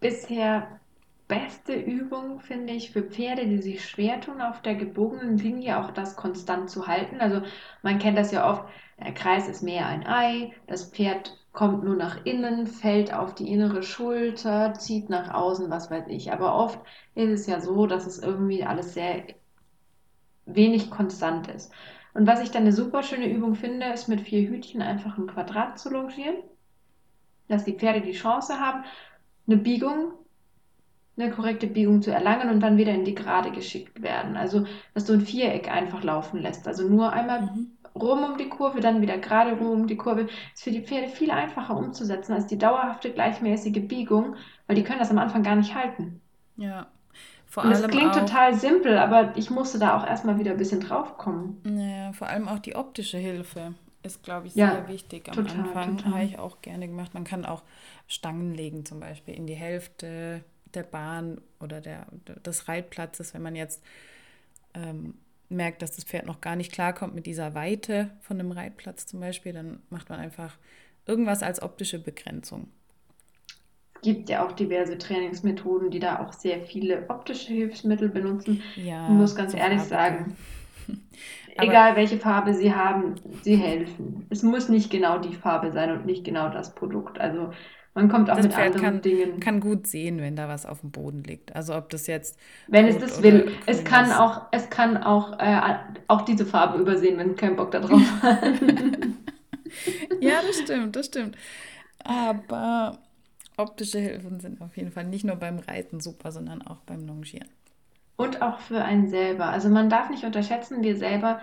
bisher 0.00 0.80
beste 1.28 1.74
Übung, 1.74 2.40
finde 2.40 2.72
ich, 2.72 2.90
für 2.90 3.02
Pferde, 3.02 3.46
die 3.46 3.58
sich 3.58 3.84
schwer 3.86 4.20
tun, 4.20 4.40
auf 4.40 4.62
der 4.62 4.74
gebogenen 4.76 5.36
Linie 5.36 5.78
auch 5.78 5.90
das 5.90 6.16
konstant 6.16 6.70
zu 6.70 6.86
halten. 6.86 7.20
Also 7.20 7.42
man 7.82 7.98
kennt 7.98 8.16
das 8.16 8.32
ja 8.32 8.50
oft, 8.50 8.64
der 8.98 9.12
Kreis 9.12 9.46
ist 9.46 9.62
mehr 9.62 9.86
ein 9.86 10.06
Ei, 10.06 10.52
das 10.66 10.90
Pferd 10.90 11.36
kommt 11.52 11.84
nur 11.84 11.96
nach 11.96 12.24
innen, 12.24 12.66
fällt 12.66 13.12
auf 13.12 13.34
die 13.34 13.50
innere 13.52 13.82
Schulter, 13.82 14.74
zieht 14.74 15.10
nach 15.10 15.34
außen, 15.34 15.70
was 15.70 15.90
weiß 15.90 16.04
ich. 16.08 16.32
Aber 16.32 16.54
oft 16.54 16.80
ist 17.14 17.30
es 17.30 17.46
ja 17.46 17.60
so, 17.60 17.86
dass 17.86 18.06
es 18.06 18.18
irgendwie 18.20 18.64
alles 18.64 18.94
sehr 18.94 19.24
wenig 20.54 20.90
konstant 20.90 21.48
ist. 21.48 21.72
Und 22.14 22.26
was 22.26 22.42
ich 22.42 22.50
dann 22.50 22.62
eine 22.62 22.72
super 22.72 23.02
schöne 23.02 23.30
Übung 23.30 23.54
finde, 23.54 23.86
ist 23.86 24.08
mit 24.08 24.20
vier 24.20 24.48
Hütchen 24.48 24.82
einfach 24.82 25.18
ein 25.18 25.26
Quadrat 25.26 25.78
zu 25.78 25.90
longieren, 25.90 26.36
dass 27.48 27.64
die 27.64 27.74
Pferde 27.74 28.00
die 28.00 28.12
Chance 28.12 28.58
haben, 28.58 28.84
eine 29.46 29.56
Biegung 29.56 30.12
eine 31.20 31.30
korrekte 31.30 31.66
Biegung 31.66 32.00
zu 32.02 32.12
erlangen 32.12 32.48
und 32.50 32.60
dann 32.60 32.76
wieder 32.78 32.92
in 32.92 33.04
die 33.04 33.14
Gerade 33.14 33.50
geschickt 33.50 34.02
werden. 34.02 34.36
Also, 34.36 34.66
dass 34.94 35.04
du 35.04 35.14
ein 35.14 35.20
Viereck 35.20 35.70
einfach 35.70 36.02
laufen 36.04 36.40
lässt. 36.40 36.66
Also 36.66 36.88
nur 36.88 37.12
einmal 37.12 37.42
mhm. 37.42 37.72
rum 37.94 38.24
um 38.24 38.38
die 38.38 38.48
Kurve, 38.48 38.80
dann 38.80 39.02
wieder 39.02 39.18
gerade 39.18 39.52
rum 39.52 39.70
um 39.70 39.86
die 39.86 39.96
Kurve. 39.96 40.28
Ist 40.54 40.62
für 40.62 40.70
die 40.70 40.82
Pferde 40.82 41.08
viel 41.08 41.30
einfacher 41.30 41.76
umzusetzen 41.76 42.32
als 42.32 42.46
die 42.46 42.58
dauerhafte 42.58 43.12
gleichmäßige 43.12 43.86
Biegung, 43.86 44.36
weil 44.66 44.76
die 44.76 44.84
können 44.84 45.00
das 45.00 45.10
am 45.10 45.18
Anfang 45.18 45.42
gar 45.42 45.56
nicht 45.56 45.74
halten. 45.74 46.20
Ja. 46.56 46.86
Vor 47.48 47.64
und 47.64 47.72
allem 47.72 47.82
das 47.82 47.90
klingt 47.90 48.10
auch, 48.10 48.20
total 48.20 48.54
simpel, 48.54 48.98
aber 48.98 49.32
ich 49.36 49.50
musste 49.50 49.78
da 49.78 49.96
auch 49.96 50.06
erstmal 50.06 50.38
wieder 50.38 50.52
ein 50.52 50.58
bisschen 50.58 50.80
drauf 50.80 51.16
kommen. 51.16 51.62
Ja, 51.64 52.12
vor 52.12 52.28
allem 52.28 52.46
auch 52.46 52.58
die 52.58 52.76
optische 52.76 53.16
Hilfe 53.16 53.74
ist, 54.02 54.22
glaube 54.22 54.48
ich, 54.48 54.52
sehr 54.52 54.66
ja, 54.66 54.88
wichtig. 54.88 55.28
Am 55.28 55.34
total, 55.34 55.60
Anfang 55.60 56.04
habe 56.04 56.24
ich 56.24 56.38
auch 56.38 56.60
gerne 56.60 56.86
gemacht. 56.86 57.14
Man 57.14 57.24
kann 57.24 57.46
auch 57.46 57.62
Stangen 58.06 58.54
legen, 58.54 58.84
zum 58.84 59.00
Beispiel 59.00 59.34
in 59.34 59.46
die 59.46 59.54
Hälfte 59.54 60.44
der 60.74 60.82
Bahn 60.82 61.40
oder 61.58 61.80
der, 61.80 62.06
des 62.44 62.68
Reitplatzes, 62.68 63.32
wenn 63.32 63.42
man 63.42 63.56
jetzt 63.56 63.82
ähm, 64.74 65.14
merkt, 65.48 65.80
dass 65.80 65.92
das 65.92 66.04
Pferd 66.04 66.26
noch 66.26 66.40
gar 66.40 66.56
nicht 66.56 66.72
klarkommt 66.72 67.14
mit 67.14 67.26
dieser 67.26 67.54
Weite 67.54 68.10
von 68.20 68.38
dem 68.38 68.52
Reitplatz 68.52 69.06
zum 69.06 69.20
Beispiel, 69.20 69.52
dann 69.52 69.80
macht 69.88 70.10
man 70.10 70.20
einfach 70.20 70.58
irgendwas 71.06 71.42
als 71.42 71.62
optische 71.62 71.98
Begrenzung. 71.98 72.68
Es 74.00 74.02
gibt 74.02 74.28
ja 74.28 74.46
auch 74.46 74.52
diverse 74.52 74.96
Trainingsmethoden, 74.96 75.90
die 75.90 75.98
da 75.98 76.20
auch 76.20 76.32
sehr 76.32 76.60
viele 76.60 77.04
optische 77.08 77.52
Hilfsmittel 77.52 78.08
benutzen. 78.08 78.62
Ja, 78.76 79.08
ich 79.08 79.14
muss 79.14 79.34
ganz 79.34 79.54
ehrlich 79.54 79.80
Farbe 79.80 79.88
sagen, 79.88 80.36
egal 81.56 81.96
welche 81.96 82.18
Farbe 82.18 82.54
sie 82.54 82.72
haben, 82.72 83.16
sie 83.42 83.56
helfen. 83.56 84.26
Es 84.30 84.44
muss 84.44 84.68
nicht 84.68 84.90
genau 84.90 85.18
die 85.18 85.34
Farbe 85.34 85.72
sein 85.72 85.90
und 85.90 86.06
nicht 86.06 86.24
genau 86.24 86.48
das 86.48 86.74
Produkt. 86.74 87.18
Also 87.18 87.50
man 87.94 88.08
kommt 88.08 88.30
auch 88.30 88.36
das 88.36 88.44
mit 88.44 88.54
Pferd 88.54 88.76
anderen 88.76 88.84
kann, 88.84 89.02
Dingen. 89.02 89.40
kann 89.40 89.58
gut 89.58 89.88
sehen, 89.88 90.20
wenn 90.20 90.36
da 90.36 90.48
was 90.48 90.64
auf 90.64 90.82
dem 90.82 90.92
Boden 90.92 91.24
liegt. 91.24 91.56
Also 91.56 91.74
ob 91.74 91.90
das 91.90 92.06
jetzt. 92.06 92.38
Wenn 92.68 92.86
es 92.86 92.98
das 92.98 93.20
will. 93.24 93.50
Es 93.66 93.82
kann 93.82 94.12
auch, 94.12 94.42
es 94.52 94.70
kann 94.70 94.96
auch, 94.96 95.36
äh, 95.40 95.74
auch 96.06 96.22
diese 96.22 96.46
Farbe 96.46 96.78
übersehen, 96.78 97.18
wenn 97.18 97.34
kein 97.34 97.56
Bock 97.56 97.72
da 97.72 97.80
drauf 97.80 98.00
hat. 98.22 98.44
ja, 100.20 100.40
das 100.46 100.60
stimmt, 100.60 100.94
das 100.94 101.06
stimmt. 101.06 101.36
Aber 102.04 102.98
optische 103.58 103.98
Hilfen 103.98 104.40
sind 104.40 104.60
auf 104.60 104.76
jeden 104.76 104.92
Fall 104.92 105.04
nicht 105.04 105.24
nur 105.24 105.36
beim 105.36 105.58
Reiten 105.58 106.00
super, 106.00 106.32
sondern 106.32 106.62
auch 106.62 106.78
beim 106.86 107.06
Longieren. 107.06 107.48
Und 108.16 108.42
auch 108.42 108.60
für 108.60 108.82
einen 108.82 109.08
selber. 109.08 109.46
Also 109.46 109.68
man 109.68 109.90
darf 109.90 110.10
nicht 110.10 110.24
unterschätzen, 110.24 110.82
wir 110.82 110.96
selber, 110.96 111.40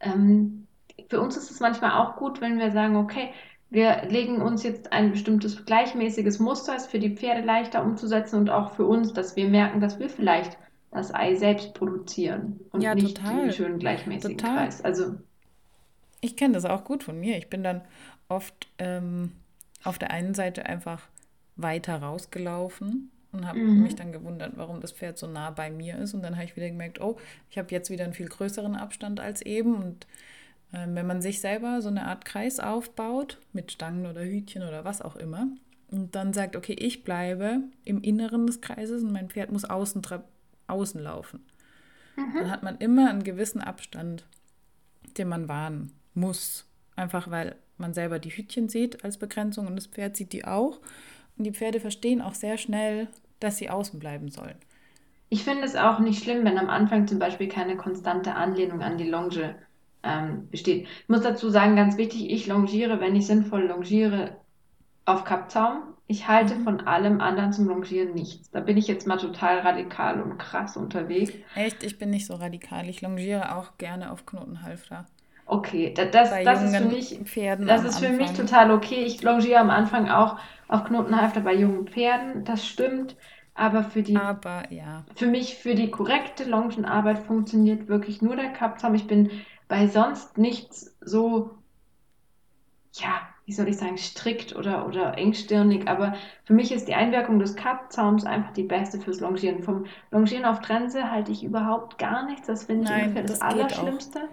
ähm, 0.00 0.66
für 1.08 1.20
uns 1.20 1.36
ist 1.36 1.50
es 1.50 1.60
manchmal 1.60 1.92
auch 1.92 2.16
gut, 2.16 2.40
wenn 2.40 2.58
wir 2.58 2.70
sagen, 2.70 2.96
okay, 2.96 3.30
wir 3.70 4.04
legen 4.08 4.40
uns 4.40 4.62
jetzt 4.62 4.92
ein 4.92 5.10
bestimmtes 5.10 5.64
gleichmäßiges 5.66 6.38
Muster, 6.38 6.76
ist 6.76 6.90
für 6.90 7.00
die 7.00 7.16
Pferde 7.16 7.44
leichter 7.44 7.82
umzusetzen 7.84 8.38
und 8.38 8.50
auch 8.50 8.72
für 8.72 8.86
uns, 8.86 9.12
dass 9.12 9.34
wir 9.36 9.48
merken, 9.48 9.80
dass 9.80 9.98
wir 9.98 10.08
vielleicht 10.08 10.56
das 10.92 11.12
Ei 11.12 11.34
selbst 11.34 11.74
produzieren 11.74 12.60
und 12.70 12.82
ja, 12.82 12.94
nicht 12.94 13.16
total. 13.16 13.42
den 13.42 13.52
schönen 13.52 13.78
gleichmäßigen 13.80 14.38
total. 14.38 14.56
Kreis. 14.58 14.84
Also 14.84 15.16
ich 16.20 16.36
kenne 16.36 16.54
das 16.54 16.64
auch 16.64 16.84
gut 16.84 17.02
von 17.02 17.18
mir. 17.18 17.36
Ich 17.36 17.50
bin 17.50 17.64
dann 17.64 17.82
oft 18.28 18.68
ähm, 18.78 19.32
auf 19.82 19.98
der 19.98 20.10
einen 20.10 20.34
Seite 20.34 20.66
einfach 20.66 21.02
weiter 21.56 21.96
rausgelaufen 21.96 23.10
und 23.32 23.46
habe 23.46 23.58
mhm. 23.58 23.82
mich 23.82 23.96
dann 23.96 24.12
gewundert, 24.12 24.52
warum 24.56 24.80
das 24.80 24.92
Pferd 24.92 25.18
so 25.18 25.26
nah 25.26 25.50
bei 25.50 25.70
mir 25.70 25.98
ist. 25.98 26.14
Und 26.14 26.22
dann 26.22 26.34
habe 26.34 26.44
ich 26.44 26.56
wieder 26.56 26.68
gemerkt, 26.68 27.00
oh, 27.00 27.18
ich 27.50 27.58
habe 27.58 27.70
jetzt 27.70 27.90
wieder 27.90 28.04
einen 28.04 28.14
viel 28.14 28.28
größeren 28.28 28.76
Abstand 28.76 29.20
als 29.20 29.42
eben 29.42 29.76
und 29.76 30.06
ähm, 30.72 30.94
wenn 30.94 31.06
man 31.06 31.22
sich 31.22 31.40
selber 31.40 31.82
so 31.82 31.88
eine 31.88 32.06
Art 32.06 32.24
Kreis 32.24 32.58
aufbaut, 32.58 33.38
mit 33.52 33.70
Stangen 33.70 34.06
oder 34.06 34.24
Hütchen 34.24 34.62
oder 34.62 34.84
was 34.84 35.02
auch 35.02 35.16
immer, 35.16 35.48
und 35.90 36.16
dann 36.16 36.32
sagt, 36.32 36.56
okay, 36.56 36.72
ich 36.72 37.04
bleibe 37.04 37.60
im 37.84 38.02
Inneren 38.02 38.46
des 38.46 38.60
Kreises 38.60 39.04
und 39.04 39.12
mein 39.12 39.28
Pferd 39.28 39.52
muss 39.52 39.64
außen, 39.64 40.02
außen 40.66 41.00
laufen. 41.00 41.44
Mhm. 42.16 42.34
Dann 42.34 42.50
hat 42.50 42.62
man 42.64 42.78
immer 42.78 43.10
einen 43.10 43.22
gewissen 43.22 43.60
Abstand, 43.60 44.24
den 45.16 45.28
man 45.28 45.48
wahren 45.48 45.92
muss. 46.14 46.66
Einfach 46.96 47.30
weil 47.30 47.56
man 47.76 47.94
selber 47.94 48.18
die 48.18 48.30
Hütchen 48.30 48.68
sieht 48.68 49.04
als 49.04 49.18
Begrenzung 49.18 49.66
und 49.66 49.76
das 49.76 49.86
Pferd 49.86 50.16
sieht 50.16 50.32
die 50.32 50.44
auch. 50.44 50.80
Und 51.36 51.44
die 51.44 51.52
Pferde 51.52 51.80
verstehen 51.80 52.22
auch 52.22 52.34
sehr 52.34 52.58
schnell, 52.58 53.08
dass 53.40 53.58
sie 53.58 53.70
außen 53.70 53.98
bleiben 53.98 54.30
sollen. 54.30 54.56
Ich 55.28 55.42
finde 55.44 55.64
es 55.64 55.74
auch 55.74 55.98
nicht 55.98 56.22
schlimm, 56.22 56.44
wenn 56.44 56.58
am 56.58 56.70
Anfang 56.70 57.08
zum 57.08 57.18
Beispiel 57.18 57.48
keine 57.48 57.76
konstante 57.76 58.34
Anlehnung 58.34 58.82
an 58.82 58.98
die 58.98 59.08
Longe 59.08 59.56
ähm, 60.04 60.48
besteht. 60.50 60.86
Ich 61.02 61.08
muss 61.08 61.22
dazu 61.22 61.50
sagen, 61.50 61.76
ganz 61.76 61.96
wichtig, 61.96 62.30
ich 62.30 62.46
longiere, 62.46 63.00
wenn 63.00 63.16
ich 63.16 63.26
sinnvoll 63.26 63.64
longiere, 63.64 64.36
auf 65.06 65.24
Kappzaum. 65.24 65.82
Ich 66.06 66.28
halte 66.28 66.54
mhm. 66.54 66.64
von 66.64 66.80
allem 66.82 67.20
anderen 67.20 67.52
zum 67.52 67.66
Longieren 67.66 68.14
nichts. 68.14 68.50
Da 68.50 68.60
bin 68.60 68.76
ich 68.76 68.86
jetzt 68.86 69.06
mal 69.06 69.16
total 69.16 69.60
radikal 69.60 70.20
und 70.20 70.38
krass 70.38 70.76
unterwegs. 70.76 71.32
Echt? 71.54 71.82
Ich 71.82 71.98
bin 71.98 72.10
nicht 72.10 72.26
so 72.26 72.34
radikal. 72.34 72.88
Ich 72.88 73.00
longiere 73.00 73.56
auch 73.56 73.78
gerne 73.78 74.12
auf 74.12 74.26
Knotenhalfter. 74.26 75.06
Okay, 75.46 75.92
das, 75.94 76.10
das, 76.10 76.30
das 76.42 76.62
ist 76.62 76.76
für 76.76 76.84
mich, 76.84 77.18
Pferden 77.24 77.66
das 77.66 77.84
ist 77.84 77.98
für 77.98 78.08
mich 78.08 78.32
total 78.32 78.70
okay. 78.70 79.04
Ich 79.04 79.22
longiere 79.22 79.60
am 79.60 79.70
Anfang 79.70 80.08
auch 80.08 80.38
auf 80.68 80.84
Knotenhalfter 80.84 81.40
bei 81.40 81.54
jungen 81.54 81.86
Pferden. 81.86 82.44
Das 82.44 82.66
stimmt. 82.66 83.16
Aber 83.54 83.84
für 83.84 84.02
die, 84.02 84.16
aber, 84.16 84.64
ja. 84.72 85.04
für 85.14 85.26
mich, 85.26 85.54
für 85.56 85.74
die 85.76 85.90
korrekte 85.90 86.44
Longenarbeit 86.44 87.20
funktioniert 87.20 87.86
wirklich 87.86 88.20
nur 88.20 88.34
der 88.34 88.48
Kappzaum. 88.48 88.94
Ich 88.94 89.06
bin 89.06 89.30
bei 89.68 89.86
sonst 89.86 90.38
nichts 90.38 90.96
so, 91.00 91.50
ja, 92.94 93.20
wie 93.46 93.52
soll 93.52 93.68
ich 93.68 93.76
sagen, 93.76 93.96
strikt 93.96 94.56
oder, 94.56 94.86
oder 94.88 95.16
engstirnig, 95.18 95.86
aber 95.86 96.14
für 96.44 96.54
mich 96.54 96.72
ist 96.72 96.88
die 96.88 96.94
Einwirkung 96.94 97.38
des 97.38 97.54
Cut-Zauns 97.54 98.24
einfach 98.24 98.52
die 98.54 98.64
beste 98.64 98.98
fürs 98.98 99.20
Longieren. 99.20 99.62
Vom 99.62 99.86
Longieren 100.10 100.46
auf 100.46 100.60
Trense 100.60 101.10
halte 101.10 101.30
ich 101.30 101.44
überhaupt 101.44 101.98
gar 101.98 102.26
nichts. 102.26 102.48
Das 102.48 102.64
finde 102.64 102.84
ich 102.84 102.90
ungefähr 102.90 103.22
das, 103.22 103.38
das 103.38 103.40
Allerschlimmste. 103.42 104.28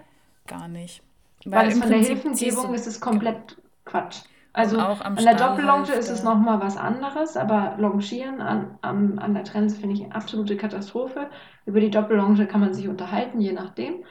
Gar 0.48 0.66
nicht. 0.66 1.02
Weil, 1.44 1.60
Weil 1.60 1.68
es 1.68 1.78
von 1.78 1.88
Prinzip 1.88 2.22
der 2.22 2.30
Hilfengebung 2.32 2.74
ist 2.74 2.86
es 2.86 3.00
komplett 3.00 3.56
Quatsch. 3.84 4.22
Also 4.54 4.78
an 4.78 5.16
der 5.16 5.34
Doppellonge 5.34 5.92
ist 5.92 6.10
es 6.10 6.22
nochmal 6.22 6.60
was 6.60 6.76
anderes, 6.76 7.38
aber 7.38 7.74
Longieren 7.78 8.42
an, 8.42 8.78
an, 8.82 9.18
an 9.18 9.32
der 9.32 9.44
Trense 9.44 9.76
finde 9.76 9.96
ich 9.96 10.04
eine 10.04 10.14
absolute 10.14 10.56
Katastrophe. 10.58 11.30
Über 11.64 11.80
die 11.80 11.90
Doppellonge 11.90 12.46
kann 12.46 12.60
man 12.60 12.74
sich 12.74 12.86
unterhalten, 12.86 13.40
je 13.40 13.52
nachdem. 13.52 14.04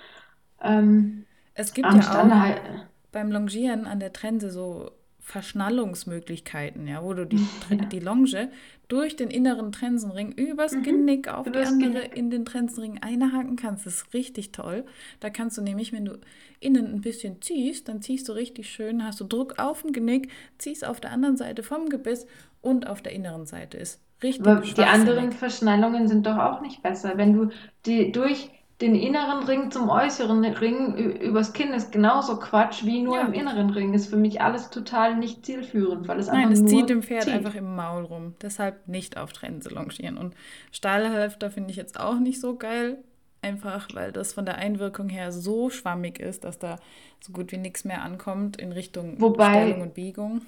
Ähm, 0.63 1.25
es 1.53 1.73
gibt 1.73 1.87
ja 1.93 1.99
auch 1.99 2.81
beim 3.11 3.31
Longieren 3.31 3.85
an 3.85 3.99
der 3.99 4.13
Trense 4.13 4.49
so 4.49 4.91
Verschnallungsmöglichkeiten, 5.31 6.87
ja, 6.87 7.01
wo 7.03 7.13
du 7.13 7.25
die, 7.25 7.47
ja. 7.69 7.77
die 7.85 7.99
Longe 7.99 8.51
durch 8.89 9.15
den 9.15 9.29
inneren 9.29 9.71
Trensenring 9.71 10.33
übers 10.33 10.73
mhm. 10.73 10.83
Genick 10.83 11.29
auf 11.29 11.49
die 11.49 11.57
andere 11.57 12.01
Genick. 12.01 12.17
in 12.17 12.29
den 12.29 12.43
Trensenring 12.43 12.99
einhaken 13.01 13.55
kannst. 13.55 13.85
Das 13.85 13.95
ist 13.95 14.13
richtig 14.13 14.51
toll. 14.51 14.83
Da 15.21 15.29
kannst 15.29 15.57
du 15.57 15.61
nämlich, 15.61 15.93
wenn 15.93 16.03
du 16.03 16.19
innen 16.59 16.93
ein 16.93 16.99
bisschen 16.99 17.41
ziehst, 17.41 17.87
dann 17.87 18.01
ziehst 18.01 18.27
du 18.27 18.33
richtig 18.33 18.69
schön, 18.69 19.05
hast 19.05 19.21
du 19.21 19.23
Druck 19.23 19.57
auf 19.57 19.83
dem 19.83 19.93
Genick, 19.93 20.29
ziehst 20.57 20.85
auf 20.85 20.99
der 20.99 21.11
anderen 21.11 21.37
Seite 21.37 21.63
vom 21.63 21.87
Gebiss 21.87 22.27
und 22.59 22.85
auf 22.85 23.01
der 23.01 23.13
inneren 23.13 23.45
Seite 23.45 23.77
ist 23.77 24.01
richtig. 24.21 24.45
Aber 24.45 24.59
die 24.59 24.83
anderen 24.83 25.31
Verschnallungen 25.31 26.09
sind 26.09 26.25
doch 26.25 26.37
auch 26.37 26.59
nicht 26.59 26.83
besser. 26.83 27.13
Wenn 27.15 27.31
du 27.31 27.49
die 27.85 28.11
durch 28.11 28.49
den 28.81 28.95
inneren 28.95 29.43
Ring 29.43 29.69
zum 29.69 29.89
äußeren 29.89 30.43
Ring 30.43 30.95
übers 30.95 31.53
Kinn 31.53 31.71
ist 31.73 31.91
genauso 31.91 32.37
Quatsch 32.39 32.83
wie 32.83 33.01
nur 33.01 33.17
ja. 33.17 33.25
im 33.25 33.33
inneren 33.33 33.69
Ring. 33.69 33.93
Ist 33.93 34.09
für 34.09 34.17
mich 34.17 34.41
alles 34.41 34.71
total 34.71 35.15
nicht 35.15 35.45
zielführend, 35.45 36.07
weil 36.07 36.19
es 36.19 36.27
Nein, 36.27 36.49
einfach 36.49 36.63
es 36.63 36.65
zieht 36.65 36.89
dem 36.89 37.03
Pferd 37.03 37.23
zieht. 37.23 37.33
einfach 37.33 37.55
im 37.55 37.75
Maul 37.75 38.03
rum. 38.03 38.33
Deshalb 38.41 38.87
nicht 38.87 39.17
auf 39.17 39.33
Trense 39.33 39.69
longieren. 39.69 40.17
Und 40.17 40.33
Stahlhalfter 40.71 41.51
finde 41.51 41.69
ich 41.69 41.75
jetzt 41.75 41.99
auch 41.99 42.19
nicht 42.19 42.41
so 42.41 42.55
geil. 42.55 42.97
Einfach, 43.43 43.87
weil 43.93 44.11
das 44.11 44.33
von 44.33 44.45
der 44.45 44.55
Einwirkung 44.55 45.09
her 45.09 45.31
so 45.31 45.71
schwammig 45.71 46.19
ist, 46.19 46.43
dass 46.43 46.59
da 46.59 46.77
so 47.19 47.33
gut 47.33 47.51
wie 47.51 47.57
nichts 47.57 47.85
mehr 47.85 48.03
ankommt 48.03 48.57
in 48.57 48.71
Richtung 48.71 49.19
wobei, 49.19 49.63
Stellung 49.63 49.81
und 49.81 49.93
Biegung. 49.95 50.41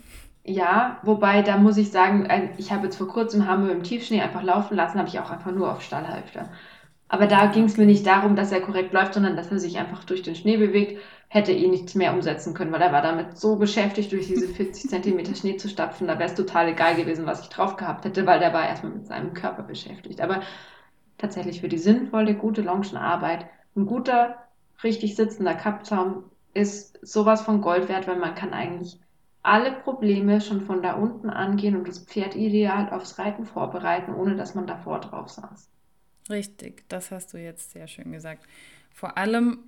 Ja, 0.46 1.00
wobei 1.04 1.42
da 1.42 1.58
muss 1.58 1.78
ich 1.78 1.90
sagen, 1.90 2.28
ich 2.58 2.72
habe 2.72 2.86
jetzt 2.86 2.98
vor 2.98 3.08
kurzem 3.08 3.48
Hammer 3.48 3.72
im 3.72 3.82
Tiefschnee 3.82 4.22
einfach 4.22 4.44
laufen 4.44 4.76
lassen, 4.76 5.00
habe 5.00 5.08
ich 5.08 5.20
auch 5.20 5.32
einfach 5.32 5.52
nur 5.52 5.72
auf 5.72 5.82
Stahlhalfter. 5.82 6.50
Aber 7.14 7.28
da 7.28 7.46
ging 7.46 7.66
es 7.66 7.78
mir 7.78 7.86
nicht 7.86 8.08
darum, 8.08 8.36
dass 8.36 8.52
er 8.52 8.60
korrekt 8.60 8.92
läuft, 8.92 9.14
sondern 9.14 9.36
dass 9.36 9.52
er 9.52 9.60
sich 9.60 9.78
einfach 9.78 10.04
durch 10.04 10.24
den 10.24 10.34
Schnee 10.34 10.58
bewegt, 10.58 11.00
hätte 11.28 11.52
eh 11.52 11.68
nichts 11.68 11.94
mehr 11.94 12.12
umsetzen 12.12 12.56
können, 12.56 12.72
weil 12.72 12.82
er 12.82 12.92
war 12.92 13.04
damit 13.04 13.38
so 13.38 13.56
beschäftigt, 13.56 14.12
durch 14.12 14.26
diese 14.30 14.48
40 14.48 14.90
Zentimeter 14.90 15.36
Schnee 15.36 15.56
zu 15.56 15.70
stapfen. 15.70 16.08
Da 16.08 16.18
wäre 16.18 16.30
es 16.30 16.34
total 16.34 16.70
egal 16.70 16.96
gewesen, 16.96 17.28
was 17.28 17.42
ich 17.42 17.50
drauf 17.50 17.76
gehabt 17.78 18.06
hätte, 18.06 18.26
weil 18.26 18.40
der 18.40 18.52
war 18.52 18.68
erstmal 18.68 18.94
mit 18.94 19.06
seinem 19.06 19.36
Körper 19.36 19.62
beschäftigt. 19.62 20.22
Aber 20.22 20.42
tatsächlich 21.20 21.62
für 21.62 21.68
die 21.70 21.78
sinnvolle, 21.78 22.34
gute 22.34 22.64
Longenarbeit, 22.64 23.46
ein 23.76 23.86
guter, 23.86 24.38
richtig 24.84 25.16
sitzender 25.16 25.54
Kappzaum 25.54 26.24
ist 26.56 26.98
sowas 27.06 27.44
von 27.44 27.62
Gold 27.62 27.90
wert, 27.90 28.08
weil 28.08 28.18
man 28.18 28.34
kann 28.34 28.54
eigentlich 28.54 29.00
alle 29.44 29.72
Probleme 29.72 30.42
schon 30.42 30.62
von 30.62 30.82
da 30.82 30.94
unten 30.94 31.30
angehen 31.30 31.76
und 31.76 31.88
das 31.88 32.00
Pferd 32.00 32.36
ideal 32.36 32.90
aufs 32.90 33.20
Reiten 33.20 33.46
vorbereiten, 33.46 34.16
ohne 34.16 34.36
dass 34.36 34.56
man 34.56 34.66
davor 34.66 35.00
drauf 35.00 35.30
saß. 35.30 35.70
Richtig, 36.30 36.88
das 36.90 37.12
hast 37.12 37.34
du 37.34 37.38
jetzt 37.38 37.72
sehr 37.72 37.88
schön 37.88 38.12
gesagt. 38.12 38.48
Vor 38.92 39.18
allem 39.18 39.60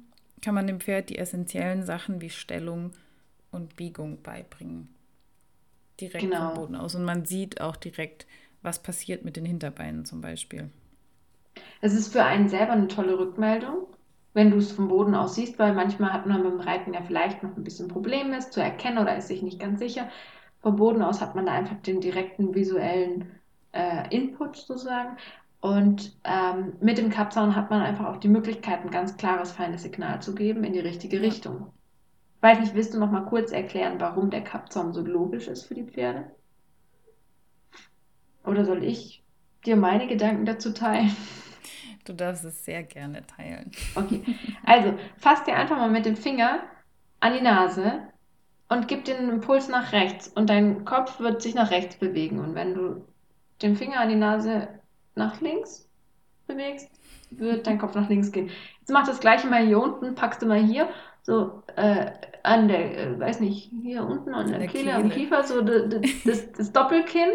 kann 0.42 0.56
man 0.56 0.68
dem 0.68 0.80
Pferd 0.80 1.10
die 1.10 1.18
essentiellen 1.18 1.84
Sachen 1.84 2.22
wie 2.22 2.30
Stellung 2.30 2.92
und 3.52 3.76
Biegung 3.76 4.22
beibringen. 4.22 4.90
Direkt 6.00 6.24
genau. 6.24 6.50
vom 6.50 6.56
Boden 6.56 6.76
aus. 6.76 6.96
Und 6.96 7.04
man 7.04 7.26
sieht 7.26 7.62
auch 7.62 7.76
direkt, 7.76 8.28
was 8.62 8.82
passiert 8.82 9.24
mit 9.24 9.38
den 9.38 9.46
Hinterbeinen 9.46 10.06
zum 10.06 10.22
Beispiel. 10.22 10.70
Es 11.82 11.94
ist 11.94 12.12
für 12.12 12.24
einen 12.24 12.50
selber 12.50 12.74
eine 12.74 12.88
tolle 12.88 13.18
Rückmeldung, 13.18 13.88
wenn 14.34 14.52
du 14.52 14.58
es 14.58 14.72
vom 14.72 14.90
Boden 14.90 15.16
aus 15.16 15.36
siehst, 15.36 15.58
weil 15.58 15.74
manchmal 15.74 16.12
hat 16.12 16.26
man 16.26 16.44
beim 16.44 16.60
Reiten 16.60 16.94
ja 16.94 17.02
vielleicht 17.02 17.44
noch 17.44 17.56
ein 17.56 17.64
bisschen 17.64 17.88
Probleme, 17.88 18.38
es 18.38 18.52
zu 18.52 18.62
erkennen 18.62 18.98
oder 18.98 19.16
ist 19.16 19.28
sich 19.28 19.42
nicht 19.42 19.60
ganz 19.60 19.80
sicher. 19.80 20.10
Vom 20.62 20.76
Boden 20.76 21.02
aus 21.02 21.22
hat 21.22 21.36
man 21.36 21.46
da 21.46 21.54
einfach 21.54 21.78
den 21.82 22.02
direkten 22.02 22.54
visuellen 22.54 23.32
äh, 23.72 24.14
Input 24.14 24.58
sozusagen. 24.58 25.18
Und 25.62 26.16
ähm, 26.24 26.74
mit 26.80 26.98
dem 26.98 27.10
Kappzaun 27.10 27.56
hat 27.56 27.70
man 27.70 27.82
einfach 27.82 28.06
auch 28.06 28.18
die 28.18 28.28
Möglichkeit, 28.28 28.84
ein 28.84 28.92
ganz 28.92 29.18
klares, 29.18 29.52
feines 29.52 29.82
Signal 29.82 30.22
zu 30.22 30.36
geben 30.36 30.64
in 30.64 30.74
die 30.74 30.80
richtige 30.80 31.22
Richtung. 31.22 31.72
Weiß 32.42 32.60
nicht, 32.60 32.76
willst 32.76 32.94
du 32.94 33.00
noch 33.00 33.10
mal 33.10 33.26
kurz 33.26 33.52
erklären, 33.52 34.00
warum 34.00 34.30
der 34.30 34.44
Kappzaun 34.44 34.94
so 34.94 35.02
logisch 35.02 35.48
ist 35.48 35.66
für 35.66 35.74
die 35.74 35.86
Pferde? 35.86 36.32
Oder 38.44 38.66
soll 38.66 38.84
ich 38.84 39.24
dir 39.66 39.76
meine 39.76 40.08
Gedanken 40.08 40.46
dazu 40.46 40.72
teilen? 40.72 41.16
Du 42.06 42.14
darfst 42.14 42.46
es 42.46 42.64
sehr 42.64 42.84
gerne 42.84 43.26
teilen. 43.26 43.72
Okay, 43.96 44.22
also 44.64 44.94
fass 45.18 45.44
dir 45.44 45.56
einfach 45.56 45.78
mal 45.78 45.90
mit 45.90 46.06
dem 46.06 46.16
Finger 46.16 46.60
an 47.20 47.34
die 47.34 47.42
Nase 47.42 48.04
und 48.70 48.88
gib 48.88 49.06
den 49.06 49.28
Impuls 49.30 49.70
nach 49.70 49.92
rechts 49.92 50.28
und 50.28 50.52
dein 50.52 50.86
Kopf 50.86 51.20
wird 51.20 51.42
sich 51.42 51.56
nach 51.56 51.72
rechts 51.72 51.96
bewegen. 51.96 52.40
Und 52.40 52.54
wenn 52.54 52.76
du 52.76 53.08
den 53.64 53.76
Finger 53.76 54.02
an 54.02 54.10
die 54.10 54.16
Nase 54.16 54.68
nach 55.16 55.42
links 55.42 55.88
bewegst, 56.48 56.90
wird 57.32 57.68
dein 57.68 57.80
Kopf 57.80 57.96
nach 57.96 58.10
links 58.10 58.32
gehen. 58.32 58.50
Jetzt 58.80 58.92
mach 58.92 59.06
das 59.06 59.20
gleiche 59.20 59.48
mal 59.48 59.66
hier 59.66 59.82
unten, 59.82 60.16
packst 60.16 60.42
du 60.42 60.46
mal 60.46 60.62
hier, 60.62 60.90
so 61.24 61.64
äh, 61.76 62.12
an 62.44 62.68
der, 62.68 62.98
äh, 62.98 63.20
weiß 63.20 63.40
nicht, 63.40 63.72
hier 63.82 64.04
unten 64.04 64.34
an 64.34 64.50
der, 64.50 64.60
der 64.60 64.68
Kehle, 64.68 64.92
Kehle, 64.92 64.96
am 64.96 65.10
Kiefer, 65.10 65.44
so 65.44 65.62
das, 65.62 65.84
das, 66.24 66.52
das 66.52 66.72
Doppelkinn. 66.72 67.32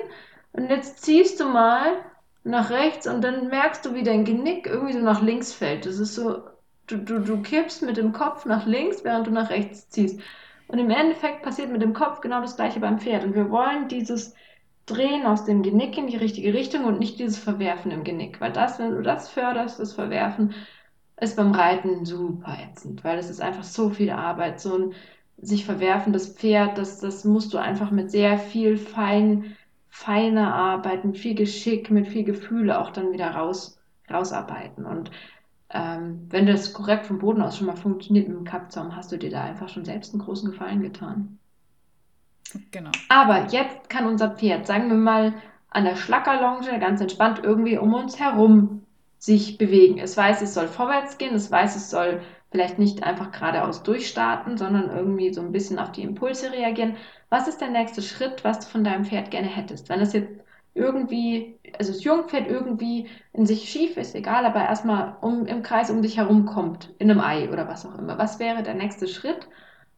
Und 0.53 0.71
jetzt 0.71 1.03
ziehst 1.03 1.41
du 1.41 1.47
mal 1.47 1.97
nach 2.45 2.71
rechts 2.71 3.07
und 3.07 3.23
dann 3.23 3.49
merkst 3.49 3.85
du, 3.85 3.95
wie 3.95 4.03
dein 4.03 4.25
Genick 4.25 4.67
irgendwie 4.67 4.93
so 4.93 5.01
nach 5.01 5.23
links 5.23 5.53
fällt. 5.53 5.87
Das 5.87 5.99
ist 5.99 6.15
so, 6.15 6.43
du, 6.87 6.97
du, 6.99 7.19
du 7.21 7.43
kippst 7.43 7.83
mit 7.83 7.97
dem 7.97 8.13
Kopf 8.13 8.47
nach 8.47 8.67
links, 8.67 9.05
während 9.05 9.27
du 9.27 9.31
nach 9.31 9.51
rechts 9.51 9.89
ziehst. 9.91 10.21
Und 10.69 10.79
im 10.79 10.91
Endeffekt 10.91 11.43
passiert 11.43 11.71
mit 11.71 11.83
dem 11.83 11.93
Kopf 11.93 12.21
genau 12.21 12.41
das 12.41 12.57
gleiche 12.57 12.81
beim 12.81 13.01
Pferd. 13.01 13.25
Und 13.25 13.35
wir 13.35 13.51
wollen 13.51 13.89
dieses 13.89 14.35
Drehen 14.93 15.27
aus 15.27 15.45
dem 15.45 15.63
Genick 15.63 15.97
in 15.99 16.07
die 16.07 16.17
richtige 16.17 16.55
Richtung 16.55 16.85
und 16.85 16.99
nicht 16.99 17.19
dieses 17.19 17.39
Verwerfen 17.39 17.91
im 17.91 18.05
Genick. 18.05 18.41
Weil 18.41 18.53
das, 18.53 18.79
wenn 18.79 18.93
du 18.93 19.03
das 19.03 19.29
förderst, 19.29 19.79
das 19.79 19.93
Verwerfen, 19.93 20.55
ist 21.21 21.37
beim 21.37 21.53
Reiten 21.53 22.05
super 22.05 22.57
ätzend, 22.59 23.05
weil 23.05 23.19
es 23.19 23.31
ist 23.31 23.41
einfach 23.41 23.65
so 23.65 23.91
viel 23.91 24.11
Arbeit. 24.11 24.61
So 24.61 24.77
ein 24.77 24.95
sich 25.39 25.65
verwerfendes 25.65 26.35
Pferd, 26.35 26.79
das, 26.79 26.99
das 27.01 27.25
musst 27.25 27.55
du 27.55 27.59
einfach 27.59 27.91
mit 27.91 28.11
sehr 28.11 28.39
viel 28.39 28.77
fein, 28.77 29.57
feiner 29.89 30.55
Arbeit, 30.55 31.05
mit 31.05 31.19
viel 31.19 31.35
Geschick, 31.35 31.91
mit 31.91 32.09
viel 32.09 32.25
Gefühle 32.25 32.79
auch 32.81 32.91
dann 32.91 33.13
wieder 33.13 33.31
raus, 33.31 33.79
rausarbeiten. 34.11 34.87
Und 34.87 35.11
ähm, 35.71 36.27
wenn 36.31 36.47
das 36.47 36.73
korrekt 36.73 37.07
vom 37.07 37.19
Boden 37.19 37.43
aus 37.43 37.59
schon 37.59 37.67
mal 37.67 37.77
funktioniert 37.77 38.29
mit 38.29 38.37
dem 38.37 38.45
Kappzaum, 38.45 38.97
hast 38.97 39.13
du 39.13 39.19
dir 39.19 39.31
da 39.31 39.43
einfach 39.43 39.69
schon 39.69 39.85
selbst 39.85 40.13
einen 40.13 40.23
großen 40.23 40.51
Gefallen 40.51 40.83
getan. 40.83 41.40
Genau. 42.71 42.91
Aber 43.09 43.47
jetzt 43.49 43.89
kann 43.89 44.07
unser 44.07 44.31
Pferd, 44.31 44.67
sagen 44.67 44.89
wir 44.89 44.97
mal, 44.97 45.35
an 45.71 45.85
der 45.85 45.97
Schlackerlonge 45.97 46.79
ganz 46.81 47.01
entspannt 47.01 47.41
irgendwie 47.43 47.79
um 47.79 47.95
uns 47.95 48.19
herum 48.19 48.85
sich 49.19 49.59
bewegen. 49.59 49.99
Es 49.99 50.17
weiß, 50.17 50.43
es 50.43 50.55
soll 50.55 50.67
vorwärts 50.67 51.19
gehen, 51.19 51.35
es 51.35 51.51
weiß, 51.51 51.77
es 51.77 51.91
soll 51.91 52.23
vielleicht 52.51 52.79
nicht 52.79 53.05
einfach 53.05 53.31
geradeaus 53.31 53.83
durchstarten, 53.83 54.57
sondern 54.57 54.91
irgendwie 54.91 55.33
so 55.33 55.41
ein 55.41 55.53
bisschen 55.53 55.79
auf 55.79 55.93
die 55.93 56.03
Impulse 56.03 56.51
reagieren. 56.53 56.97
Was 57.29 57.47
ist 57.47 57.61
der 57.61 57.71
nächste 57.71 58.03
Schritt, 58.03 58.43
was 58.43 58.61
du 58.61 58.67
von 58.67 58.83
deinem 58.83 59.05
Pferd 59.05 59.31
gerne 59.31 59.47
hättest? 59.47 59.89
Wenn 59.89 60.01
es 60.01 60.13
jetzt 60.13 60.41
irgendwie, 60.75 61.59
also 61.79 61.93
das 61.93 62.03
Jungpferd 62.03 62.49
irgendwie 62.49 63.09
in 63.33 63.47
sich 63.47 63.69
schief 63.69 63.97
ist, 63.97 64.15
egal, 64.15 64.45
aber 64.47 64.63
erstmal 64.63 65.17
um, 65.21 65.47
im 65.47 65.63
Kreis 65.63 65.91
um 65.91 66.03
dich 66.03 66.17
herum 66.17 66.47
kommt, 66.47 66.93
in 66.99 67.11
einem 67.11 67.21
Ei 67.21 67.49
oder 67.51 67.69
was 67.69 67.87
auch 67.87 67.97
immer. 67.99 68.19
Was 68.19 68.39
wäre 68.39 68.63
der 68.63 68.75
nächste 68.75 69.07
Schritt, 69.07 69.49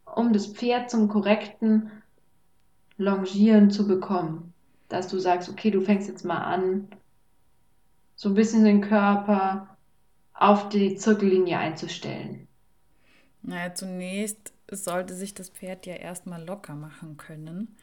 um 0.05 0.33
das 0.33 0.47
Pferd 0.47 0.91
zum 0.91 1.09
korrekten 1.09 1.91
Longieren 2.97 3.71
zu 3.71 3.87
bekommen. 3.87 4.53
Dass 4.89 5.09
du 5.09 5.19
sagst, 5.19 5.49
okay, 5.49 5.71
du 5.71 5.81
fängst 5.81 6.09
jetzt 6.09 6.25
mal 6.25 6.43
an, 6.43 6.89
so 8.17 8.29
ein 8.29 8.35
bisschen 8.35 8.65
den 8.65 8.83
Körper 8.83 9.77
auf 10.35 10.69
die 10.69 10.97
Zirkellinie 10.97 11.59
einzustellen. 11.59 12.47
Naja, 13.43 13.75
zunächst 13.75 14.53
sollte 14.71 15.15
sich 15.15 15.35
das 15.35 15.49
Pferd 15.51 15.87
ja 15.87 15.95
erstmal 15.95 16.45
locker 16.45 16.75
machen 16.75 17.17
können, 17.17 17.77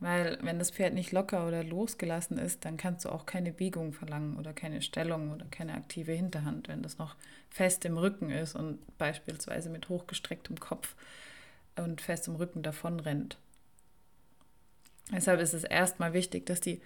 weil 0.00 0.38
wenn 0.42 0.58
das 0.58 0.70
Pferd 0.70 0.94
nicht 0.94 1.12
locker 1.12 1.46
oder 1.46 1.62
losgelassen 1.62 2.38
ist, 2.38 2.64
dann 2.64 2.76
kannst 2.76 3.04
du 3.04 3.10
auch 3.10 3.26
keine 3.26 3.52
Biegung 3.52 3.92
verlangen 3.92 4.36
oder 4.36 4.52
keine 4.52 4.82
Stellung 4.82 5.32
oder 5.32 5.46
keine 5.46 5.74
aktive 5.74 6.12
Hinterhand, 6.12 6.68
wenn 6.68 6.82
das 6.82 6.98
noch 6.98 7.14
fest 7.48 7.84
im 7.84 7.96
Rücken 7.96 8.30
ist 8.30 8.56
und 8.56 8.78
beispielsweise 8.98 9.70
mit 9.70 9.88
hochgestrecktem 9.88 10.58
Kopf 10.58 10.96
und 11.76 12.00
fest 12.00 12.28
im 12.28 12.34
Rücken 12.36 12.62
davon 12.62 13.00
rennt. 13.00 13.38
Deshalb 15.12 15.40
ist 15.40 15.52
es 15.52 15.64
erstmal 15.64 16.12
wichtig, 16.12 16.46
dass 16.46 16.60
die 16.60 16.80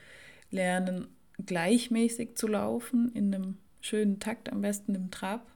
lernen, 0.51 1.09
gleichmäßig 1.45 2.37
zu 2.37 2.49
laufen, 2.49 3.13
in 3.15 3.35
einem 3.35 3.59
schönen 3.81 4.19
Takt, 4.19 4.51
am 4.51 4.61
besten 4.61 4.95
im 4.95 5.11
Trab, 5.11 5.47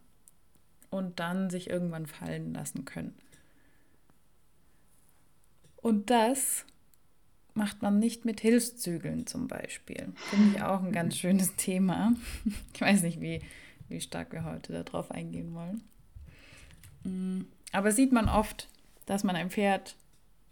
und 0.90 1.18
dann 1.20 1.50
sich 1.50 1.70
irgendwann 1.70 2.06
fallen 2.06 2.52
lassen 2.52 2.84
können. 2.84 3.14
Und 5.76 6.10
das 6.10 6.64
macht 7.54 7.82
man 7.82 7.98
nicht 7.98 8.24
mit 8.24 8.40
Hilfszügeln 8.40 9.26
zum 9.26 9.48
Beispiel. 9.48 10.12
Finde 10.30 10.56
ich 10.56 10.62
auch 10.62 10.82
ein 10.82 10.92
ganz 10.92 11.16
schönes 11.16 11.56
Thema. 11.56 12.14
Ich 12.74 12.80
weiß 12.80 13.02
nicht, 13.02 13.20
wie, 13.20 13.40
wie 13.88 14.00
stark 14.00 14.32
wir 14.32 14.44
heute 14.44 14.84
darauf 14.84 15.10
eingehen 15.10 15.54
wollen. 15.54 15.82
Mm, 17.04 17.46
aber 17.72 17.92
sieht 17.92 18.12
man 18.12 18.28
oft, 18.28 18.68
dass 19.06 19.24
man 19.24 19.36
ein 19.36 19.50
Pferd 19.50 19.96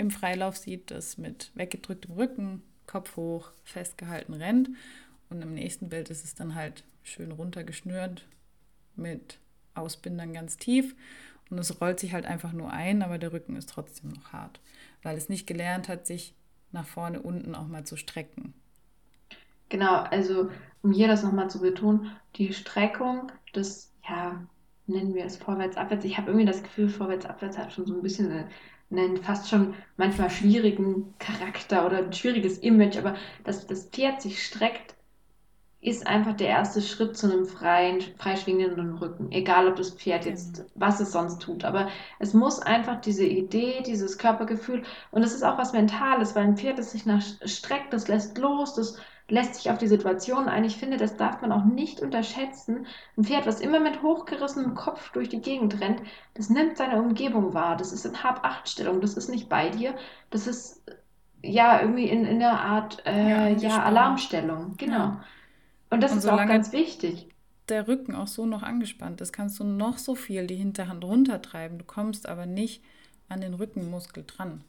im 0.01 0.11
Freilauf 0.11 0.57
sieht, 0.57 0.91
das 0.91 1.19
mit 1.19 1.51
weggedrücktem 1.55 2.15
Rücken, 2.15 2.63
Kopf 2.87 3.17
hoch, 3.17 3.51
festgehalten 3.65 4.33
rennt. 4.33 4.71
Und 5.29 5.43
im 5.43 5.53
nächsten 5.53 5.91
Bild 5.91 6.09
ist 6.09 6.25
es 6.25 6.35
dann 6.35 6.55
halt 6.55 6.85
schön 7.03 7.31
runtergeschnürt 7.31 8.25
mit 8.97 9.39
Ausbindern 9.75 10.33
ganz 10.33 10.57
tief. 10.57 10.97
Und 11.51 11.59
es 11.59 11.83
rollt 11.83 12.01
sich 12.01 12.15
halt 12.15 12.25
einfach 12.25 12.53
nur 12.53 12.73
ein, 12.73 13.03
aber 13.03 13.19
der 13.19 13.33
Rücken 13.35 13.57
ist 13.57 13.69
trotzdem 13.69 14.11
noch 14.11 14.33
hart, 14.33 14.61
weil 15.03 15.19
es 15.19 15.29
nicht 15.29 15.47
gelernt 15.47 15.89
hat, 15.89 16.07
sich 16.07 16.35
nach 16.73 16.87
vorne, 16.87 17.21
unten 17.21 17.55
auch 17.55 17.67
mal 17.67 17.85
zu 17.85 17.97
strecken. 17.99 18.55
Genau, 19.69 19.97
also 19.97 20.51
um 20.83 20.93
hier 20.93 21.09
das 21.09 21.23
nochmal 21.23 21.51
zu 21.51 21.61
betonen, 21.61 22.11
die 22.37 22.55
Streckung 22.55 23.31
des, 23.55 23.93
ja, 24.09 24.47
nennen 24.87 25.15
wir 25.15 25.27
es 25.27 25.37
vorwärts, 25.37 25.77
abwärts. 25.77 26.07
Ich 26.07 26.17
habe 26.17 26.29
irgendwie 26.31 26.47
das 26.47 26.63
Gefühl, 26.63 26.89
vorwärts, 26.89 27.27
abwärts 27.27 27.59
hat 27.59 27.73
schon 27.73 27.87
so 27.87 27.95
ein 27.95 28.03
bisschen 28.03 28.31
einen, 28.33 28.49
einen 28.91 29.19
fast 29.19 29.49
schon 29.49 29.75
manchmal 29.97 30.31
schwierigen 30.31 31.15
Charakter 31.19 31.87
oder 31.87 31.99
ein 31.99 32.13
schwieriges 32.13 32.59
Image, 32.59 32.97
aber 32.97 33.15
dass 33.45 33.67
das 33.67 33.85
Pferd 33.85 34.21
sich 34.21 34.45
streckt, 34.45 34.95
ist 35.83 36.07
einfach 36.07 36.37
der 36.37 36.49
erste 36.49 36.83
Schritt 36.83 37.17
zu 37.17 37.33
einem 37.33 37.47
freien, 37.47 38.03
freischwingenden 38.19 38.99
Rücken. 38.99 39.33
Egal, 39.33 39.67
ob 39.67 39.77
das 39.77 39.91
Pferd 39.93 40.27
jetzt, 40.27 40.67
was 40.75 41.01
es 41.01 41.13
sonst 41.13 41.41
tut. 41.41 41.65
Aber 41.65 41.89
es 42.19 42.35
muss 42.35 42.61
einfach 42.61 43.01
diese 43.01 43.25
Idee, 43.25 43.83
dieses 43.87 44.19
Körpergefühl, 44.19 44.83
und 45.11 45.23
es 45.23 45.33
ist 45.33 45.43
auch 45.43 45.57
was 45.57 45.73
Mentales, 45.73 46.35
weil 46.37 46.45
ein 46.45 46.59
Pferd, 46.59 46.79
das 46.79 46.93
sich 46.93 47.07
nach 47.07 47.23
streckt, 47.23 47.95
das 47.95 48.09
lässt 48.09 48.37
los, 48.37 48.75
das 48.75 48.99
lässt 49.31 49.55
sich 49.57 49.71
auf 49.71 49.79
die 49.79 49.89
Situation 49.89 50.49
ein. 50.49 50.65
Ich 50.65 50.77
finde, 50.77 50.97
das 50.99 51.17
darf 51.17 51.41
man 51.43 51.53
auch 51.53 51.65
nicht 51.65 52.01
unterschätzen. 52.01 52.87
Ein 53.17 53.25
Pferd, 53.25 53.47
was 53.47 53.61
immer 53.61 53.81
mit 53.81 54.03
hochgerissenem 54.03 54.75
Kopf 54.75 55.11
durch 55.13 55.29
die 55.31 55.41
Gegend 55.41 55.81
rennt, 55.81 56.03
das 56.35 56.51
nimmt 56.51 56.77
seine 56.77 57.01
Umgebung 57.03 57.55
wahr. 57.55 57.77
Das 57.77 57.93
ist 57.93 58.05
in 58.07 58.23
Hab-Acht-Stellung. 58.23 59.01
Das 59.01 59.15
ist 59.17 59.29
nicht 59.31 59.49
bei 59.49 59.71
dir. 59.71 59.95
Das 60.31 60.47
ist 60.47 60.83
ja 61.43 61.81
irgendwie 61.81 62.09
in, 62.09 62.25
in 62.27 62.43
einer 62.43 62.61
Art 62.61 63.03
Ja, 63.23 63.41
äh, 63.47 63.55
ja, 63.55 63.83
angespannt. 63.83 63.85
Alarmstellung. 63.85 64.77
Ja. 64.85 64.95
Genau. 64.97 65.21
Und 65.91 66.03
das 66.03 66.17
Und 66.17 66.19
ist 66.19 66.29
auch 66.29 66.47
ganz 66.47 66.73
wichtig. 66.73 67.29
der 67.71 67.89
Rücken 67.89 68.15
auch 68.15 68.27
so 68.27 68.45
noch 68.45 68.63
angespannt 68.63 69.23
ist, 69.23 69.33
kannst 69.33 69.59
du 69.61 69.65
noch 69.65 69.97
so 69.97 70.15
viel 70.15 70.47
die 70.47 70.57
Hinterhand 70.57 71.03
runtertreiben. 71.05 71.79
Du 71.79 71.87
kommst 71.87 72.29
aber 72.29 72.45
nicht 72.45 72.85
an 73.31 73.41
den 73.41 73.55
Rückenmuskel 73.55 74.25
dran. 74.27 74.63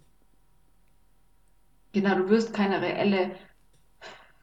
Genau, 1.93 2.15
du 2.15 2.29
wirst 2.29 2.53
keine 2.53 2.81
reelle, 2.81 3.35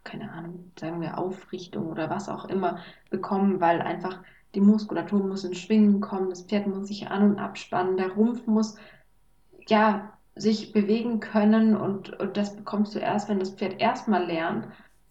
keine 0.08 0.32
Ahnung, 0.32 0.72
sagen 0.78 1.00
wir 1.00 1.18
Aufrichtung 1.18 1.86
oder 1.86 2.10
was 2.10 2.28
auch 2.28 2.46
immer 2.46 2.78
bekommen, 3.10 3.60
weil 3.60 3.80
einfach 3.82 4.22
die 4.54 4.60
Muskulatur 4.60 5.20
muss 5.24 5.44
in 5.44 5.54
Schwingen 5.54 6.00
kommen, 6.00 6.30
das 6.30 6.42
Pferd 6.42 6.66
muss 6.66 6.88
sich 6.88 7.08
an- 7.08 7.30
und 7.30 7.38
abspannen, 7.38 7.96
der 7.96 8.12
Rumpf 8.12 8.46
muss 8.46 8.76
ja 9.68 10.12
sich 10.34 10.72
bewegen 10.72 11.20
können 11.20 11.76
und, 11.76 12.18
und 12.18 12.36
das 12.36 12.56
bekommst 12.56 12.94
du 12.94 12.98
erst, 12.98 13.28
wenn 13.28 13.40
das 13.40 13.50
Pferd 13.50 13.80
erstmal 13.80 14.24
lernt, 14.24 14.68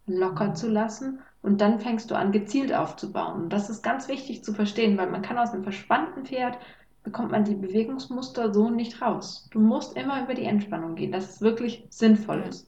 locker 0.07 0.53
zu 0.53 0.69
lassen 0.69 1.19
und 1.41 1.61
dann 1.61 1.79
fängst 1.79 2.09
du 2.09 2.15
an, 2.15 2.31
gezielt 2.31 2.73
aufzubauen. 2.73 3.43
Und 3.43 3.53
das 3.53 3.69
ist 3.69 3.83
ganz 3.83 4.07
wichtig 4.07 4.43
zu 4.43 4.53
verstehen, 4.53 4.97
weil 4.97 5.11
man 5.11 5.21
kann 5.21 5.37
aus 5.37 5.51
einem 5.51 5.63
verspannten 5.63 6.25
Pferd 6.25 6.57
bekommt 7.03 7.31
man 7.31 7.45
die 7.45 7.55
Bewegungsmuster 7.55 8.53
so 8.53 8.69
nicht 8.69 9.01
raus. 9.01 9.47
Du 9.51 9.59
musst 9.59 9.95
immer 9.95 10.23
über 10.23 10.33
die 10.33 10.45
Entspannung 10.45 10.95
gehen, 10.95 11.11
dass 11.11 11.35
es 11.35 11.41
wirklich 11.41 11.85
sinnvoll 11.89 12.41
ist. 12.49 12.67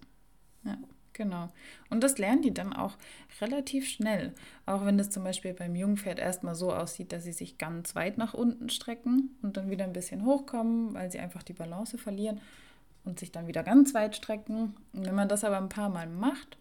Genau. 1.19 1.49
Und 1.89 2.01
das 2.01 2.17
lernen 2.17 2.43
die 2.43 2.53
dann 2.53 2.71
auch 2.71 2.95
relativ 3.41 3.89
schnell. 3.89 4.33
Auch 4.65 4.85
wenn 4.85 4.97
es 4.97 5.09
zum 5.09 5.25
Beispiel 5.25 5.53
beim 5.53 5.75
Jungpferd 5.75 6.17
erstmal 6.17 6.55
so 6.55 6.71
aussieht, 6.73 7.11
dass 7.11 7.25
sie 7.25 7.33
sich 7.33 7.57
ganz 7.57 7.93
weit 7.93 8.17
nach 8.17 8.33
unten 8.33 8.69
strecken 8.69 9.37
und 9.41 9.57
dann 9.57 9.69
wieder 9.69 9.83
ein 9.83 9.91
bisschen 9.91 10.23
hochkommen, 10.23 10.93
weil 10.93 11.11
sie 11.11 11.19
einfach 11.19 11.43
die 11.43 11.51
Balance 11.51 11.97
verlieren 11.97 12.39
und 13.03 13.19
sich 13.19 13.33
dann 13.33 13.47
wieder 13.47 13.63
ganz 13.63 13.93
weit 13.93 14.15
strecken. 14.15 14.77
Und 14.93 15.05
wenn 15.05 15.13
man 15.13 15.27
das 15.27 15.43
aber 15.43 15.57
ein 15.57 15.67
paar 15.67 15.89
Mal 15.89 16.07
macht 16.07 16.57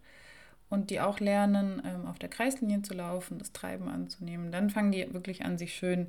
und 0.70 0.90
die 0.90 1.00
auch 1.00 1.20
lernen, 1.20 1.80
ähm, 1.84 2.06
auf 2.06 2.18
der 2.18 2.28
Kreislinie 2.28 2.82
zu 2.82 2.94
laufen, 2.94 3.38
das 3.38 3.52
Treiben 3.52 3.88
anzunehmen, 3.88 4.50
dann 4.50 4.70
fangen 4.70 4.90
die 4.90 5.14
wirklich 5.14 5.44
an, 5.44 5.56
sich 5.56 5.72
schön 5.72 6.08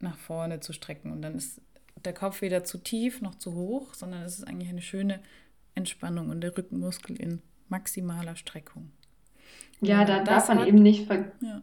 nach 0.00 0.18
vorne 0.18 0.58
zu 0.58 0.72
strecken. 0.72 1.12
Und 1.12 1.22
dann 1.22 1.36
ist 1.36 1.60
der 2.04 2.14
Kopf 2.14 2.40
weder 2.40 2.64
zu 2.64 2.78
tief 2.78 3.20
noch 3.20 3.36
zu 3.36 3.54
hoch, 3.54 3.94
sondern 3.94 4.22
es 4.22 4.38
ist 4.38 4.48
eigentlich 4.48 4.70
eine 4.70 4.82
schöne 4.82 5.20
Entspannung 5.76 6.30
und 6.30 6.40
der 6.40 6.56
Rückenmuskel 6.56 7.14
in 7.14 7.42
maximaler 7.68 8.36
Streckung. 8.36 8.92
Und 9.80 9.88
Ja, 9.88 10.04
da 10.04 10.22
darf 10.22 10.48
man 10.48 10.60
hat, 10.60 10.66
eben 10.66 10.82
nicht 10.82 11.06
ver... 11.06 11.32
ja, 11.40 11.62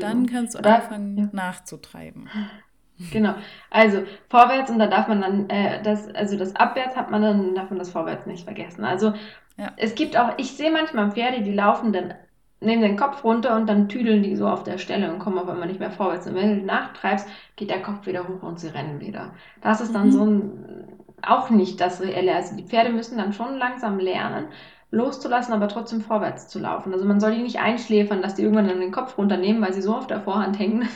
dann 0.00 0.26
kannst 0.26 0.54
du 0.54 0.62
Da, 0.62 0.76
anfangen 0.76 1.16
ja. 1.18 1.28
nachzutreiben. 1.32 2.28
Genau. 3.12 3.34
Also 3.70 4.02
vorwärts 4.28 4.70
und 4.70 4.78
da 4.78 4.86
darf 4.86 5.08
man 5.08 5.20
dann 5.20 5.50
äh, 5.50 5.82
das, 5.82 6.08
also 6.14 6.36
das 6.36 6.54
Abwärts 6.56 6.96
hat 6.96 7.10
man 7.10 7.22
dann, 7.22 7.54
darf 7.54 7.70
man 7.70 7.78
das 7.78 7.90
Vorwärts 7.90 8.26
nicht 8.26 8.44
vergessen. 8.44 8.84
Also 8.84 9.14
Ja, 9.56 9.72
es 9.76 9.94
gibt 9.94 10.16
auch, 10.16 10.34
ich 10.38 10.56
sehe 10.56 10.70
manchmal 10.70 11.10
Pferde, 11.12 11.42
die 11.42 11.52
laufen 11.52 11.92
dann, 11.92 12.14
nehmen 12.60 12.82
den 12.82 12.96
Kopf 12.96 13.24
runter 13.24 13.56
und 13.56 13.68
dann 13.68 13.88
tüdeln 13.88 14.22
die 14.22 14.36
so 14.36 14.48
auf 14.48 14.62
der 14.62 14.78
Stelle 14.78 15.12
und 15.12 15.18
kommen 15.18 15.38
auf 15.38 15.48
einmal 15.48 15.68
nicht 15.68 15.80
mehr 15.80 15.90
vorwärts. 15.90 16.26
Und 16.26 16.34
wenn 16.34 16.60
du 16.60 16.64
nachtreibst, 16.64 17.28
geht 17.56 17.70
der 17.70 17.82
Kopf 17.82 18.06
wieder 18.06 18.26
hoch 18.28 18.42
und 18.42 18.58
sie 18.60 18.68
rennen 18.68 19.00
wieder. 19.00 19.34
Das 19.60 19.80
ist 19.80 19.94
dann 19.94 20.10
so 20.12 20.24
mhm. 20.24 20.32
ein, 20.32 20.98
auch 21.22 21.50
nicht 21.50 21.80
das 21.80 22.00
Reelle. 22.00 22.34
Also 22.34 22.56
die 22.56 22.64
Pferde 22.64 22.90
müssen 22.90 23.18
dann 23.18 23.32
schon 23.32 23.56
langsam 23.58 23.98
lernen, 23.98 24.46
loszulassen, 24.94 25.52
aber 25.54 25.68
trotzdem 25.68 26.00
vorwärts 26.00 26.48
zu 26.48 26.58
laufen. 26.58 26.92
Also 26.92 27.04
man 27.06 27.20
soll 27.20 27.34
die 27.34 27.42
nicht 27.42 27.60
einschläfern, 27.60 28.22
dass 28.22 28.34
die 28.34 28.42
irgendwann 28.42 28.68
dann 28.68 28.80
den 28.80 28.92
Kopf 28.92 29.18
runternehmen, 29.18 29.62
weil 29.62 29.72
sie 29.74 29.82
so 29.82 29.94
auf 29.96 30.06
der 30.06 30.20
Vorhand 30.22 30.58
hängen. 30.58 30.88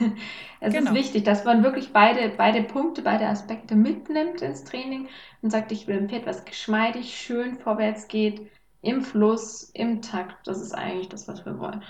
Es 0.60 0.76
ist 0.76 0.92
Genau. 0.92 0.94
wichtig, 0.94 1.24
dass 1.24 1.44
man 1.44 1.62
wirklich 1.62 1.92
beide, 1.92 2.30
beide 2.30 2.62
Punkte, 2.62 3.02
beide 3.02 3.26
Aspekte 3.26 3.74
mitnimmt 3.76 4.40
ins 4.40 4.64
Training 4.64 5.08
und 5.42 5.50
sagt, 5.50 5.72
ich 5.72 5.86
will 5.86 5.96
ein 5.98 6.08
Pferd, 6.08 6.26
was 6.26 6.44
geschmeidig, 6.46 7.16
schön 7.16 7.58
vorwärts 7.58 8.08
geht, 8.08 8.50
im 8.80 9.02
Fluss, 9.02 9.70
im 9.74 10.00
Takt. 10.02 10.46
Das 10.46 10.60
ist 10.62 10.72
eigentlich 10.74 11.08
das, 11.10 11.28
was 11.28 11.44
wir 11.44 11.58
wollen. 11.58 11.82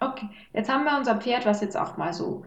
Okay, 0.00 0.28
jetzt 0.52 0.68
haben 0.70 0.84
wir 0.84 0.96
unser 0.98 1.20
Pferd, 1.20 1.46
was 1.46 1.60
jetzt 1.60 1.76
auch 1.76 1.96
mal 1.96 2.12
so 2.14 2.44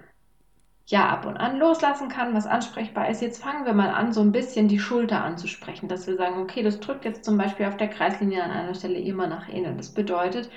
ja 0.88 1.08
ab 1.10 1.26
und 1.26 1.38
an 1.38 1.58
loslassen 1.60 2.10
kann, 2.10 2.34
was 2.34 2.46
ansprechbar 2.48 3.10
ist. 3.10 3.22
Jetzt 3.22 3.42
fangen 3.42 3.66
wir 3.66 3.74
mal 3.74 3.90
an, 3.90 4.14
so 4.14 4.22
ein 4.22 4.32
bisschen 4.32 4.68
die 4.68 4.80
Schulter 4.80 5.24
anzusprechen, 5.24 5.88
dass 5.90 6.08
wir 6.08 6.18
sagen, 6.18 6.42
okay, 6.42 6.64
das 6.64 6.80
drückt 6.80 7.06
jetzt 7.06 7.24
zum 7.26 7.38
Beispiel 7.38 7.66
auf 7.68 7.78
der 7.78 7.88
Kreislinie 7.90 8.44
an 8.44 8.52
einer 8.52 8.74
Stelle 8.76 9.00
immer 9.00 9.28
nach 9.28 9.48
innen. 9.50 9.78
Das 9.78 9.94
bedeutet, 9.94 10.50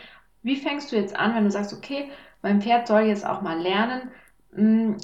wie 0.42 0.56
fängst 0.56 0.92
du 0.92 0.96
jetzt 0.96 1.16
an, 1.16 1.34
wenn 1.34 1.44
du 1.44 1.50
sagst, 1.50 1.72
okay, 1.72 2.10
mein 2.42 2.60
Pferd 2.62 2.86
soll 2.88 3.02
jetzt 3.02 3.26
auch 3.26 3.40
mal 3.42 3.58
lernen, 3.60 4.10
mh, 4.52 4.96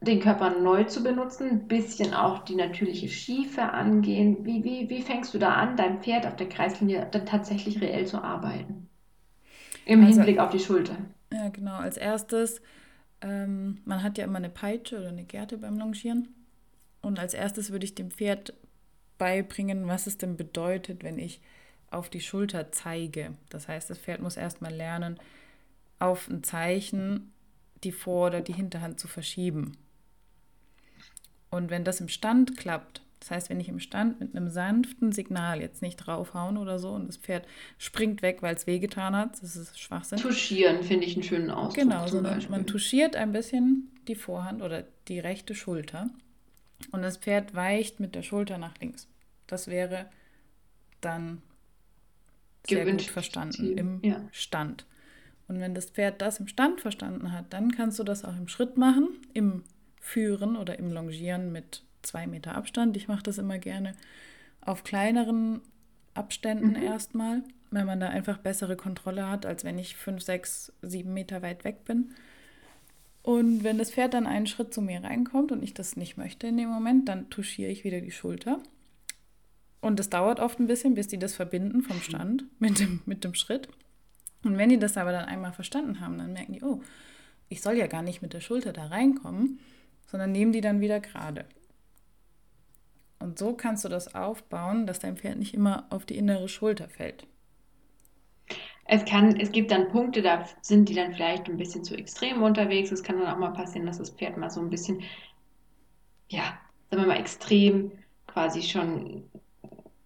den 0.00 0.20
Körper 0.20 0.50
neu 0.50 0.84
zu 0.84 1.02
benutzen, 1.02 1.48
ein 1.50 1.68
bisschen 1.68 2.12
auch 2.14 2.40
die 2.44 2.56
natürliche 2.56 3.08
Schiefe 3.08 3.62
angehen. 3.62 4.44
Wie, 4.44 4.64
wie, 4.64 4.90
wie 4.90 5.02
fängst 5.02 5.32
du 5.34 5.38
da 5.38 5.52
an, 5.54 5.76
dein 5.76 6.02
Pferd 6.02 6.26
auf 6.26 6.36
der 6.36 6.48
Kreislinie 6.48 7.06
dann 7.10 7.24
tatsächlich 7.26 7.80
reell 7.80 8.06
zu 8.06 8.22
arbeiten? 8.22 8.88
Im 9.84 10.02
Also, 10.02 10.22
Hinblick 10.22 10.40
auf 10.40 10.50
die 10.50 10.58
Schulter. 10.60 10.96
ja, 11.32 11.48
genau. 11.48 11.76
Als 11.78 11.96
erstes, 11.96 12.60
ähm, 13.22 13.80
man 13.84 14.02
hat 14.02 14.18
ja 14.18 14.24
immer 14.24 14.38
eine 14.38 14.50
Peitsche 14.50 14.98
oder 14.98 15.08
eine 15.08 15.24
Gerte 15.24 15.58
beim 15.58 15.78
Longieren. 15.78 16.28
Und 17.00 17.18
als 17.18 17.34
erstes 17.34 17.70
würde 17.70 17.84
ich 17.84 17.94
dem 17.94 18.10
Pferd 18.10 18.54
beibringen, 19.18 19.86
was 19.86 20.06
es 20.06 20.18
denn 20.18 20.36
bedeutet, 20.36 21.02
wenn 21.02 21.18
ich 21.18 21.40
auf 21.90 22.08
die 22.08 22.20
Schulter 22.20 22.72
zeige. 22.72 23.34
Das 23.48 23.68
heißt, 23.68 23.90
das 23.90 23.98
Pferd 23.98 24.20
muss 24.20 24.36
erstmal 24.36 24.74
lernen, 24.74 25.18
auf 25.98 26.28
ein 26.28 26.42
Zeichen 26.42 27.32
die 27.84 27.92
Vor- 27.92 28.28
oder 28.28 28.40
die 28.40 28.54
Hinterhand 28.54 28.98
zu 28.98 29.08
verschieben. 29.08 29.76
Und 31.50 31.70
wenn 31.70 31.84
das 31.84 32.00
im 32.00 32.08
Stand 32.08 32.56
klappt, 32.56 33.02
das 33.22 33.30
heißt, 33.30 33.50
wenn 33.50 33.60
ich 33.60 33.68
im 33.68 33.78
Stand 33.78 34.18
mit 34.18 34.34
einem 34.34 34.48
sanften 34.48 35.12
Signal 35.12 35.60
jetzt 35.60 35.80
nicht 35.80 35.96
draufhauen 35.96 36.56
oder 36.56 36.80
so 36.80 36.90
und 36.90 37.06
das 37.06 37.18
Pferd 37.18 37.46
springt 37.78 38.20
weg, 38.20 38.38
weil 38.42 38.56
es 38.56 38.66
wehgetan 38.66 39.14
hat, 39.14 39.40
das 39.40 39.54
ist 39.54 39.78
Schwachsinn. 39.78 40.18
Touchieren 40.18 40.82
finde 40.82 41.06
ich 41.06 41.14
einen 41.14 41.22
schönen 41.22 41.50
Ausdruck 41.52 41.84
Genau, 41.84 42.00
zum 42.06 42.24
sondern 42.24 42.44
man 42.50 42.66
touchiert 42.66 43.14
ein 43.14 43.30
bisschen 43.30 43.92
die 44.08 44.16
Vorhand 44.16 44.60
oder 44.60 44.84
die 45.06 45.20
rechte 45.20 45.54
Schulter 45.54 46.10
und 46.90 47.02
das 47.02 47.16
Pferd 47.16 47.54
weicht 47.54 48.00
mit 48.00 48.16
der 48.16 48.22
Schulter 48.22 48.58
nach 48.58 48.76
links. 48.80 49.06
Das 49.46 49.68
wäre 49.68 50.06
dann 51.00 51.42
sehr 52.66 52.78
gut 52.78 52.86
Gewünschte 52.86 53.12
verstanden 53.12 53.78
im 53.78 54.00
Ja. 54.02 54.20
Stand. 54.32 54.84
Und 55.46 55.60
wenn 55.60 55.74
das 55.76 55.90
Pferd 55.90 56.20
das 56.20 56.40
im 56.40 56.48
Stand 56.48 56.80
verstanden 56.80 57.30
hat, 57.30 57.52
dann 57.52 57.70
kannst 57.70 58.00
du 58.00 58.02
das 58.02 58.24
auch 58.24 58.36
im 58.36 58.48
Schritt 58.48 58.76
machen, 58.76 59.10
im 59.32 59.62
Führen 60.00 60.56
oder 60.56 60.80
im 60.80 60.90
Longieren 60.90 61.52
mit 61.52 61.84
zwei 62.02 62.26
Meter 62.26 62.54
Abstand. 62.54 62.96
Ich 62.96 63.08
mache 63.08 63.22
das 63.22 63.38
immer 63.38 63.58
gerne 63.58 63.94
auf 64.60 64.84
kleineren 64.84 65.60
Abständen 66.14 66.70
Mhm. 66.70 66.82
erstmal, 66.82 67.42
weil 67.70 67.84
man 67.84 68.00
da 68.00 68.08
einfach 68.08 68.38
bessere 68.38 68.76
Kontrolle 68.76 69.28
hat, 69.28 69.46
als 69.46 69.64
wenn 69.64 69.78
ich 69.78 69.96
fünf, 69.96 70.22
sechs, 70.22 70.72
sieben 70.82 71.14
Meter 71.14 71.42
weit 71.42 71.64
weg 71.64 71.84
bin. 71.84 72.12
Und 73.22 73.62
wenn 73.62 73.78
das 73.78 73.92
Pferd 73.92 74.14
dann 74.14 74.26
einen 74.26 74.46
Schritt 74.46 74.74
zu 74.74 74.82
mir 74.82 75.02
reinkommt 75.02 75.52
und 75.52 75.62
ich 75.62 75.74
das 75.74 75.96
nicht 75.96 76.16
möchte 76.16 76.48
in 76.48 76.56
dem 76.56 76.68
Moment, 76.68 77.08
dann 77.08 77.30
touchiere 77.30 77.70
ich 77.70 77.84
wieder 77.84 78.00
die 78.00 78.10
Schulter. 78.10 78.60
Und 79.80 79.98
es 80.00 80.10
dauert 80.10 80.40
oft 80.40 80.58
ein 80.60 80.66
bisschen, 80.66 80.94
bis 80.94 81.08
die 81.08 81.18
das 81.18 81.34
verbinden 81.34 81.82
vom 81.82 82.00
Stand 82.00 82.44
mit 82.58 82.78
dem, 82.78 83.00
mit 83.06 83.24
dem 83.24 83.34
Schritt. 83.34 83.68
Und 84.44 84.58
wenn 84.58 84.68
die 84.70 84.78
das 84.78 84.96
aber 84.96 85.12
dann 85.12 85.24
einmal 85.24 85.52
verstanden 85.52 86.00
haben, 86.00 86.18
dann 86.18 86.32
merken 86.32 86.52
die, 86.52 86.62
oh, 86.62 86.82
ich 87.48 87.62
soll 87.62 87.76
ja 87.76 87.86
gar 87.86 88.02
nicht 88.02 88.22
mit 88.22 88.32
der 88.32 88.40
Schulter 88.40 88.72
da 88.72 88.86
reinkommen, 88.86 89.60
sondern 90.10 90.32
nehmen 90.32 90.52
die 90.52 90.60
dann 90.60 90.80
wieder 90.80 91.00
gerade. 91.00 91.44
Und 93.22 93.38
so 93.38 93.54
kannst 93.54 93.84
du 93.84 93.88
das 93.88 94.14
aufbauen, 94.14 94.86
dass 94.86 94.98
dein 94.98 95.16
Pferd 95.16 95.38
nicht 95.38 95.54
immer 95.54 95.86
auf 95.90 96.04
die 96.04 96.16
innere 96.16 96.48
Schulter 96.48 96.88
fällt. 96.88 97.26
Es 98.84 99.04
kann, 99.04 99.36
es 99.40 99.52
gibt 99.52 99.70
dann 99.70 99.88
Punkte, 99.88 100.22
da 100.22 100.44
sind 100.60 100.88
die 100.88 100.94
dann 100.94 101.14
vielleicht 101.14 101.48
ein 101.48 101.56
bisschen 101.56 101.84
zu 101.84 101.94
extrem 101.96 102.42
unterwegs. 102.42 102.90
Es 102.90 103.02
kann 103.02 103.18
dann 103.18 103.32
auch 103.32 103.38
mal 103.38 103.52
passieren, 103.52 103.86
dass 103.86 103.98
das 103.98 104.10
Pferd 104.10 104.36
mal 104.36 104.50
so 104.50 104.60
ein 104.60 104.70
bisschen, 104.70 105.02
ja, 106.28 106.58
sagen 106.90 107.02
wir 107.02 107.08
mal, 107.08 107.20
extrem 107.20 107.92
quasi 108.26 108.62
schon, 108.62 109.22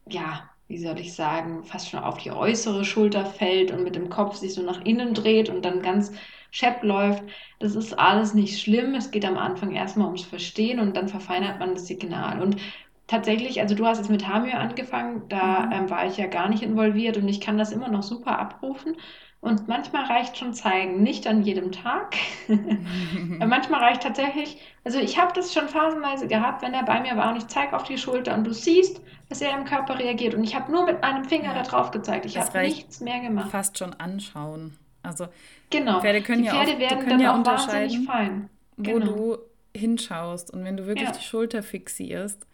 ja, 0.08 0.48
wie 0.68 0.78
soll 0.78 0.98
ich 1.00 1.14
sagen, 1.14 1.64
fast 1.64 1.88
schon 1.88 2.00
auf 2.00 2.18
die 2.18 2.32
äußere 2.32 2.84
Schulter 2.84 3.24
fällt 3.24 3.70
und 3.70 3.82
mit 3.82 3.94
dem 3.96 4.08
Kopf 4.10 4.36
sich 4.36 4.54
so 4.54 4.62
nach 4.62 4.84
innen 4.84 5.14
dreht 5.14 5.48
und 5.48 5.64
dann 5.64 5.80
ganz 5.80 6.12
schepp 6.50 6.82
läuft. 6.82 7.22
Das 7.58 7.76
ist 7.76 7.98
alles 7.98 8.34
nicht 8.34 8.60
schlimm. 8.60 8.94
Es 8.94 9.10
geht 9.10 9.24
am 9.24 9.36
Anfang 9.36 9.72
erstmal 9.74 10.06
ums 10.06 10.24
Verstehen 10.24 10.80
und 10.80 10.96
dann 10.96 11.08
verfeinert 11.08 11.58
man 11.60 11.74
das 11.74 11.86
Signal. 11.86 12.42
Und 12.42 12.56
tatsächlich, 13.06 13.60
also 13.60 13.74
du 13.74 13.86
hast 13.86 14.00
es 14.00 14.08
mit 14.08 14.26
Hamir 14.26 14.58
angefangen, 14.58 15.22
da 15.28 15.66
mhm. 15.66 15.72
ähm, 15.72 15.90
war 15.90 16.06
ich 16.06 16.16
ja 16.16 16.26
gar 16.26 16.48
nicht 16.48 16.62
involviert 16.62 17.16
und 17.16 17.28
ich 17.28 17.40
kann 17.40 17.58
das 17.58 17.72
immer 17.72 17.88
noch 17.88 18.02
super 18.02 18.38
abrufen. 18.38 18.96
Und 19.40 19.68
manchmal 19.68 20.06
reicht 20.06 20.38
schon 20.38 20.54
zeigen, 20.54 21.02
nicht 21.02 21.26
an 21.26 21.42
jedem 21.42 21.70
Tag. 21.70 22.16
manchmal 23.38 23.80
reicht 23.80 24.02
tatsächlich, 24.02 24.60
also 24.82 24.98
ich 24.98 25.20
habe 25.20 25.32
das 25.34 25.52
schon 25.52 25.68
phasenweise 25.68 26.26
gehabt, 26.26 26.62
wenn 26.62 26.74
er 26.74 26.84
bei 26.84 27.00
mir 27.00 27.16
war 27.16 27.30
und 27.30 27.36
ich 27.36 27.46
zeige 27.46 27.76
auf 27.76 27.84
die 27.84 27.98
Schulter 27.98 28.34
und 28.34 28.44
du 28.44 28.52
siehst, 28.52 29.00
dass 29.28 29.40
er 29.40 29.56
im 29.56 29.64
Körper 29.64 29.98
reagiert. 29.98 30.34
Und 30.34 30.42
ich 30.42 30.56
habe 30.56 30.72
nur 30.72 30.84
mit 30.84 31.00
meinem 31.00 31.24
Finger 31.24 31.54
ja. 31.54 31.54
da 31.54 31.62
drauf 31.62 31.92
gezeigt. 31.92 32.24
Ich 32.24 32.36
habe 32.38 32.60
nichts 32.60 33.00
mehr 33.00 33.20
gemacht. 33.20 33.50
Fast 33.50 33.78
schon 33.78 33.94
anschauen. 33.94 34.76
Also 35.02 35.28
genau. 35.70 36.00
Pferde 36.00 36.22
können 36.22 36.42
die 36.42 36.48
ja 36.48 36.54
Pferde 36.54 36.72
auch, 36.72 36.78
werden 36.80 36.98
können 36.98 37.10
dann 37.10 37.20
ja 37.20 37.32
auch 37.32 37.38
unterscheiden, 37.38 38.02
fein. 38.04 38.50
Genau. 38.78 39.06
wo 39.06 39.36
du 39.36 39.38
hinschaust. 39.76 40.52
Und 40.52 40.64
wenn 40.64 40.76
du 40.76 40.86
wirklich 40.86 41.08
ja. 41.08 41.14
die 41.14 41.22
Schulter 41.22 41.62
fixierst, 41.62 42.46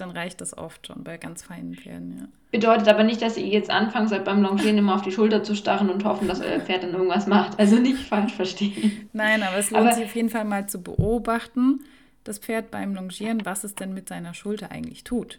dann 0.00 0.10
reicht 0.10 0.40
das 0.40 0.56
oft 0.56 0.86
schon 0.86 1.04
bei 1.04 1.16
ganz 1.16 1.42
feinen 1.42 1.74
Pferden, 1.74 2.18
ja. 2.18 2.28
Bedeutet 2.50 2.88
aber 2.88 3.04
nicht, 3.04 3.22
dass 3.22 3.36
ihr 3.36 3.46
jetzt 3.46 3.70
anfangen 3.70 4.08
sollt, 4.08 4.24
beim 4.24 4.42
Longieren 4.42 4.78
immer 4.78 4.96
auf 4.96 5.02
die 5.02 5.12
Schulter 5.12 5.42
zu 5.44 5.54
starren 5.54 5.88
und 5.88 6.04
hoffen, 6.04 6.26
dass 6.26 6.40
euer 6.40 6.60
Pferd 6.60 6.82
dann 6.82 6.92
irgendwas 6.92 7.26
macht. 7.26 7.58
Also 7.58 7.76
nicht 7.76 7.98
falsch 7.98 8.32
verstehen. 8.32 9.08
Nein, 9.12 9.42
aber 9.42 9.58
es 9.58 9.70
lohnt 9.70 9.86
aber, 9.86 9.94
sich 9.94 10.04
auf 10.04 10.14
jeden 10.16 10.30
Fall 10.30 10.44
mal 10.44 10.66
zu 10.68 10.82
beobachten, 10.82 11.84
das 12.24 12.38
Pferd 12.38 12.70
beim 12.70 12.94
Longieren, 12.94 13.44
was 13.44 13.62
es 13.62 13.76
denn 13.76 13.94
mit 13.94 14.08
seiner 14.08 14.34
Schulter 14.34 14.72
eigentlich 14.72 15.04
tut. 15.04 15.38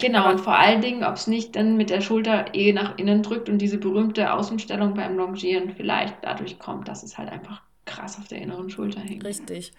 Genau, 0.00 0.20
aber, 0.20 0.32
und 0.32 0.40
vor 0.40 0.58
allen 0.58 0.80
Dingen, 0.80 1.04
ob 1.04 1.14
es 1.14 1.28
nicht 1.28 1.54
dann 1.54 1.76
mit 1.76 1.90
der 1.90 2.00
Schulter 2.00 2.54
eh 2.54 2.72
nach 2.72 2.98
innen 2.98 3.22
drückt 3.22 3.48
und 3.48 3.58
diese 3.58 3.78
berühmte 3.78 4.32
Außenstellung 4.32 4.94
beim 4.94 5.16
Longieren 5.16 5.70
vielleicht 5.70 6.16
dadurch 6.22 6.58
kommt, 6.58 6.88
dass 6.88 7.02
es 7.02 7.18
halt 7.18 7.30
einfach 7.30 7.62
krass 7.84 8.18
auf 8.18 8.26
der 8.26 8.38
inneren 8.38 8.68
Schulter 8.68 9.00
hängt. 9.00 9.24
Richtig. 9.24 9.72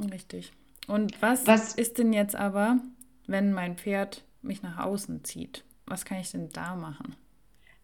Richtig. 0.00 0.52
Und 0.88 1.20
was, 1.22 1.46
was 1.46 1.74
ist 1.74 1.98
denn 1.98 2.12
jetzt 2.12 2.34
aber, 2.34 2.78
wenn 3.26 3.52
mein 3.52 3.76
Pferd 3.76 4.24
mich 4.42 4.62
nach 4.62 4.78
außen 4.78 5.22
zieht? 5.22 5.64
Was 5.86 6.04
kann 6.04 6.18
ich 6.18 6.32
denn 6.32 6.48
da 6.48 6.74
machen? 6.74 7.14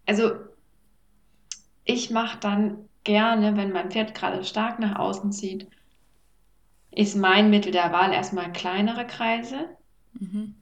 Also, 0.07 0.33
ich 1.85 2.11
mache 2.11 2.39
dann 2.41 2.89
gerne, 3.05 3.57
wenn 3.57 3.73
mein 3.73 3.91
Pferd 3.91 4.15
gerade 4.15 4.43
stark 4.45 4.79
nach 4.79 4.99
außen 4.99 5.33
zieht, 5.33 5.69
ist 6.91 7.17
mein 7.17 7.51
Mittel 7.51 7.73
der 7.73 7.93
Wahl 7.93 8.13
erstmal 8.13 8.53
kleinere 8.53 9.07
Kreise. 9.07 9.69
Mhm. 10.15 10.55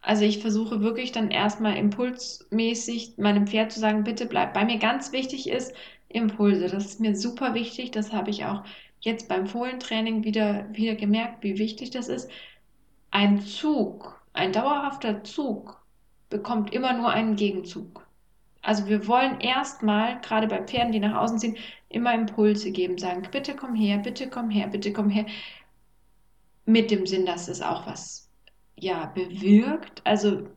Also 0.00 0.24
ich 0.24 0.38
versuche 0.38 0.80
wirklich 0.80 1.12
dann 1.12 1.30
erstmal 1.30 1.76
impulsmäßig 1.76 3.14
meinem 3.16 3.46
Pferd 3.46 3.72
zu 3.72 3.80
sagen, 3.80 4.04
bitte 4.04 4.26
bleib 4.26 4.54
bei 4.54 4.64
mir. 4.64 4.78
Ganz 4.78 5.12
wichtig 5.12 5.48
ist 5.48 5.72
Impulse. 6.08 6.68
Das 6.68 6.84
ist 6.84 7.00
mir 7.00 7.16
super 7.16 7.54
wichtig. 7.54 7.90
Das 7.90 8.12
habe 8.12 8.30
ich 8.30 8.44
auch 8.44 8.64
jetzt 9.00 9.28
beim 9.28 9.46
Fohlentraining 9.46 10.24
wieder, 10.24 10.66
wieder 10.72 10.94
gemerkt, 10.94 11.42
wie 11.42 11.58
wichtig 11.58 11.90
das 11.90 12.08
ist. 12.08 12.30
Ein 13.10 13.40
Zug, 13.40 14.20
ein 14.32 14.52
dauerhafter 14.52 15.24
Zug 15.24 15.80
bekommt 16.30 16.72
immer 16.72 16.92
nur 16.92 17.10
einen 17.10 17.36
Gegenzug. 17.36 18.06
Also 18.60 18.86
wir 18.88 19.06
wollen 19.06 19.40
erstmal, 19.40 20.20
gerade 20.20 20.46
bei 20.46 20.62
Pferden, 20.62 20.92
die 20.92 21.00
nach 21.00 21.16
außen 21.22 21.38
ziehen, 21.38 21.56
immer 21.88 22.12
Impulse 22.14 22.70
geben, 22.70 22.98
sagen, 22.98 23.26
bitte 23.30 23.54
komm 23.54 23.74
her, 23.74 23.98
bitte 23.98 24.28
komm 24.28 24.50
her, 24.50 24.66
bitte 24.66 24.92
komm 24.92 25.10
her. 25.10 25.26
Mit 26.66 26.90
dem 26.90 27.06
Sinn, 27.06 27.24
dass 27.24 27.48
es 27.48 27.62
auch 27.62 27.86
was 27.86 28.28
ja, 28.76 29.06
bewirkt. 29.06 30.02
Also 30.04 30.48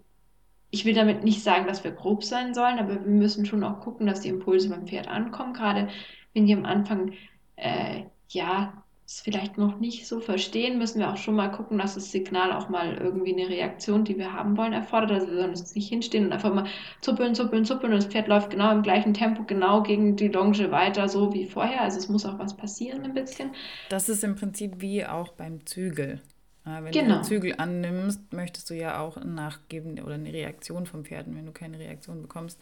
ich 0.71 0.85
will 0.85 0.93
damit 0.93 1.23
nicht 1.23 1.43
sagen, 1.43 1.67
dass 1.67 1.83
wir 1.83 1.91
grob 1.91 2.23
sein 2.23 2.53
sollen, 2.53 2.79
aber 2.79 3.05
wir 3.05 3.11
müssen 3.11 3.45
schon 3.45 3.63
auch 3.63 3.81
gucken, 3.81 4.07
dass 4.07 4.21
die 4.21 4.29
Impulse 4.29 4.69
beim 4.69 4.87
Pferd 4.87 5.07
ankommen, 5.07 5.53
gerade 5.53 5.89
wenn 6.33 6.45
die 6.45 6.53
am 6.53 6.65
Anfang 6.65 7.13
äh, 7.55 8.03
ja, 8.34 8.84
es 9.11 9.19
vielleicht 9.19 9.57
noch 9.57 9.79
nicht 9.79 10.07
so 10.07 10.21
verstehen, 10.21 10.77
müssen 10.77 10.99
wir 10.99 11.11
auch 11.11 11.17
schon 11.17 11.36
mal 11.36 11.49
gucken, 11.49 11.77
dass 11.77 11.95
das 11.95 12.11
Signal 12.11 12.53
auch 12.53 12.69
mal 12.69 12.95
irgendwie 12.95 13.34
eine 13.34 13.49
Reaktion, 13.49 14.05
die 14.05 14.17
wir 14.17 14.32
haben 14.32 14.55
wollen, 14.55 14.71
erfordert. 14.71 15.11
Also 15.11 15.27
wir 15.27 15.36
sollen 15.36 15.49
uns 15.49 15.75
nicht 15.75 15.89
hinstehen 15.89 16.25
und 16.25 16.32
einfach 16.32 16.53
mal 16.53 16.67
zuppeln, 17.01 17.36
zuppeln, 17.36 17.65
zuppeln 17.65 17.91
und 17.91 18.03
das 18.03 18.11
Pferd 18.11 18.29
läuft 18.29 18.51
genau 18.51 18.71
im 18.71 18.84
gleichen 18.84 19.13
Tempo, 19.13 19.43
genau 19.43 19.84
gegen 19.84 20.15
die 20.15 20.29
Longe 20.29 20.71
weiter, 20.71 21.09
so 21.09 21.34
wie 21.34 21.45
vorher. 21.45 21.82
Also 21.82 21.97
es 21.97 22.07
muss 22.07 22.25
auch 22.25 22.39
was 22.39 22.55
passieren 22.55 23.03
ein 23.03 23.13
bisschen. 23.13 23.51
Das 23.89 24.07
ist 24.07 24.23
im 24.23 24.36
Prinzip 24.36 24.75
wie 24.79 25.05
auch 25.05 25.34
beim 25.34 25.65
Zügel. 25.65 26.21
wenn 26.63 26.91
genau. 26.91 27.07
du 27.07 27.13
den 27.15 27.23
Zügel 27.25 27.55
annimmst, 27.57 28.32
möchtest 28.32 28.69
du 28.69 28.75
ja 28.75 28.99
auch 29.01 29.21
nachgeben 29.21 29.99
oder 29.99 30.13
eine 30.13 30.32
Reaktion 30.32 30.86
vom 30.86 31.03
Pferd. 31.03 31.25
wenn 31.27 31.45
du 31.45 31.51
keine 31.51 31.79
Reaktion 31.79 32.21
bekommst 32.21 32.57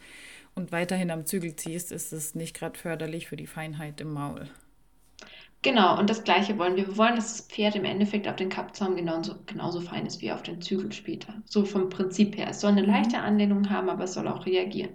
und 0.56 0.72
weiterhin 0.72 1.12
am 1.12 1.26
Zügel 1.26 1.54
ziehst, 1.54 1.92
ist 1.92 2.12
es 2.12 2.34
nicht 2.34 2.56
gerade 2.56 2.76
förderlich 2.76 3.28
für 3.28 3.36
die 3.36 3.46
Feinheit 3.46 4.00
im 4.00 4.12
Maul. 4.12 4.48
Genau, 5.62 5.98
und 5.98 6.08
das 6.08 6.24
Gleiche 6.24 6.56
wollen 6.58 6.76
wir. 6.76 6.86
Wir 6.86 6.96
wollen, 6.96 7.16
dass 7.16 7.36
das 7.36 7.46
Pferd 7.46 7.76
im 7.76 7.84
Endeffekt 7.84 8.26
auf 8.26 8.36
den 8.36 8.48
Kappzaum 8.48 8.96
genauso, 8.96 9.34
genauso 9.44 9.80
fein 9.80 10.06
ist 10.06 10.22
wie 10.22 10.32
auf 10.32 10.42
den 10.42 10.62
Zügel 10.62 10.90
später. 10.92 11.34
So 11.44 11.64
vom 11.64 11.90
Prinzip 11.90 12.38
her. 12.38 12.48
Es 12.48 12.60
soll 12.60 12.70
eine 12.70 12.86
leichte 12.86 13.18
Anlehnung 13.18 13.68
haben, 13.68 13.90
aber 13.90 14.04
es 14.04 14.14
soll 14.14 14.26
auch 14.26 14.46
reagieren. 14.46 14.92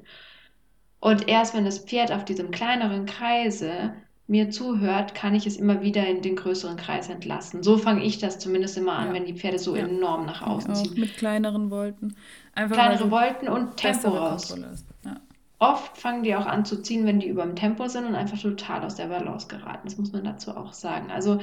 Und 1.00 1.28
erst 1.28 1.54
wenn 1.54 1.66
das 1.66 1.80
Pferd 1.80 2.12
auf 2.12 2.26
diesem 2.26 2.50
kleineren 2.50 3.06
Kreise 3.06 3.94
mir 4.28 4.50
zuhört, 4.50 5.14
kann 5.14 5.36
ich 5.36 5.46
es 5.46 5.58
immer 5.58 5.84
wieder 5.84 6.08
in 6.08 6.24
den 6.24 6.36
größeren 6.36 6.78
Kreis 6.78 7.10
entlassen. 7.10 7.62
So 7.62 7.78
fange 7.78 8.04
ich 8.04 8.18
das 8.18 8.40
zumindest 8.40 8.76
immer 8.76 8.94
an, 8.94 9.10
ja. 9.10 9.14
wenn 9.14 9.26
die 9.26 9.36
Pferde 9.36 9.60
so 9.60 9.76
ja. 9.76 9.86
enorm 9.86 10.26
nach 10.26 10.42
außen 10.42 10.74
ziehen. 10.74 11.00
Mit 11.00 11.16
kleineren 11.16 11.70
Volten. 11.70 12.16
Einfach 12.56 12.76
Kleinere 12.76 13.12
Volten 13.12 13.48
und 13.48 13.78
Tempo 13.78 14.08
raus. 14.10 14.58
Ja. 15.04 15.18
Oft 15.60 15.98
fangen 15.98 16.24
die 16.24 16.36
auch 16.36 16.46
an 16.46 16.66
zu 16.66 16.82
ziehen, 16.82 17.06
wenn 17.06 17.20
die 17.20 17.28
über 17.28 17.44
dem 17.44 17.56
Tempo 17.56 17.88
sind 17.88 18.06
und 18.06 18.16
einfach 18.16 18.40
total 18.40 18.84
aus 18.84 18.96
der 18.96 19.08
Balance 19.08 19.48
geraten. 19.48 19.82
Das 19.86 19.98
muss 19.98 20.12
man 20.12 20.24
dazu 20.24 20.56
auch 20.56 20.74
sagen. 20.74 21.12
Also 21.12 21.40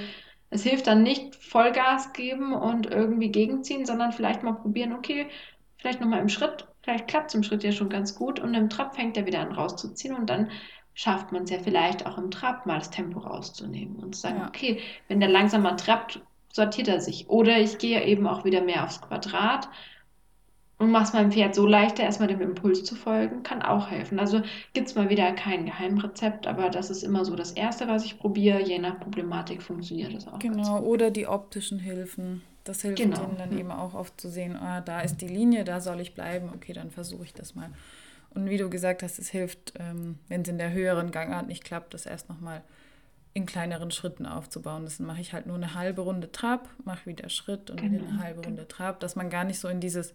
es 0.51 0.65
hilft 0.65 0.87
dann 0.87 1.03
nicht 1.03 1.35
Vollgas 1.37 2.13
geben 2.13 2.53
und 2.53 2.87
irgendwie 2.87 3.31
gegenziehen, 3.31 3.87
sondern 3.87 4.13
vielleicht 4.13 4.43
mal 4.43 4.53
probieren, 4.53 4.93
okay, 4.93 5.29
vielleicht 5.79 6.01
nochmal 6.01 6.21
im 6.21 6.29
Schritt, 6.29 6.69
vielleicht 6.83 7.09
klappt 7.09 7.31
es 7.31 7.35
im 7.35 7.43
Schritt 7.43 7.65
ja 7.65 7.73
schon 7.73 7.89
ganz 7.89 8.15
gut 8.15 8.39
und 8.39 8.53
im 8.53 8.69
Trab 8.69 8.95
fängt 8.95 9.17
er 9.17 9.27
wieder 9.27 9.41
an 9.41 9.53
rauszuziehen 9.53 10.15
und 10.15 10.29
dann 10.29 10.51
schafft 10.95 11.33
man 11.33 11.45
es 11.45 11.51
ja 11.51 11.59
vielleicht 11.59 12.05
auch 12.05 12.19
im 12.19 12.31
Trab 12.31 12.67
mal 12.67 12.79
das 12.79 12.91
Tempo 12.91 13.21
rauszunehmen 13.21 13.97
und 13.97 14.15
zu 14.15 14.21
sagen, 14.21 14.41
ja. 14.41 14.49
okay, 14.49 14.81
wenn 15.09 15.21
der 15.21 15.31
langsamer 15.31 15.77
trappt, 15.77 16.21
sortiert 16.53 16.89
er 16.89 17.01
sich. 17.01 17.31
Oder 17.31 17.59
ich 17.59 17.79
gehe 17.79 18.05
eben 18.05 18.27
auch 18.27 18.45
wieder 18.45 18.61
mehr 18.61 18.85
aufs 18.85 19.01
Quadrat 19.01 19.71
und 20.83 20.91
machst 20.91 21.15
meinem 21.15 21.31
Pferd 21.31 21.55
so 21.55 21.65
leichter, 21.65 22.03
erstmal 22.03 22.27
dem 22.27 22.41
Impuls 22.41 22.83
zu 22.83 22.97
folgen, 22.97 23.45
kann 23.45 23.63
auch 23.63 23.89
helfen. 23.89 24.19
Also 24.19 24.43
gibt 24.73 24.89
es 24.89 24.97
mal 24.97 25.09
wieder 25.09 25.31
kein 25.31 25.65
Geheimrezept, 25.65 26.49
aber 26.49 26.71
das 26.71 26.91
ist 26.91 27.05
immer 27.05 27.25
so 27.25 27.37
das 27.37 27.53
Erste, 27.53 27.87
was 27.87 28.05
ich 28.05 28.19
probiere. 28.19 28.61
Je 28.61 28.81
nach 28.81 28.99
Problematik 28.99 29.63
funktioniert 29.63 30.13
das 30.13 30.27
auch. 30.27 30.41
Genau, 30.41 30.81
oder 30.81 31.13
die 31.13 31.29
optischen 31.29 31.79
Hilfen. 31.79 32.43
Das 32.65 32.83
hilft 32.83 32.99
genau. 32.99 33.17
denen 33.17 33.39
dann 33.39 33.57
eben 33.57 33.71
auch 33.71 33.95
oft 33.95 34.21
zu 34.21 34.29
sehen, 34.29 34.57
ah, 34.57 34.81
da 34.81 35.01
ist 35.03 35.21
die 35.21 35.29
Linie, 35.29 35.63
da 35.63 35.81
soll 35.81 36.01
ich 36.01 36.15
bleiben, 36.15 36.51
okay, 36.53 36.73
dann 36.73 36.91
versuche 36.91 37.25
ich 37.25 37.33
das 37.33 37.55
mal. 37.55 37.71
Und 38.31 38.51
wie 38.51 38.57
du 38.57 38.69
gesagt 38.69 39.05
hast, 39.05 39.21
es 39.21 39.31
hilft, 39.31 39.75
ähm, 39.79 40.19
wenn 40.29 40.43
es 40.43 40.49
in 40.49 40.59
der 40.59 40.73
höheren 40.73 41.13
Gangart 41.13 41.47
nicht 41.47 41.63
klappt, 41.63 41.95
das 41.95 42.07
erst 42.07 42.29
nochmal 42.29 42.63
in 43.35 43.47
kleineren 43.47 43.91
Schritten 43.91 44.27
aufzubauen. 44.27 44.85
Das 44.85 44.99
mache 44.99 45.21
ich 45.21 45.33
halt 45.33 45.47
nur 45.47 45.57
eine 45.57 45.75
halbe 45.75 46.03
Runde 46.03 46.31
Trab, 46.33 46.69
mache 46.85 47.07
wieder 47.07 47.29
Schritt 47.29 47.71
und 47.71 47.81
genau. 47.81 47.95
wieder 47.95 48.09
eine 48.09 48.23
halbe 48.23 48.43
Runde 48.45 48.69
Trab, 48.69 49.01
dass 49.01 49.17
man 49.17 49.31
gar 49.31 49.45
nicht 49.45 49.59
so 49.59 49.69
in 49.69 49.81
dieses 49.81 50.13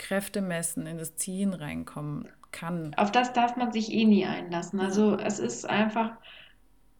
Kräfte 0.00 0.40
messen, 0.40 0.86
in 0.86 0.96
das 0.96 1.16
Ziehen 1.16 1.52
reinkommen 1.52 2.26
kann. 2.52 2.94
Auf 2.96 3.12
das 3.12 3.34
darf 3.34 3.56
man 3.56 3.70
sich 3.70 3.92
eh 3.92 4.06
nie 4.06 4.24
einlassen. 4.24 4.80
Also 4.80 5.16
es 5.16 5.38
ist 5.38 5.68
einfach 5.68 6.12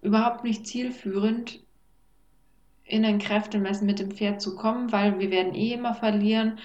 überhaupt 0.02 0.44
nicht 0.44 0.66
zielführend, 0.66 1.60
in 2.84 3.04
ein 3.04 3.18
Kräftemessen 3.18 3.86
mit 3.86 4.00
dem 4.00 4.10
Pferd 4.10 4.42
zu 4.42 4.54
kommen, 4.54 4.92
weil 4.92 5.18
wir 5.18 5.30
werden 5.30 5.54
eh 5.54 5.72
immer 5.72 5.94
verlieren. 5.94 6.58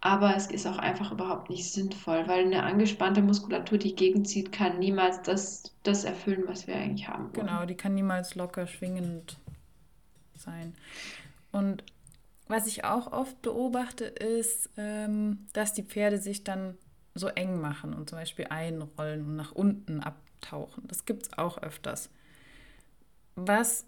Aber 0.00 0.34
es 0.36 0.46
ist 0.46 0.66
auch 0.66 0.78
einfach 0.78 1.10
überhaupt 1.10 1.50
nicht 1.50 1.70
sinnvoll, 1.72 2.26
weil 2.28 2.44
eine 2.46 2.62
angespannte 2.62 3.20
Muskulatur, 3.20 3.76
die 3.76 3.94
gegenzieht, 3.94 4.52
kann 4.52 4.78
niemals 4.78 5.20
das, 5.22 5.74
das 5.82 6.04
erfüllen, 6.04 6.44
was 6.46 6.66
wir 6.66 6.76
eigentlich 6.76 7.08
haben 7.08 7.34
wollen. 7.34 7.46
Genau, 7.46 7.66
die 7.66 7.74
kann 7.74 7.94
niemals 7.94 8.36
locker 8.36 8.66
schwingend 8.66 9.38
sein. 10.36 10.74
Und 11.50 11.82
was 12.50 12.66
ich 12.66 12.84
auch 12.84 13.12
oft 13.12 13.40
beobachte, 13.42 14.04
ist, 14.04 14.70
ähm, 14.76 15.46
dass 15.52 15.72
die 15.72 15.84
Pferde 15.84 16.18
sich 16.18 16.44
dann 16.44 16.76
so 17.14 17.28
eng 17.28 17.60
machen 17.60 17.94
und 17.94 18.08
zum 18.08 18.18
Beispiel 18.18 18.46
einrollen 18.50 19.24
und 19.24 19.36
nach 19.36 19.52
unten 19.52 20.00
abtauchen. 20.00 20.84
Das 20.86 21.04
gibt 21.04 21.26
es 21.26 21.38
auch 21.38 21.58
öfters. 21.58 22.10
Was 23.36 23.86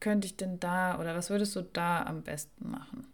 könnte 0.00 0.26
ich 0.26 0.36
denn 0.36 0.60
da 0.60 0.98
oder 0.98 1.14
was 1.14 1.30
würdest 1.30 1.56
du 1.56 1.62
da 1.62 2.02
am 2.02 2.22
besten 2.22 2.70
machen? 2.70 3.06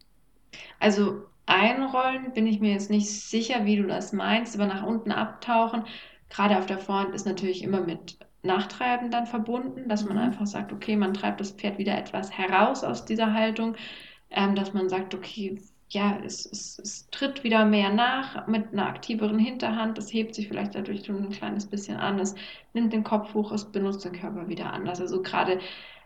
Also 0.81 1.25
einrollen 1.47 2.33
bin 2.33 2.47
ich 2.47 2.61
mir 2.61 2.73
jetzt 2.73 2.91
nicht 2.91 3.09
sicher, 3.09 3.65
wie 3.65 3.77
du 3.77 3.87
das 3.87 4.13
meinst, 4.13 4.55
aber 4.55 4.67
nach 4.67 4.85
unten 4.85 5.13
abtauchen, 5.13 5.85
gerade 6.29 6.59
auf 6.59 6.67
der 6.67 6.79
Vorhand 6.79 7.15
ist 7.15 7.27
natürlich 7.27 7.63
immer 7.63 7.81
mit 7.81 8.19
Nachtreiben 8.43 9.11
dann 9.11 9.27
verbunden, 9.27 9.89
dass 9.89 10.05
man 10.05 10.17
mhm. 10.17 10.25
einfach 10.25 10.47
sagt, 10.47 10.73
okay, 10.73 10.97
man 10.97 11.15
treibt 11.15 11.41
das 11.41 11.53
Pferd 11.53 11.79
wieder 11.79 11.97
etwas 11.97 12.33
heraus 12.33 12.85
aus 12.85 13.05
dieser 13.05 13.33
Haltung 13.33 13.77
ähm, 14.35 14.55
dass 14.55 14.73
man 14.73 14.89
sagt, 14.89 15.15
okay, 15.15 15.59
ja, 15.93 16.19
es, 16.25 16.47
es, 16.47 16.79
es 16.79 17.11
tritt 17.11 17.45
wieder 17.45 17.65
mehr 17.67 17.93
nach 17.93 18.47
mit 18.47 18.73
einer 18.73 18.87
aktiveren 18.87 19.39
Hinterhand. 19.39 19.99
Es 19.99 20.13
hebt 20.13 20.35
sich 20.35 20.49
vielleicht 20.49 20.75
dadurch 20.75 21.05
schon 21.05 21.23
ein 21.23 21.31
kleines 21.31 21.67
bisschen 21.67 21.99
an. 21.99 22.19
Es 22.19 22.35
nimmt 22.73 22.93
den 22.93 23.05
Kopf 23.05 23.35
hoch, 23.35 23.53
es 23.53 23.65
benutzt 23.65 24.05
den 24.05 24.13
Körper 24.13 24.49
wieder 24.49 24.73
anders. 24.73 25.01
Also 25.01 25.21
gerade 25.21 25.61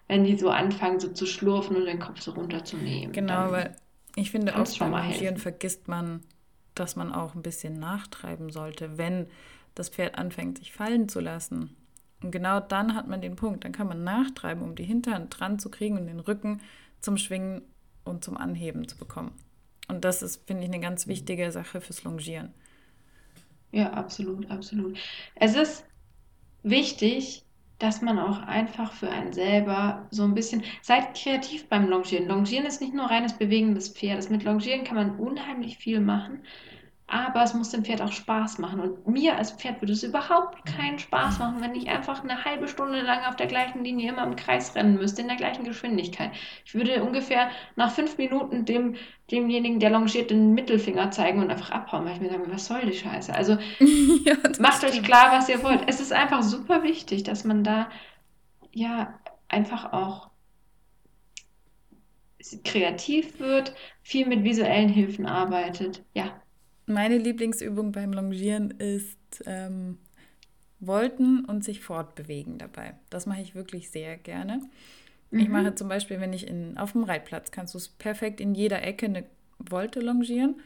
wenn 0.09 0.24
die 0.24 0.37
so 0.37 0.51
anfangen, 0.51 1.01
so 1.01 1.09
zu 1.09 1.27
schlurfen 1.27 1.77
und 1.77 1.87
den 1.87 2.01
Kopf 2.01 2.20
so 2.20 2.33
runterzunehmen. 2.33 3.12
Genau, 3.12 3.51
weil 3.51 3.77
ich 4.16 4.31
finde, 4.31 4.55
oft 4.55 4.79
beim 4.79 4.95
Rangieren 4.95 5.37
vergisst 5.37 5.89
man, 5.89 6.20
dass 6.74 6.97
man 6.97 7.12
auch 7.12 7.35
ein 7.35 7.43
bisschen 7.43 7.79
nachtreiben 7.79 8.51
sollte, 8.51 8.99
wenn 8.99 9.27
das 9.74 9.89
Pferd 9.89 10.18
anfängt, 10.18 10.59
sich 10.59 10.72
fallen 10.72 11.09
zu 11.09 11.20
lassen. 11.20 11.77
Und 12.22 12.31
genau 12.31 12.61
dann 12.61 12.95
hat 12.95 13.09
man 13.09 13.20
den 13.20 13.37
Punkt. 13.37 13.64
Dann 13.64 13.72
kann 13.72 13.89
man 13.89 14.05
nachtreiben, 14.05 14.62
um 14.62 14.74
die 14.74 14.85
Hinterhand 14.85 15.39
dran 15.39 15.59
zu 15.59 15.70
kriegen 15.70 15.99
und 15.99 16.07
den 16.07 16.20
Rücken 16.20 16.61
zum 17.01 17.18
Schwingen 17.18 17.62
und 18.07 18.25
zum 18.25 18.37
Anheben 18.37 18.89
zu 18.89 18.97
bekommen. 18.97 19.33
Und 19.89 20.05
das 20.05 20.23
ist, 20.23 20.47
finde 20.47 20.65
ich, 20.65 20.69
eine 20.69 20.81
ganz 20.81 21.07
wichtige 21.07 21.51
Sache 21.53 21.81
fürs 21.81 22.05
Longieren. 22.05 22.53
Ja, 23.73 23.93
absolut, 23.93 24.51
absolut. 24.51 24.99
Es 25.35 25.55
ist 25.55 25.85
wichtig, 26.63 27.45
dass 27.79 28.01
man 28.01 28.19
auch 28.19 28.41
einfach 28.41 28.93
für 28.93 29.11
einen 29.11 29.33
selber 29.33 30.07
so 30.11 30.23
ein 30.25 30.35
bisschen, 30.35 30.65
seid 30.81 31.15
kreativ 31.15 31.69
beim 31.69 31.89
Longieren. 31.89 32.27
Longieren 32.27 32.65
ist 32.67 32.81
nicht 32.81 32.95
nur 32.95 33.07
reines 33.07 33.35
Bewegen 33.35 33.75
des 33.75 33.91
Pferdes. 33.91 34.31
Mit 34.31 34.45
Longieren 34.45 34.85
kann 34.85 34.97
man 34.97 35.19
unheimlich 35.19 35.77
viel 35.77 36.01
machen. 36.01 36.43
Aber 37.09 37.45
es 37.45 37.55
muss 37.55 37.71
dem 37.71 37.85
Pferd 37.85 38.03
auch 38.03 38.11
Spaß 38.11 38.59
machen. 38.59 38.81
Und 38.81 39.07
mir 39.07 39.37
als 39.37 39.53
Pferd 39.53 39.81
würde 39.81 39.93
es 39.93 40.03
überhaupt 40.03 40.67
keinen 40.67 40.99
Spaß 40.99 41.39
machen, 41.39 41.61
wenn 41.61 41.77
ich 41.77 41.89
einfach 41.89 42.25
eine 42.25 42.45
halbe 42.45 42.67
Stunde 42.67 43.01
lang 43.01 43.25
auf 43.25 43.37
der 43.37 43.47
gleichen 43.47 43.85
Linie 43.85 44.11
immer 44.11 44.25
im 44.25 44.35
Kreis 44.35 44.75
rennen 44.75 44.97
müsste, 44.97 45.23
in 45.23 45.29
der 45.29 45.37
gleichen 45.37 45.65
Geschwindigkeit. 45.65 46.33
Ich 46.65 46.75
würde 46.75 47.05
ungefähr 47.05 47.51
nach 47.77 47.93
fünf 47.93 48.19
Minuten 48.19 48.65
dem, 48.65 48.97
demjenigen, 49.31 49.79
der 49.79 49.91
longiert, 49.91 50.31
den 50.31 50.55
Mittelfinger 50.55 51.13
zeigen 51.13 51.41
und 51.41 51.51
einfach 51.51 51.71
abhauen, 51.71 52.05
weil 52.05 52.15
ich 52.15 52.21
mir 52.21 52.31
sage, 52.31 52.51
was 52.51 52.67
soll 52.67 52.85
die 52.85 52.99
Scheiße? 52.99 53.33
Also 53.33 53.53
ja, 54.25 54.35
macht 54.59 54.83
euch 54.83 55.01
klar, 55.03 55.31
was 55.31 55.49
ihr 55.49 55.63
wollt. 55.63 55.83
Es 55.87 56.01
ist 56.01 56.13
einfach 56.13 56.43
super 56.43 56.83
wichtig, 56.83 57.23
dass 57.23 57.45
man 57.45 57.63
da 57.63 57.89
ja 58.73 59.15
einfach 59.49 59.93
auch 59.93 60.31
kreativ 62.65 63.39
wird, 63.41 63.75
viel 64.03 64.27
mit 64.27 64.45
visuellen 64.45 64.89
Hilfen 64.89 65.27
arbeitet. 65.27 66.05
Ja, 66.15 66.41
meine 66.87 67.18
Lieblingsübung 67.18 67.93
beim 67.93 68.12
Longieren 68.12 68.70
ist 68.72 69.18
ähm, 69.45 69.99
Volten 70.80 71.45
und 71.45 71.64
sich 71.64 71.80
fortbewegen 71.80 72.59
dabei. 72.59 72.95
Das 73.11 73.26
mache 73.26 73.41
ich 73.41 73.55
wirklich 73.55 73.91
sehr 73.91 74.16
gerne. 74.16 74.61
Mhm. 75.30 75.41
Ich 75.41 75.49
mache 75.49 75.74
zum 75.74 75.89
Beispiel, 75.89 76.20
wenn 76.20 76.32
ich 76.32 76.47
in, 76.47 76.78
auf 76.78 76.93
dem 76.93 77.05
Reitplatz, 77.05 77.51
kannst 77.51 77.74
du 77.74 77.78
es 77.78 77.89
perfekt 77.89 78.41
in 78.41 78.55
jeder 78.55 78.82
Ecke 78.82 79.07
eine 79.07 79.24
Volte 79.68 80.01
longieren. 80.01 80.57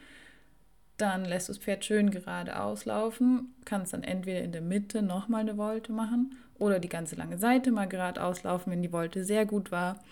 Dann 0.96 1.24
lässt 1.24 1.48
du 1.48 1.52
das 1.52 1.62
Pferd 1.62 1.84
schön 1.84 2.10
geradeaus 2.10 2.84
laufen, 2.84 3.54
kannst 3.64 3.94
dann 3.94 4.02
entweder 4.02 4.42
in 4.42 4.52
der 4.52 4.60
Mitte 4.60 5.00
nochmal 5.00 5.42
eine 5.42 5.56
Volte 5.56 5.92
machen 5.92 6.36
oder 6.58 6.78
die 6.78 6.90
ganze 6.90 7.16
lange 7.16 7.38
Seite 7.38 7.72
mal 7.72 7.88
geradeaus 7.88 8.42
laufen, 8.42 8.70
wenn 8.70 8.82
die 8.82 8.90
Volte 8.90 9.24
sehr 9.24 9.46
gut 9.46 9.72
war. 9.72 10.02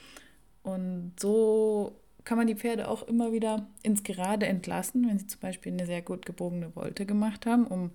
Und 0.63 1.13
so 1.21 2.01
kann 2.29 2.37
man 2.37 2.47
die 2.47 2.57
Pferde 2.57 2.89
auch 2.89 3.05
immer 3.05 3.33
wieder 3.33 3.67
ins 3.83 4.03
Gerade 4.03 4.45
entlassen, 4.45 5.09
wenn 5.09 5.19
sie 5.19 5.29
zum 5.29 5.41
Beispiel 5.41 5.73
eine 5.73 5.87
sehr 5.87 6.03
gut 6.03 6.27
gebogene 6.27 6.77
Wolte 6.77 7.07
gemacht 7.07 7.47
haben, 7.47 7.67
um 7.67 7.91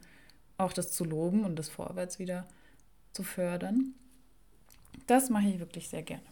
auch 0.58 0.74
das 0.74 0.92
zu 0.92 1.06
loben 1.06 1.46
und 1.46 1.60
das 1.60 1.70
vorwärts 1.70 2.18
wieder 2.18 2.48
zu 3.12 3.22
fördern. 3.22 3.94
Das 5.06 5.30
mache 5.30 5.50
ich 5.50 5.60
wirklich 5.60 5.88
sehr 5.88 6.02
gerne. 6.02 6.24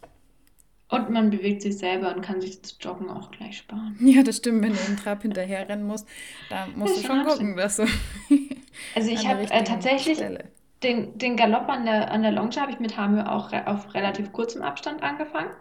Und 0.90 1.12
man 1.12 1.30
bewegt 1.30 1.62
sich 1.62 1.78
selber 1.78 2.16
und 2.16 2.24
kann 2.24 2.42
sich 2.42 2.60
das 2.60 2.76
Joggen 2.82 3.08
auch 3.08 3.30
gleich 3.30 3.60
sparen. 3.60 3.96
Ja, 4.02 4.24
das 4.24 4.38
stimmt, 4.38 4.64
wenn 4.64 4.74
du 4.74 4.80
im 4.88 4.98
Trab 4.98 5.22
hinterher 5.22 5.70
rennen 5.70 5.86
musst, 5.86 6.08
da 6.50 6.66
musst 6.76 6.98
du 6.98 7.06
schon 7.06 7.24
gucken, 7.24 7.56
dass 7.56 7.76
du. 7.76 7.86
Also 8.96 9.12
ich 9.12 9.28
habe 9.28 9.44
äh, 9.44 9.64
tatsächlich 9.64 10.18
den, 10.82 11.18
den 11.20 11.38
Galopp 11.38 11.70
an 11.70 11.86
der, 11.86 12.10
an 12.10 12.24
der 12.24 12.32
Longe 12.32 12.56
habe 12.56 12.72
ich 12.72 12.80
mit 12.80 12.98
Hamö 12.98 13.22
auch 13.22 13.52
re 13.52 13.68
auf 13.68 13.94
relativ 13.94 14.32
kurzem 14.32 14.64
Abstand 14.64 15.04
angefangen 15.04 15.52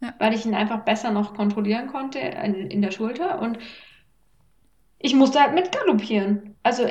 ja. 0.00 0.14
weil 0.18 0.34
ich 0.34 0.46
ihn 0.46 0.54
einfach 0.54 0.84
besser 0.84 1.10
noch 1.10 1.34
kontrollieren 1.34 1.88
konnte 1.88 2.18
in, 2.18 2.70
in 2.70 2.82
der 2.82 2.90
Schulter 2.90 3.40
und 3.40 3.58
ich 4.98 5.14
musste 5.14 5.40
halt 5.40 5.54
mitgaloppieren. 5.54 6.46
Also 6.62 6.86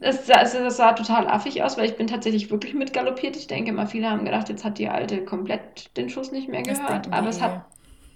es, 0.00 0.30
also 0.30 0.58
das 0.58 0.76
sah 0.76 0.92
total 0.92 1.26
affig 1.26 1.62
aus, 1.62 1.76
weil 1.76 1.86
ich 1.86 1.96
bin 1.96 2.06
tatsächlich 2.06 2.50
wirklich 2.50 2.74
mitgaloppiert. 2.74 3.36
Ich 3.36 3.48
denke 3.48 3.72
mal, 3.72 3.86
viele 3.86 4.08
haben 4.08 4.24
gedacht, 4.24 4.48
jetzt 4.48 4.64
hat 4.64 4.78
die 4.78 4.88
Alte 4.88 5.24
komplett 5.24 5.96
den 5.96 6.08
Schuss 6.08 6.30
nicht 6.30 6.48
mehr 6.48 6.62
gehört. 6.62 7.12
Aber 7.12 7.28
es 7.28 7.40
hat 7.40 7.64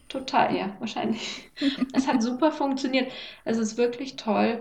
total, 0.08 0.54
ja, 0.54 0.76
wahrscheinlich. 0.78 1.50
es 1.92 2.06
hat 2.06 2.22
super 2.22 2.52
funktioniert. 2.52 3.10
Es 3.44 3.58
ist 3.58 3.78
wirklich 3.78 4.16
toll. 4.16 4.60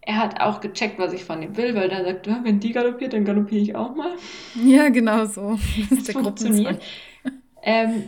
Er 0.00 0.16
hat 0.16 0.40
auch 0.40 0.60
gecheckt, 0.60 0.98
was 0.98 1.12
ich 1.12 1.24
von 1.24 1.42
ihm 1.42 1.56
will, 1.56 1.74
weil 1.74 1.90
er 1.90 2.04
sagt, 2.04 2.26
wenn 2.44 2.60
die 2.60 2.72
galoppiert, 2.72 3.12
dann 3.12 3.24
galoppiere 3.24 3.60
ich 3.60 3.74
auch 3.74 3.94
mal. 3.94 4.12
Ja, 4.54 4.88
genau 4.88 5.26
so. 5.26 5.58
Das 5.90 5.98
ist 5.98 6.08
der 6.08 6.14
funktioniert. 6.14 6.80
Ähm, 7.62 8.04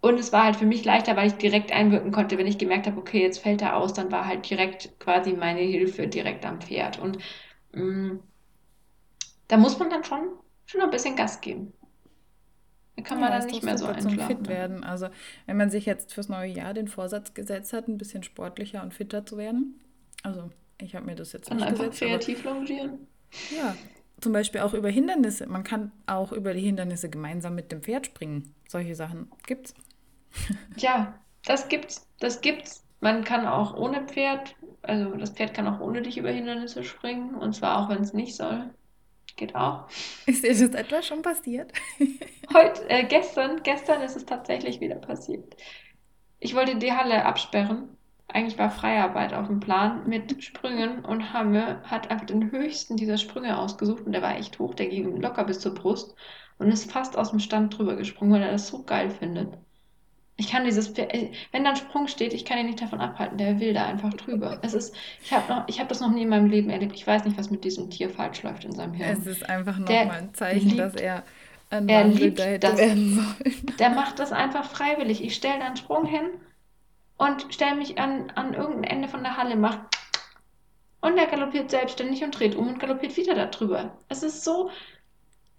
und 0.00 0.18
es 0.20 0.32
war 0.32 0.44
halt 0.44 0.56
für 0.56 0.66
mich 0.66 0.84
leichter, 0.84 1.16
weil 1.16 1.28
ich 1.28 1.34
direkt 1.34 1.72
einwirken 1.72 2.12
konnte, 2.12 2.38
wenn 2.38 2.46
ich 2.46 2.58
gemerkt 2.58 2.86
habe, 2.86 2.98
okay, 2.98 3.20
jetzt 3.20 3.38
fällt 3.38 3.62
er 3.62 3.76
aus, 3.76 3.94
dann 3.94 4.12
war 4.12 4.26
halt 4.26 4.48
direkt 4.48 4.98
quasi 5.00 5.32
meine 5.32 5.60
Hilfe 5.60 6.06
direkt 6.06 6.46
am 6.46 6.60
Pferd. 6.60 6.98
Und 6.98 7.18
mh, 7.72 7.82
mm, 7.82 8.20
da 9.48 9.56
muss 9.56 9.78
man 9.78 9.90
dann 9.90 10.04
schon, 10.04 10.28
schon 10.66 10.82
ein 10.82 10.90
bisschen 10.90 11.16
Gas 11.16 11.40
geben. 11.40 11.72
Da 12.94 13.02
kann 13.02 13.20
man 13.20 13.32
ja, 13.32 13.38
dann 13.38 13.48
nicht 13.48 13.62
mehr 13.62 13.78
so 13.78 13.86
einschlafen. 13.86 14.38
fit 14.38 14.48
werden. 14.48 14.84
Also 14.84 15.08
wenn 15.46 15.56
man 15.56 15.70
sich 15.70 15.86
jetzt 15.86 16.14
fürs 16.14 16.28
neue 16.28 16.50
Jahr 16.50 16.74
den 16.74 16.88
Vorsatz 16.88 17.34
gesetzt 17.34 17.72
hat, 17.72 17.88
ein 17.88 17.98
bisschen 17.98 18.22
sportlicher 18.22 18.82
und 18.82 18.94
fitter 18.94 19.24
zu 19.24 19.36
werden. 19.36 19.80
Also 20.22 20.50
ich 20.80 20.94
habe 20.94 21.06
mir 21.06 21.14
das 21.14 21.32
jetzt 21.32 21.50
dann 21.50 21.58
nicht 21.58 21.66
einfach 21.66 21.84
gesetzt. 21.86 22.00
kreativ 22.00 22.44
longieren. 22.44 23.06
Ja, 23.56 23.74
zum 24.20 24.32
Beispiel 24.32 24.60
auch 24.62 24.74
über 24.74 24.88
Hindernisse. 24.88 25.46
Man 25.46 25.64
kann 25.64 25.92
auch 26.06 26.32
über 26.32 26.54
die 26.54 26.60
Hindernisse 26.60 27.08
gemeinsam 27.08 27.54
mit 27.54 27.70
dem 27.70 27.82
Pferd 27.82 28.06
springen. 28.06 28.54
Solche 28.66 28.94
Sachen 28.94 29.30
gibt's. 29.46 29.74
Ja, 30.76 31.14
das 31.44 31.68
gibt's. 31.68 32.06
Das 32.20 32.40
gibt's. 32.40 32.84
Man 33.00 33.24
kann 33.24 33.46
auch 33.46 33.76
ohne 33.76 34.02
Pferd, 34.06 34.56
also 34.82 35.10
das 35.16 35.30
Pferd 35.30 35.54
kann 35.54 35.68
auch 35.68 35.80
ohne 35.80 36.02
dich 36.02 36.18
über 36.18 36.30
Hindernisse 36.30 36.84
springen. 36.84 37.34
Und 37.34 37.54
zwar 37.54 37.78
auch, 37.78 37.88
wenn 37.88 38.02
es 38.02 38.12
nicht 38.12 38.36
soll. 38.36 38.70
Geht 39.36 39.54
auch. 39.54 39.86
Ist 40.26 40.42
dir 40.42 40.50
das 40.50 40.74
etwa 40.74 41.00
schon 41.00 41.22
passiert? 41.22 41.72
Heute, 42.54 42.88
äh, 42.90 43.04
gestern, 43.04 43.62
gestern 43.62 44.02
ist 44.02 44.16
es 44.16 44.26
tatsächlich 44.26 44.80
wieder 44.80 44.96
passiert. 44.96 45.56
Ich 46.40 46.54
wollte 46.54 46.76
die 46.76 46.92
Halle 46.92 47.24
absperren. 47.24 47.96
Eigentlich 48.26 48.58
war 48.58 48.70
Freiarbeit 48.70 49.32
auf 49.32 49.46
dem 49.46 49.60
Plan 49.60 50.06
mit 50.08 50.42
Sprüngen 50.44 51.04
und 51.04 51.32
Hamme 51.32 51.82
hat 51.84 52.10
einfach 52.10 52.26
den 52.26 52.50
höchsten 52.50 52.96
dieser 52.96 53.16
Sprünge 53.16 53.58
ausgesucht 53.58 54.04
und 54.04 54.12
der 54.12 54.22
war 54.22 54.36
echt 54.36 54.58
hoch, 54.58 54.74
der 54.74 54.88
ging 54.88 55.16
locker 55.20 55.44
bis 55.44 55.60
zur 55.60 55.74
Brust 55.74 56.14
und 56.58 56.68
ist 56.70 56.92
fast 56.92 57.16
aus 57.16 57.30
dem 57.30 57.38
Stand 57.40 57.78
drüber 57.78 57.96
gesprungen, 57.96 58.32
weil 58.32 58.42
er 58.42 58.52
das 58.52 58.68
so 58.68 58.82
geil 58.82 59.10
findet. 59.10 59.56
Ich 60.40 60.50
kann 60.50 60.64
dieses, 60.64 60.96
äh, 60.96 61.30
wenn 61.50 61.64
da 61.64 61.70
ein 61.70 61.76
Sprung 61.76 62.06
steht, 62.06 62.32
ich 62.32 62.44
kann 62.44 62.58
ihn 62.58 62.66
nicht 62.66 62.80
davon 62.80 63.00
abhalten, 63.00 63.38
der 63.38 63.58
will 63.58 63.74
da 63.74 63.86
einfach 63.86 64.14
drüber. 64.14 64.58
Es 64.62 64.72
ist, 64.72 64.94
ich 65.22 65.32
habe 65.32 65.52
noch, 65.52 65.66
das 65.66 66.00
noch 66.00 66.12
nie 66.12 66.22
in 66.22 66.28
meinem 66.28 66.48
Leben 66.48 66.70
erlebt. 66.70 66.94
Ich 66.94 67.06
weiß 67.06 67.24
nicht, 67.24 67.36
was 67.36 67.50
mit 67.50 67.64
diesem 67.64 67.90
Tier 67.90 68.08
falsch 68.08 68.42
läuft 68.44 68.64
in 68.64 68.72
seinem 68.72 68.94
Hirn. 68.94 69.10
Es 69.10 69.26
ist 69.26 69.48
einfach 69.48 69.78
nochmal 69.78 70.10
ein 70.10 70.34
Zeichen, 70.34 70.68
liebt, 70.68 70.78
dass 70.78 70.94
er 70.94 71.24
ein 71.70 71.88
er 71.88 72.04
liebt 72.04 72.38
das. 72.38 72.80
Der 73.78 73.90
macht 73.90 74.20
das 74.20 74.32
einfach 74.32 74.64
freiwillig. 74.64 75.22
Ich 75.22 75.34
stelle 75.34 75.58
da 75.58 75.66
einen 75.66 75.76
Sprung 75.76 76.06
hin 76.06 76.30
und 77.16 77.52
stelle 77.52 77.74
mich 77.74 77.98
an, 77.98 78.30
an 78.36 78.54
irgendein 78.54 78.84
Ende 78.84 79.08
von 79.08 79.22
der 79.24 79.36
Halle, 79.36 79.56
macht 79.56 79.80
und 81.00 81.16
er 81.16 81.26
galoppiert 81.26 81.70
selbstständig 81.70 82.22
und 82.24 82.38
dreht 82.38 82.54
um 82.54 82.68
und 82.68 82.80
galoppiert 82.80 83.16
wieder 83.16 83.34
da 83.34 83.46
drüber. 83.46 83.98
Es 84.08 84.22
ist 84.22 84.44
so 84.44 84.70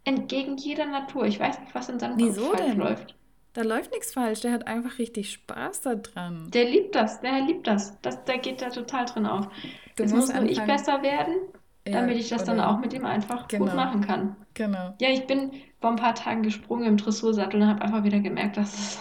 entgegen 0.04 0.58
jeder 0.58 0.86
Natur. 0.86 1.26
Ich 1.26 1.40
weiß 1.40 1.60
nicht, 1.60 1.76
was 1.76 1.90
in 1.90 2.00
seinem 2.00 2.18
Wieso 2.18 2.42
Kopf 2.42 2.58
falsch 2.58 2.70
denn? 2.72 2.80
läuft. 2.80 3.16
Da 3.54 3.64
läuft 3.64 3.92
nichts 3.92 4.14
falsch. 4.14 4.42
Der 4.42 4.52
hat 4.52 4.68
einfach 4.68 5.00
richtig 5.00 5.32
Spaß 5.32 5.82
daran. 5.82 6.52
Der 6.52 6.66
liebt 6.66 6.96
das. 6.96 7.22
Der 7.22 7.42
liebt 7.42 7.68
das. 7.68 8.00
das 8.02 8.24
der 8.26 8.38
geht 8.38 8.62
da 8.62 8.70
total 8.70 9.06
drin 9.06 9.26
auf. 9.26 9.48
Du 9.96 10.04
Jetzt 10.04 10.14
muss 10.14 10.34
nur 10.34 10.44
ich 10.44 10.62
besser 10.62 11.02
werden, 11.02 11.36
damit 11.84 12.16
ja, 12.16 12.22
ich 12.22 12.30
das 12.30 12.44
dann 12.44 12.60
auch 12.60 12.80
mit 12.80 12.94
ihm 12.94 13.06
einfach 13.06 13.48
genau. 13.48 13.66
gut 13.66 13.76
machen 13.76 14.02
kann. 14.02 14.36
Genau. 14.54 14.94
Ja, 15.02 15.10
ich 15.10 15.26
bin 15.26 15.52
vor 15.82 15.92
ein 15.92 15.96
paar 15.96 16.16
Tagen 16.16 16.44
gesprungen 16.44 16.86
im 16.86 16.98
Dressursattel 16.98 17.62
und 17.62 17.68
habe 17.68 17.82
einfach 17.82 18.04
wieder 18.04 18.20
gemerkt, 18.20 18.58
dass 18.58 18.74
es, 18.74 19.00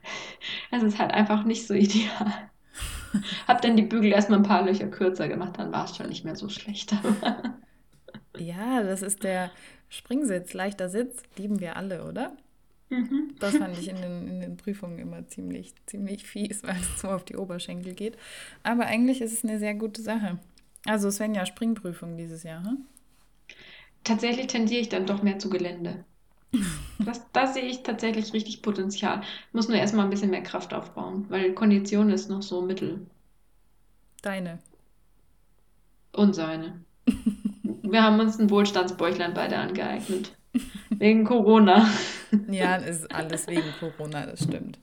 es 0.70 0.82
ist 0.82 0.98
halt 0.98 1.12
einfach 1.12 1.44
nicht 1.44 1.66
so 1.66 1.74
ideal. 1.74 2.50
hab 3.48 3.62
dann 3.62 3.76
die 3.76 3.82
Bügel 3.82 4.12
erstmal 4.12 4.38
ein 4.38 4.44
paar 4.44 4.64
Löcher 4.64 4.88
kürzer 4.88 5.28
gemacht, 5.28 5.58
dann 5.58 5.72
war 5.72 5.84
es 5.84 5.96
schon 5.96 6.08
nicht 6.08 6.24
mehr 6.24 6.36
so 6.36 6.48
schlecht. 6.48 6.94
ja, 8.38 8.82
das 8.82 9.02
ist 9.02 9.22
der 9.22 9.50
Springsitz, 9.88 10.54
leichter 10.54 10.88
Sitz, 10.88 11.22
lieben 11.36 11.60
wir 11.60 11.76
alle, 11.76 12.04
oder? 12.04 12.32
Mhm. 12.92 13.34
Das 13.40 13.56
fand 13.56 13.78
ich 13.78 13.88
in 13.88 13.96
den, 13.96 14.28
in 14.28 14.40
den 14.40 14.56
Prüfungen 14.58 14.98
immer 14.98 15.26
ziemlich, 15.26 15.72
ziemlich 15.86 16.26
fies, 16.26 16.62
weil 16.62 16.76
es 16.76 17.00
so 17.00 17.08
auf 17.08 17.24
die 17.24 17.36
Oberschenkel 17.36 17.94
geht. 17.94 18.18
Aber 18.62 18.84
eigentlich 18.84 19.22
ist 19.22 19.32
es 19.32 19.44
eine 19.44 19.58
sehr 19.58 19.74
gute 19.74 20.02
Sache. 20.02 20.38
Also 20.84 21.10
Svenja, 21.10 21.46
Springprüfung 21.46 22.18
dieses 22.18 22.42
Jahr, 22.42 22.62
hm? 22.64 22.84
Tatsächlich 24.04 24.48
tendiere 24.48 24.82
ich 24.82 24.88
dann 24.90 25.06
doch 25.06 25.22
mehr 25.22 25.38
zu 25.38 25.48
Gelände. 25.48 26.04
Das, 26.98 27.22
da 27.32 27.46
sehe 27.46 27.64
ich 27.64 27.82
tatsächlich 27.82 28.34
richtig 28.34 28.60
Potenzial. 28.60 29.22
Ich 29.22 29.54
muss 29.54 29.68
nur 29.68 29.78
erstmal 29.78 30.04
ein 30.04 30.10
bisschen 30.10 30.30
mehr 30.30 30.42
Kraft 30.42 30.74
aufbauen, 30.74 31.24
weil 31.30 31.54
Kondition 31.54 32.10
ist 32.10 32.28
noch 32.28 32.42
so 32.42 32.60
mittel. 32.60 33.06
Deine. 34.20 34.58
Und 36.12 36.34
seine. 36.34 36.84
Wir 37.82 38.02
haben 38.02 38.20
uns 38.20 38.38
ein 38.38 38.50
Wohlstandsbäuchlein 38.50 39.32
beide 39.32 39.56
angeeignet. 39.56 40.36
Wegen 40.90 41.24
Corona. 41.24 41.88
Ja, 42.48 42.76
ist 42.76 43.12
alles 43.14 43.46
wegen 43.46 43.72
Corona, 43.80 44.26
das 44.26 44.44
stimmt. 44.44 44.78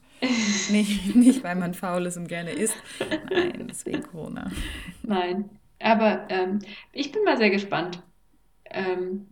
Nicht, 0.70 1.15
nicht, 1.15 1.43
weil 1.43 1.55
man 1.55 1.74
faul 1.74 2.05
ist 2.05 2.17
und 2.17 2.28
gerne 2.28 2.51
isst. 2.51 2.76
Nein, 3.30 3.70
ist 3.70 3.86
wegen 3.86 4.03
Corona. 4.03 4.51
Nein. 5.03 5.49
Aber 5.82 6.26
ähm, 6.30 6.59
ich 6.91 7.11
bin 7.11 7.24
mal 7.24 7.38
sehr 7.38 7.49
gespannt. 7.49 8.03
Ähm, 8.65 9.28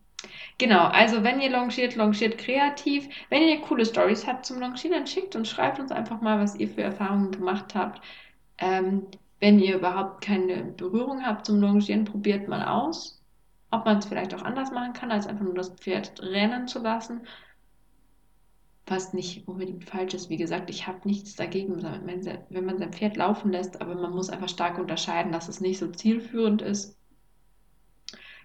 genau, 0.57 0.85
also 0.85 1.23
wenn 1.23 1.41
ihr 1.41 1.49
longiert, 1.49 1.95
longiert 1.95 2.38
kreativ. 2.38 3.07
Wenn 3.29 3.43
ihr 3.43 3.59
coole 3.61 3.85
Stories 3.85 4.25
habt 4.25 4.45
zum 4.45 4.59
Longieren, 4.59 4.93
dann 4.93 5.07
schickt 5.07 5.35
und 5.35 5.47
schreibt 5.47 5.79
uns 5.79 5.91
einfach 5.91 6.21
mal, 6.21 6.39
was 6.39 6.55
ihr 6.55 6.69
für 6.69 6.83
Erfahrungen 6.83 7.31
gemacht 7.31 7.75
habt. 7.75 8.01
Ähm, 8.57 9.07
wenn 9.39 9.59
ihr 9.59 9.75
überhaupt 9.75 10.23
keine 10.23 10.63
Berührung 10.63 11.23
habt 11.25 11.45
zum 11.45 11.59
Longieren, 11.59 12.05
probiert 12.05 12.47
mal 12.47 12.63
aus, 12.63 13.16
ob 13.72 13.86
man 13.86 13.97
es 13.97 14.05
vielleicht 14.05 14.34
auch 14.34 14.43
anders 14.43 14.72
machen 14.72 14.93
kann, 14.93 15.11
als 15.11 15.28
einfach 15.28 15.43
nur 15.43 15.53
das 15.53 15.72
Pferd 15.72 16.22
rennen 16.22 16.68
zu 16.68 16.80
lassen. 16.80 17.28
Was 18.86 19.11
nicht 19.13 19.47
unbedingt 19.47 19.84
falsch 19.84 20.13
ist. 20.13 20.30
Wie 20.30 20.38
gesagt, 20.38 20.70
ich 20.70 20.88
habe 20.88 21.05
nichts 21.05 21.36
dagegen, 21.36 21.84
wenn 21.84 22.65
man 22.65 22.78
sein 22.78 22.93
Pferd 22.93 23.18
laufen 23.18 23.51
lässt, 23.51 23.82
aber 23.82 23.95
man 23.95 24.11
muss 24.11 24.30
einfach 24.30 24.47
stark 24.47 24.78
unterscheiden, 24.78 25.34
dass 25.34 25.49
es 25.49 25.59
nicht 25.59 25.78
so 25.78 25.88
zielführend 25.88 26.61
ist. 26.61 26.97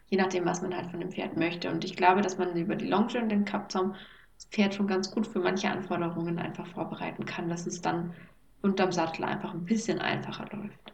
Je 0.09 0.19
nachdem, 0.19 0.45
was 0.45 0.61
man 0.61 0.77
halt 0.77 0.91
von 0.91 0.99
dem 0.99 1.13
Pferd 1.13 1.37
möchte. 1.37 1.71
Und 1.71 1.85
ich 1.85 1.97
glaube, 1.97 2.23
dass 2.23 2.39
man 2.39 2.57
über 2.57 2.75
die 2.75 2.89
Longe 2.89 3.23
und 3.23 3.29
den 3.29 3.45
Kappzaum 3.45 3.95
das 4.35 4.47
Pferd 4.47 4.75
schon 4.75 4.89
ganz 4.89 5.13
gut 5.13 5.29
für 5.29 5.39
manche 5.39 5.71
Anforderungen 5.71 6.41
einfach 6.41 6.67
vorbereiten 6.67 7.25
kann, 7.25 7.49
dass 7.49 7.67
es 7.69 7.81
dann 7.81 8.13
unterm 8.61 8.91
Sattel 8.91 9.25
einfach 9.25 9.55
ein 9.55 9.65
bisschen 9.65 10.01
einfacher 10.01 10.47
läuft. 10.57 10.93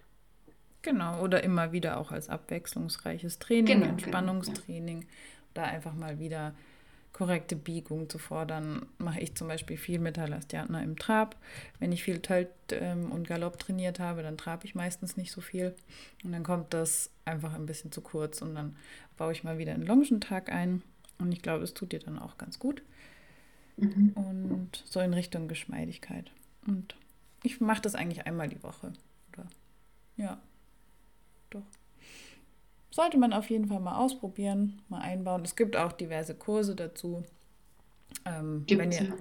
Genau, 0.83 1.21
oder 1.21 1.43
immer 1.43 1.73
wieder 1.73 1.99
auch 1.99 2.13
als 2.13 2.29
abwechslungsreiches 2.29 3.39
Training, 3.39 3.67
genau, 3.67 3.81
genau 3.81 3.93
Entspannungstraining, 3.93 5.01
genau, 5.01 5.13
ja. 5.13 5.53
da 5.55 5.63
einfach 5.65 5.95
mal 5.95 6.19
wieder 6.19 6.55
korrekte 7.13 7.57
Biegung 7.57 8.09
zu 8.09 8.19
fordern, 8.19 8.87
mache 8.99 9.21
ich 9.21 9.35
zum 9.35 9.49
Beispiel 9.49 9.77
viel 9.77 9.99
mit 9.99 10.19
Halastiatna 10.19 10.83
im 10.83 10.97
Trab. 10.97 11.35
Wenn 11.81 11.91
ich 11.91 12.05
viel 12.05 12.21
Tölt 12.21 12.51
ähm, 12.71 13.11
und 13.11 13.27
Galopp 13.27 13.59
trainiert 13.59 13.99
habe, 13.99 14.23
dann 14.23 14.39
trabe 14.39 14.67
ich 14.67 14.77
meistens 14.77 15.17
nicht 15.17 15.33
so 15.33 15.41
viel. 15.41 15.75
Und 16.23 16.31
dann 16.31 16.45
kommt 16.45 16.75
das 16.75 17.11
einfach 17.25 17.55
ein 17.55 17.67
bisschen 17.67 17.91
zu 17.91 18.03
kurz 18.03 18.41
und 18.41 18.55
dann 18.55 18.77
baue 19.17 19.33
ich 19.33 19.43
mal 19.43 19.59
wieder 19.59 19.75
einen 19.75 19.87
Longentag 19.87 20.53
ein. 20.53 20.83
Und 21.19 21.33
ich 21.33 21.43
glaube, 21.43 21.65
es 21.65 21.75
tut 21.75 21.91
dir 21.91 21.99
dann 21.99 22.21
auch 22.21 22.39
ganz 22.39 22.61
gut. 22.61 22.83
Mhm. 23.79 24.13
Und 24.15 24.85
so 24.87 25.01
in 25.01 25.13
Richtung 25.13 25.49
Geschmeidigkeit. 25.49 26.31
Und 26.69 26.95
ich 27.43 27.61
mache 27.61 27.83
das 27.83 27.97
eigentlich 27.97 28.27
einmal 28.27 28.49
die 28.49 28.63
Woche. 28.63 28.93
Oder? 29.33 29.49
Ja, 30.17 30.41
doch. 31.51 31.67
Sollte 32.91 33.19
man 33.19 33.33
auf 33.33 33.51
jeden 33.51 33.69
Fall 33.69 33.81
mal 33.81 33.97
ausprobieren, 33.97 34.83
mal 34.89 35.01
einbauen. 35.01 35.45
Es 35.45 35.57
gibt 35.57 35.77
auch 35.77 35.93
diverse 35.93 36.35
Kurse 36.35 36.75
dazu. 36.75 37.25
Ähm, 38.25 38.65
wenn 38.69 38.93
ihr 38.93 39.17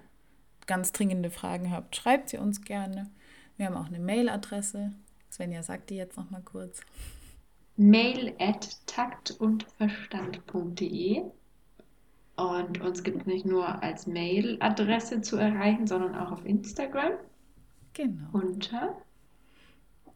ganz 0.66 0.92
dringende 0.92 1.30
Fragen 1.30 1.72
habt, 1.72 1.96
schreibt 1.96 2.30
sie 2.30 2.38
uns 2.38 2.62
gerne. 2.62 3.10
Wir 3.58 3.68
haben 3.68 3.78
auch 3.78 3.88
eine 3.88 4.00
Mailadresse. 4.00 4.94
Svenja 5.32 5.64
sagt 5.64 5.90
die 5.90 5.96
jetzt 5.96 6.18
noch 6.18 6.30
mal 6.30 6.42
kurz. 6.42 6.82
Mail 7.76 8.34
at 8.40 8.86
taktundverstand.de 8.88 11.24
und 12.38 12.82
uns 12.82 13.04
gibt 13.04 13.22
es 13.22 13.28
nicht 13.28 13.46
nur 13.46 13.84
als 13.84 14.08
Mailadresse 14.08 15.22
zu 15.22 15.38
erreichen, 15.38 15.88
sondern 15.88 16.16
auch 16.16 16.32
auf 16.32 16.46
Instagram. 16.46 17.14
Genau. 17.94 18.30
Unter 18.32 18.96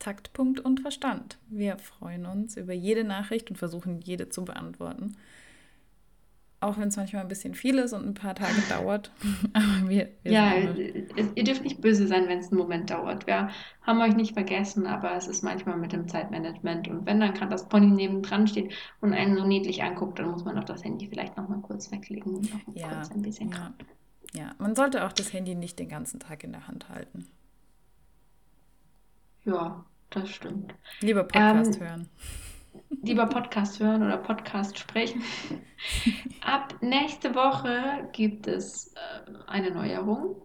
Taktpunkt 0.01 0.59
und 0.59 0.81
Verstand. 0.81 1.37
Wir 1.47 1.77
freuen 1.77 2.25
uns 2.25 2.57
über 2.57 2.73
jede 2.73 3.03
Nachricht 3.03 3.49
und 3.49 3.55
versuchen 3.55 4.01
jede 4.01 4.29
zu 4.29 4.43
beantworten. 4.43 5.15
Auch 6.59 6.77
wenn 6.77 6.89
es 6.89 6.97
manchmal 6.97 7.23
ein 7.23 7.27
bisschen 7.27 7.55
viel 7.55 7.79
ist 7.79 7.93
und 7.93 8.05
ein 8.05 8.13
paar 8.13 8.35
Tage 8.35 8.61
dauert. 8.69 9.11
Aber 9.53 9.89
wir, 9.89 10.09
wir 10.23 10.31
ja, 10.31 10.53
ihr 11.35 11.43
dürft 11.43 11.63
nicht 11.63 11.81
böse 11.81 12.07
sein, 12.07 12.27
wenn 12.27 12.39
es 12.39 12.49
einen 12.51 12.59
Moment 12.59 12.89
dauert. 12.89 13.27
Wir 13.27 13.49
haben 13.83 14.01
euch 14.01 14.15
nicht 14.15 14.33
vergessen, 14.33 14.85
aber 14.85 15.15
es 15.15 15.27
ist 15.27 15.43
manchmal 15.43 15.77
mit 15.77 15.91
dem 15.91 16.07
Zeitmanagement. 16.07 16.87
Und 16.87 17.05
wenn 17.05 17.19
dann 17.19 17.33
gerade 17.33 17.49
das 17.51 17.67
Pony 17.67 17.87
nebendran 17.87 18.47
steht 18.47 18.73
und 19.01 19.13
einen 19.13 19.35
so 19.37 19.45
niedlich 19.45 19.81
anguckt, 19.81 20.19
dann 20.19 20.29
muss 20.29 20.45
man 20.45 20.57
auch 20.59 20.63
das 20.63 20.83
Handy 20.83 21.07
vielleicht 21.07 21.35
nochmal 21.37 21.61
kurz 21.61 21.91
weglegen 21.91 22.35
und 22.35 22.53
noch 22.53 22.75
ja, 22.75 22.89
kurz 22.89 23.11
ein 23.11 23.21
bisschen 23.23 23.49
ja. 23.49 23.73
ja, 24.33 24.51
man 24.59 24.75
sollte 24.75 25.03
auch 25.05 25.13
das 25.13 25.33
Handy 25.33 25.55
nicht 25.55 25.79
den 25.79 25.89
ganzen 25.89 26.19
Tag 26.19 26.43
in 26.43 26.51
der 26.51 26.67
Hand 26.67 26.89
halten. 26.89 27.27
Ja, 29.43 29.83
das 30.11 30.29
stimmt. 30.29 30.73
Lieber 30.99 31.23
Podcast 31.23 31.81
ähm, 31.81 31.87
hören. 31.87 32.09
Lieber 33.01 33.25
Podcast 33.25 33.79
hören 33.79 34.03
oder 34.03 34.17
Podcast 34.17 34.77
sprechen. 34.77 35.23
Ab 36.41 36.75
nächste 36.81 37.33
Woche 37.33 38.09
gibt 38.11 38.47
es 38.47 38.93
äh, 38.93 39.31
eine 39.47 39.71
Neuerung. 39.71 40.35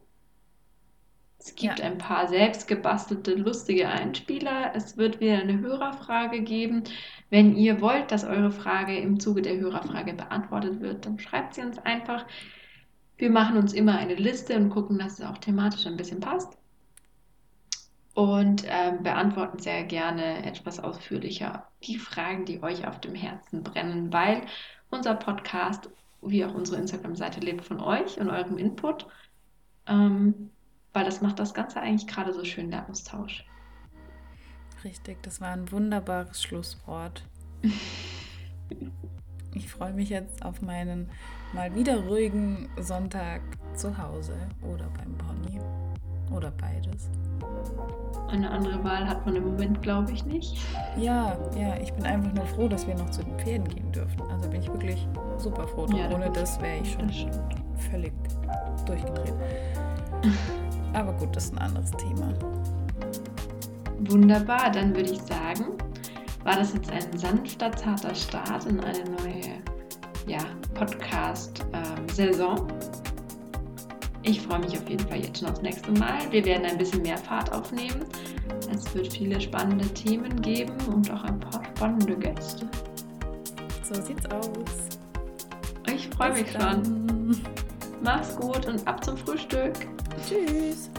Es 1.38 1.54
gibt 1.54 1.78
ja. 1.78 1.84
ein 1.84 1.98
paar 1.98 2.26
selbstgebastelte, 2.26 3.34
lustige 3.34 3.88
Einspieler. 3.88 4.72
Es 4.74 4.96
wird 4.96 5.20
wieder 5.20 5.38
eine 5.38 5.60
Hörerfrage 5.60 6.42
geben. 6.42 6.82
Wenn 7.30 7.54
ihr 7.56 7.80
wollt, 7.80 8.10
dass 8.10 8.24
eure 8.24 8.50
Frage 8.50 8.96
im 8.98 9.20
Zuge 9.20 9.42
der 9.42 9.56
Hörerfrage 9.58 10.14
beantwortet 10.14 10.80
wird, 10.80 11.06
dann 11.06 11.18
schreibt 11.18 11.54
sie 11.54 11.62
uns 11.62 11.78
einfach. 11.78 12.24
Wir 13.16 13.30
machen 13.30 13.56
uns 13.56 13.72
immer 13.72 13.96
eine 13.96 14.14
Liste 14.14 14.56
und 14.56 14.70
gucken, 14.70 14.98
dass 14.98 15.20
es 15.20 15.24
auch 15.24 15.38
thematisch 15.38 15.86
ein 15.86 15.96
bisschen 15.96 16.20
passt 16.20 16.56
und 18.16 18.64
ähm, 18.66 19.02
beantworten 19.02 19.58
sehr 19.58 19.84
gerne 19.84 20.44
etwas 20.46 20.80
ausführlicher 20.80 21.66
die 21.82 21.98
Fragen, 21.98 22.46
die 22.46 22.62
euch 22.62 22.86
auf 22.86 22.98
dem 22.98 23.14
Herzen 23.14 23.62
brennen, 23.62 24.10
weil 24.10 24.40
unser 24.88 25.14
Podcast 25.14 25.90
wie 26.22 26.42
auch 26.42 26.54
unsere 26.54 26.80
Instagram-Seite 26.80 27.40
lebt 27.40 27.66
von 27.66 27.78
euch 27.78 28.18
und 28.18 28.30
eurem 28.30 28.56
Input, 28.56 29.06
ähm, 29.86 30.50
weil 30.94 31.04
das 31.04 31.20
macht 31.20 31.38
das 31.38 31.52
Ganze 31.52 31.78
eigentlich 31.78 32.06
gerade 32.06 32.32
so 32.32 32.42
schön, 32.42 32.70
der 32.70 32.88
Austausch. 32.88 33.44
Richtig, 34.82 35.22
das 35.22 35.42
war 35.42 35.50
ein 35.50 35.70
wunderbares 35.70 36.42
Schlusswort. 36.42 37.22
ich 39.54 39.68
freue 39.68 39.92
mich 39.92 40.08
jetzt 40.08 40.42
auf 40.42 40.62
meinen 40.62 41.10
mal 41.52 41.74
wieder 41.74 41.98
ruhigen 41.98 42.70
Sonntag 42.78 43.42
zu 43.74 43.98
Hause 43.98 44.38
oder 44.62 44.88
beim 44.96 45.18
Pony 45.18 45.60
oder 46.30 46.50
beides. 46.52 47.10
Eine 48.28 48.50
andere 48.50 48.82
Wahl 48.82 49.08
hat 49.08 49.24
man 49.24 49.36
im 49.36 49.44
Moment, 49.44 49.82
glaube 49.82 50.10
ich, 50.12 50.24
nicht. 50.26 50.56
Ja, 50.96 51.36
ja, 51.56 51.76
ich 51.80 51.92
bin 51.92 52.04
einfach 52.04 52.32
nur 52.32 52.46
froh, 52.46 52.66
dass 52.66 52.86
wir 52.86 52.94
noch 52.96 53.10
zu 53.10 53.22
den 53.22 53.38
Pferden 53.38 53.68
gehen 53.68 53.92
dürfen. 53.92 54.20
Also 54.30 54.48
bin 54.48 54.60
ich 54.60 54.68
wirklich 54.68 55.06
super 55.38 55.66
froh. 55.68 55.86
Ja, 55.94 56.10
Ohne 56.10 56.30
das 56.30 56.60
wäre 56.60 56.78
ich 56.78 56.92
schon 56.92 57.10
völlig 57.90 58.12
durchgedreht. 58.84 59.34
Aber 60.94 61.12
gut, 61.12 61.36
das 61.36 61.46
ist 61.46 61.52
ein 61.52 61.58
anderes 61.58 61.90
Thema. 61.92 62.32
Wunderbar, 64.00 64.70
dann 64.72 64.94
würde 64.94 65.10
ich 65.12 65.22
sagen, 65.22 65.76
war 66.44 66.56
das 66.56 66.74
jetzt 66.74 66.90
ein 66.90 67.16
sanfter, 67.16 67.72
zarter 67.72 68.14
Start 68.14 68.66
in 68.66 68.80
eine 68.80 69.04
neue 69.04 69.62
ja, 70.26 70.38
Podcast-Saison. 70.74 72.66
Ich 74.28 74.40
freue 74.40 74.58
mich 74.58 74.76
auf 74.76 74.88
jeden 74.90 75.06
Fall 75.08 75.24
jetzt 75.24 75.38
schon 75.38 75.48
aufs 75.48 75.62
nächste 75.62 75.92
Mal. 75.92 76.18
Wir 76.30 76.44
werden 76.44 76.66
ein 76.66 76.76
bisschen 76.76 77.02
mehr 77.02 77.16
Fahrt 77.16 77.52
aufnehmen. 77.52 78.04
Es 78.74 78.92
wird 78.92 79.12
viele 79.12 79.40
spannende 79.40 79.86
Themen 79.94 80.42
geben 80.42 80.74
und 80.92 81.08
auch 81.12 81.22
ein 81.22 81.38
paar 81.38 81.62
spannende 81.64 82.16
Gäste. 82.16 82.68
So 83.84 83.94
sieht's 84.02 84.26
aus. 84.26 84.98
Ich 85.94 86.08
freue 86.08 86.32
mich 86.32 86.52
dann. 86.52 86.84
schon. 86.84 87.40
Mach's 88.02 88.34
gut 88.34 88.66
und 88.66 88.86
ab 88.88 89.04
zum 89.04 89.16
Frühstück. 89.16 89.74
Tschüss. 90.28 90.90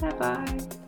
Bye 0.00 0.14
bye. 0.18 0.81